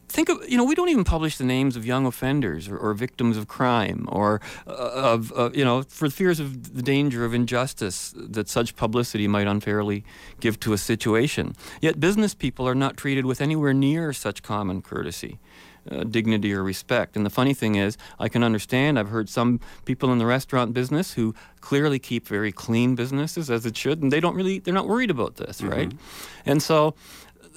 Think 0.09 0.31
of, 0.31 0.49
you 0.49 0.57
know, 0.57 0.65
we 0.65 0.75
don't 0.75 0.89
even 0.89 1.05
publish 1.05 1.37
the 1.37 1.45
names 1.45 1.77
of 1.77 1.85
young 1.85 2.07
offenders 2.07 2.67
or, 2.67 2.79
or 2.79 2.95
victims 2.95 3.37
of 3.37 3.47
crime 3.47 4.09
or 4.11 4.41
uh, 4.67 4.71
of, 4.73 5.33
uh, 5.37 5.51
you 5.53 5.65
know, 5.65 5.83
for 5.83 6.09
fears 6.09 6.41
of 6.41 6.75
the 6.75 6.83
danger 6.83 7.25
of 7.25 7.35
injustice 7.35 8.15
that 8.17 8.49
such 8.49 8.75
publicity 8.75 9.29
might 9.29 9.47
unfairly 9.47 10.05
give 10.41 10.59
to 10.61 10.73
a 10.73 10.79
situation. 10.79 11.55
Yet 11.83 12.01
business 12.01 12.35
people 12.35 12.67
are 12.67 12.75
not 12.75 12.97
treated 12.97 13.27
with 13.27 13.41
anywhere 13.41 13.75
near 13.75 14.13
such 14.13 14.43
common 14.43 14.81
courtesy. 14.83 15.39
Uh, 15.91 16.05
dignity 16.05 16.53
or 16.53 16.63
respect. 16.63 17.17
And 17.17 17.25
the 17.25 17.31
funny 17.31 17.55
thing 17.55 17.77
is, 17.77 17.97
I 18.19 18.29
can 18.29 18.45
understand. 18.45 18.99
I've 18.99 19.09
heard 19.09 19.31
some 19.31 19.59
people 19.87 20.13
in 20.13 20.19
the 20.19 20.27
restaurant 20.27 20.75
business 20.75 21.15
who 21.15 21.35
clearly 21.63 21.99
keep 21.99 22.29
very 22.29 22.53
clean 22.53 22.95
businesses 22.95 23.49
as 23.49 23.65
it 23.65 23.75
should, 23.75 24.03
and 24.03 24.13
they 24.13 24.21
don't 24.21 24.35
really, 24.35 24.59
they're 24.59 24.75
not 24.75 24.87
worried 24.87 25.11
about 25.11 25.37
this, 25.37 25.63
mm-hmm. 25.63 25.71
right? 25.71 25.93
And 26.45 26.63
so 26.63 26.95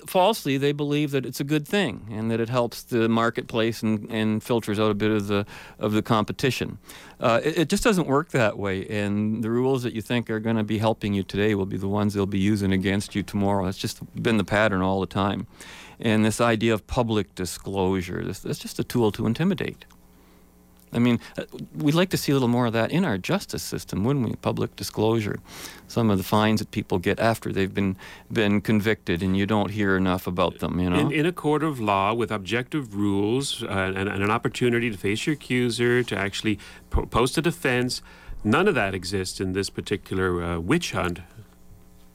falsely 0.07 0.57
they 0.57 0.71
believe 0.71 1.11
that 1.11 1.25
it's 1.25 1.39
a 1.39 1.43
good 1.43 1.67
thing 1.67 2.07
and 2.11 2.29
that 2.31 2.39
it 2.39 2.49
helps 2.49 2.83
the 2.83 3.07
marketplace 3.09 3.81
and, 3.83 4.09
and 4.11 4.43
filters 4.43 4.79
out 4.79 4.91
a 4.91 4.93
bit 4.93 5.11
of 5.11 5.27
the 5.27 5.45
of 5.79 5.93
the 5.93 6.01
competition. 6.01 6.77
Uh, 7.19 7.39
it, 7.43 7.59
it, 7.59 7.69
just 7.69 7.83
doesn't 7.83 8.07
work 8.07 8.29
that 8.29 8.57
way, 8.57 8.87
and 8.87 9.43
the 9.43 9.49
rules 9.49 9.83
that 9.83 9.93
you 9.93 10.01
think 10.01 10.29
are 10.29 10.39
going 10.39 10.55
to 10.55 10.63
be 10.63 10.79
helping 10.79 11.13
you 11.13 11.23
today 11.23 11.53
will 11.53 11.67
be 11.67 11.77
the 11.77 11.87
ones 11.87 12.13
they'll 12.13 12.25
be 12.25 12.39
using 12.39 12.73
against 12.73 13.13
you 13.13 13.21
tomorrow. 13.21 13.67
It's 13.67 13.77
just 13.77 13.99
been 14.21 14.37
the 14.37 14.43
pattern 14.43 14.81
all 14.81 14.99
the 14.99 15.07
time, 15.07 15.45
and 15.99 16.25
this 16.25 16.41
idea 16.41 16.73
of 16.73 16.87
public 16.87 17.35
disclosure 17.35 18.23
this, 18.23 18.39
that's 18.39 18.59
just 18.59 18.79
a 18.79 18.83
tool 18.83 19.11
to 19.11 19.27
intimidate. 19.27 19.85
I 20.93 20.99
mean, 20.99 21.19
uh, 21.37 21.43
we'd 21.75 21.93
like 21.93 22.09
to 22.09 22.17
see 22.17 22.31
a 22.31 22.35
little 22.35 22.47
more 22.47 22.65
of 22.65 22.73
that 22.73 22.91
in 22.91 23.05
our 23.05 23.17
justice 23.17 23.63
system, 23.63 24.03
wouldn't 24.03 24.27
we? 24.27 24.35
Public 24.35 24.75
disclosure. 24.75 25.39
Some 25.87 26.09
of 26.09 26.17
the 26.17 26.23
fines 26.23 26.59
that 26.59 26.71
people 26.71 26.99
get 26.99 27.19
after 27.19 27.51
they've 27.51 27.73
been 27.73 27.95
been 28.31 28.61
convicted, 28.61 29.23
and 29.23 29.37
you 29.37 29.45
don't 29.45 29.71
hear 29.71 29.95
enough 29.97 30.27
about 30.27 30.59
them. 30.59 30.79
You 30.79 30.89
know, 30.89 30.99
in, 30.99 31.11
in 31.11 31.25
a 31.25 31.31
court 31.31 31.63
of 31.63 31.79
law 31.79 32.13
with 32.13 32.31
objective 32.31 32.95
rules 32.95 33.63
uh, 33.63 33.67
and, 33.67 34.09
and, 34.09 34.23
an 34.23 34.31
opportunity 34.31 34.89
to 34.89 34.97
face 34.97 35.25
your 35.25 35.33
accuser, 35.33 36.03
to 36.03 36.17
actually 36.17 36.59
po- 36.89 37.05
post 37.05 37.37
a 37.37 37.41
defense, 37.41 38.01
none 38.43 38.67
of 38.67 38.75
that 38.75 38.93
exists 38.93 39.39
in 39.39 39.53
this 39.53 39.69
particular 39.69 40.43
uh, 40.43 40.59
witch 40.59 40.91
hunt. 40.91 41.19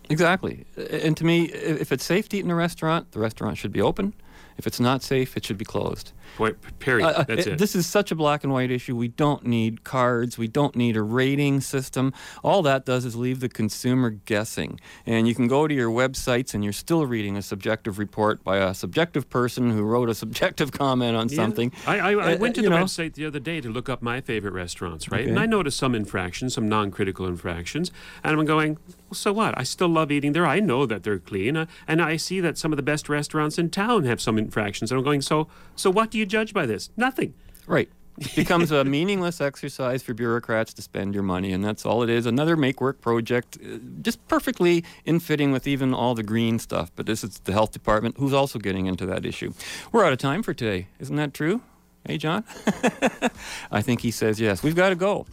Exactly. 0.09 0.67
And 0.77 1.17
to 1.17 1.25
me, 1.25 1.47
if 1.47 1.91
it's 1.91 2.05
safe 2.05 2.29
to 2.29 2.37
eat 2.37 2.45
in 2.45 2.51
a 2.51 2.55
restaurant, 2.55 3.11
the 3.13 3.19
restaurant 3.19 3.59
should 3.59 3.73
be 3.73 3.81
open. 3.81 4.15
If 4.57 4.67
it's 4.67 4.81
not 4.81 5.03
safe, 5.03 5.37
it 5.37 5.45
should 5.45 5.59
be 5.59 5.65
closed. 5.65 6.13
Point, 6.37 6.57
period. 6.79 7.07
Uh, 7.07 7.25
That's 7.25 7.47
it, 7.47 7.53
it. 7.55 7.59
This 7.59 7.75
is 7.75 7.87
such 7.87 8.11
a 8.11 8.15
black 8.15 8.45
and 8.45 8.53
white 8.53 8.71
issue. 8.71 8.97
We 8.97 9.09
don't 9.09 9.45
need 9.45 9.85
cards. 9.85 10.37
We 10.39 10.49
don't 10.49 10.77
need 10.77 10.97
a 10.97 11.03
rating 11.03 11.61
system. 11.61 12.13
All 12.43 12.63
that 12.63 12.85
does 12.85 13.05
is 13.05 13.17
leave 13.17 13.41
the 13.41 13.49
consumer 13.49 14.11
guessing. 14.11 14.81
And 15.05 15.27
you 15.27 15.35
can 15.35 15.49
go 15.49 15.67
to 15.67 15.75
your 15.75 15.91
websites 15.91 16.55
and 16.55 16.63
you're 16.63 16.73
still 16.73 17.07
reading 17.07 17.37
a 17.37 17.43
subjective 17.43 17.99
report 17.99 18.43
by 18.45 18.59
a 18.59 18.75
subjective 18.75 19.29
person 19.31 19.71
who 19.71 19.83
wrote 19.83 20.09
a 20.09 20.15
subjective 20.15 20.73
comment 20.73 21.17
on 21.17 21.29
yeah. 21.29 21.37
something. 21.37 21.73
I, 21.87 21.99
I, 21.99 22.11
I 22.13 22.35
uh, 22.35 22.39
went 22.39 22.55
to 22.57 22.63
the 22.63 22.71
know. 22.71 22.85
website 22.85 23.15
the 23.15 23.27
other 23.27 23.41
day 23.41 23.61
to 23.61 23.69
look 23.71 23.89
up 23.89 24.03
my 24.03 24.21
favorite 24.21 24.53
restaurants, 24.53 25.11
right? 25.11 25.23
Okay. 25.23 25.31
And 25.31 25.39
I 25.39 25.47
noticed 25.47 25.79
some 25.79 25.95
infractions, 25.95 26.55
some 26.55 26.69
non-critical 26.69 27.27
infractions. 27.27 27.91
And 28.25 28.39
I'm 28.39 28.47
going, 28.47 28.79
well, 28.89 29.15
so 29.15 29.33
what? 29.33 29.57
I 29.57 29.63
still 29.63 29.89
love 29.89 30.11
eating 30.11 30.33
there. 30.33 30.47
I 30.47 30.61
know 30.61 30.87
that 30.87 31.03
they're 31.03 31.19
clean. 31.19 31.57
Uh, 31.57 31.67
and 31.87 32.03
I 32.03 32.17
see 32.17 32.41
that 32.41 32.59
some 32.59 32.73
of 32.73 32.77
the 32.77 32.83
best 32.83 33.09
restaurants 33.09 33.59
in 33.59 33.71
town 33.71 34.05
have 34.05 34.21
some 34.21 34.39
infractions. 34.39 34.91
And 34.91 34.99
I'm 34.99 35.05
going, 35.05 35.23
so, 35.23 35.49
so 35.75 35.91
what 35.91 36.15
do 36.17 36.21
you 36.21 36.25
judge 36.25 36.55
by 36.55 36.65
this? 36.65 36.89
Nothing. 36.97 37.35
Right. 37.67 37.91
It 38.17 38.35
becomes 38.35 38.73
a 38.73 38.85
meaningless 38.97 39.39
exercise 39.39 40.03
for 40.03 40.15
bureaucrats 40.15 40.73
to 40.73 40.81
spend 40.81 41.13
your 41.13 41.23
money, 41.23 41.53
and 41.53 41.63
that's 41.63 41.85
all 41.85 42.03
it 42.03 42.09
is. 42.09 42.25
Another 42.25 42.57
make 42.57 42.81
work 42.81 43.03
project, 43.03 43.59
uh, 43.63 43.77
just 44.01 44.27
perfectly 44.29 44.83
in 45.05 45.21
fitting 45.21 45.53
with 45.53 45.67
even 45.67 45.93
all 45.93 46.15
the 46.15 46.23
green 46.23 46.59
stuff. 46.59 46.91
But 46.97 47.05
this 47.05 47.23
is 47.23 47.41
the 47.41 47.53
health 47.53 47.73
department 47.73 48.17
who's 48.17 48.33
also 48.33 48.59
getting 48.59 48.87
into 48.87 49.05
that 49.05 49.27
issue. 49.27 49.53
We're 49.93 50.07
out 50.07 50.15
of 50.15 50.19
time 50.19 50.43
for 50.43 50.55
today. 50.55 50.89
Isn't 51.01 51.17
that 51.17 51.35
true? 51.35 51.61
Hey, 52.07 52.17
John? 52.17 52.45
I 53.71 53.83
think 53.83 54.01
he 54.01 54.11
says 54.11 54.41
yes. 54.41 54.63
We've 54.63 54.75
got 54.75 54.89
to 54.89 54.97
go. 54.97 55.27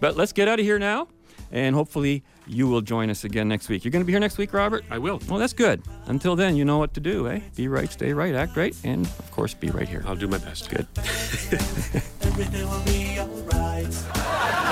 But 0.00 0.18
let's 0.18 0.34
get 0.34 0.48
out 0.48 0.60
of 0.60 0.66
here 0.66 0.78
now, 0.78 1.08
and 1.50 1.74
hopefully 1.74 2.24
you 2.46 2.68
will 2.68 2.80
join 2.80 3.10
us 3.10 3.24
again 3.24 3.48
next 3.48 3.68
week. 3.68 3.84
You're 3.84 3.92
going 3.92 4.02
to 4.02 4.06
be 4.06 4.12
here 4.12 4.20
next 4.20 4.38
week, 4.38 4.52
Robert? 4.52 4.84
I 4.90 4.98
will. 4.98 5.20
Well, 5.28 5.38
that's 5.38 5.52
good. 5.52 5.82
Until 6.06 6.36
then, 6.36 6.56
you 6.56 6.64
know 6.64 6.78
what 6.78 6.94
to 6.94 7.00
do, 7.00 7.28
eh? 7.28 7.40
Be 7.56 7.68
right, 7.68 7.90
stay 7.90 8.12
right, 8.12 8.34
act 8.34 8.56
right, 8.56 8.74
and 8.84 9.06
of 9.06 9.30
course, 9.30 9.54
be 9.54 9.68
right 9.68 9.88
here. 9.88 10.02
I'll 10.06 10.16
do 10.16 10.28
my 10.28 10.38
best. 10.38 10.70
Good. 10.70 10.86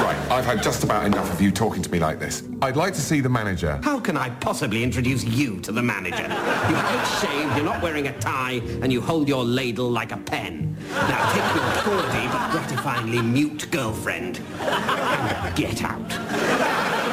right, 0.05 0.31
I've 0.31 0.45
had 0.45 0.63
just 0.63 0.85
about 0.85 1.07
enough 1.07 1.33
of 1.33 1.41
you 1.41 1.51
talking 1.51 1.83
to 1.83 1.91
me 1.91 1.99
like 1.99 2.19
this. 2.19 2.43
I'd 2.63 2.77
like 2.77 2.95
to 2.95 3.01
see 3.01 3.21
the 3.21 3.29
manager. 3.29 3.81
How 3.83 3.99
can 3.99 4.17
I 4.17 4.31
possibly 4.31 4.83
introduce 4.83 5.25
you 5.25 5.61
to 5.61 5.73
the 5.73 5.83
manager? 5.83 6.23
You 6.23 6.77
are 6.77 6.95
not 6.95 7.05
shaved, 7.05 7.57
you're 7.57 7.65
not 7.65 7.83
wearing 7.83 8.09
a 8.09 8.19
tie, 8.19 8.61
and 8.83 8.93
you 8.93 9.01
hold 9.01 9.29
your 9.29 9.45
ladle 9.45 9.91
like 9.91 10.13
a 10.13 10.19
pen. 10.19 10.77
Now 10.91 11.33
take 11.33 11.55
your 11.55 11.73
tawdry 11.83 12.27
but 12.29 12.51
gratifyingly 12.51 13.25
mute 13.25 13.71
girlfriend 13.71 14.41
and 14.61 15.57
get 15.57 15.83
out. 15.83 17.04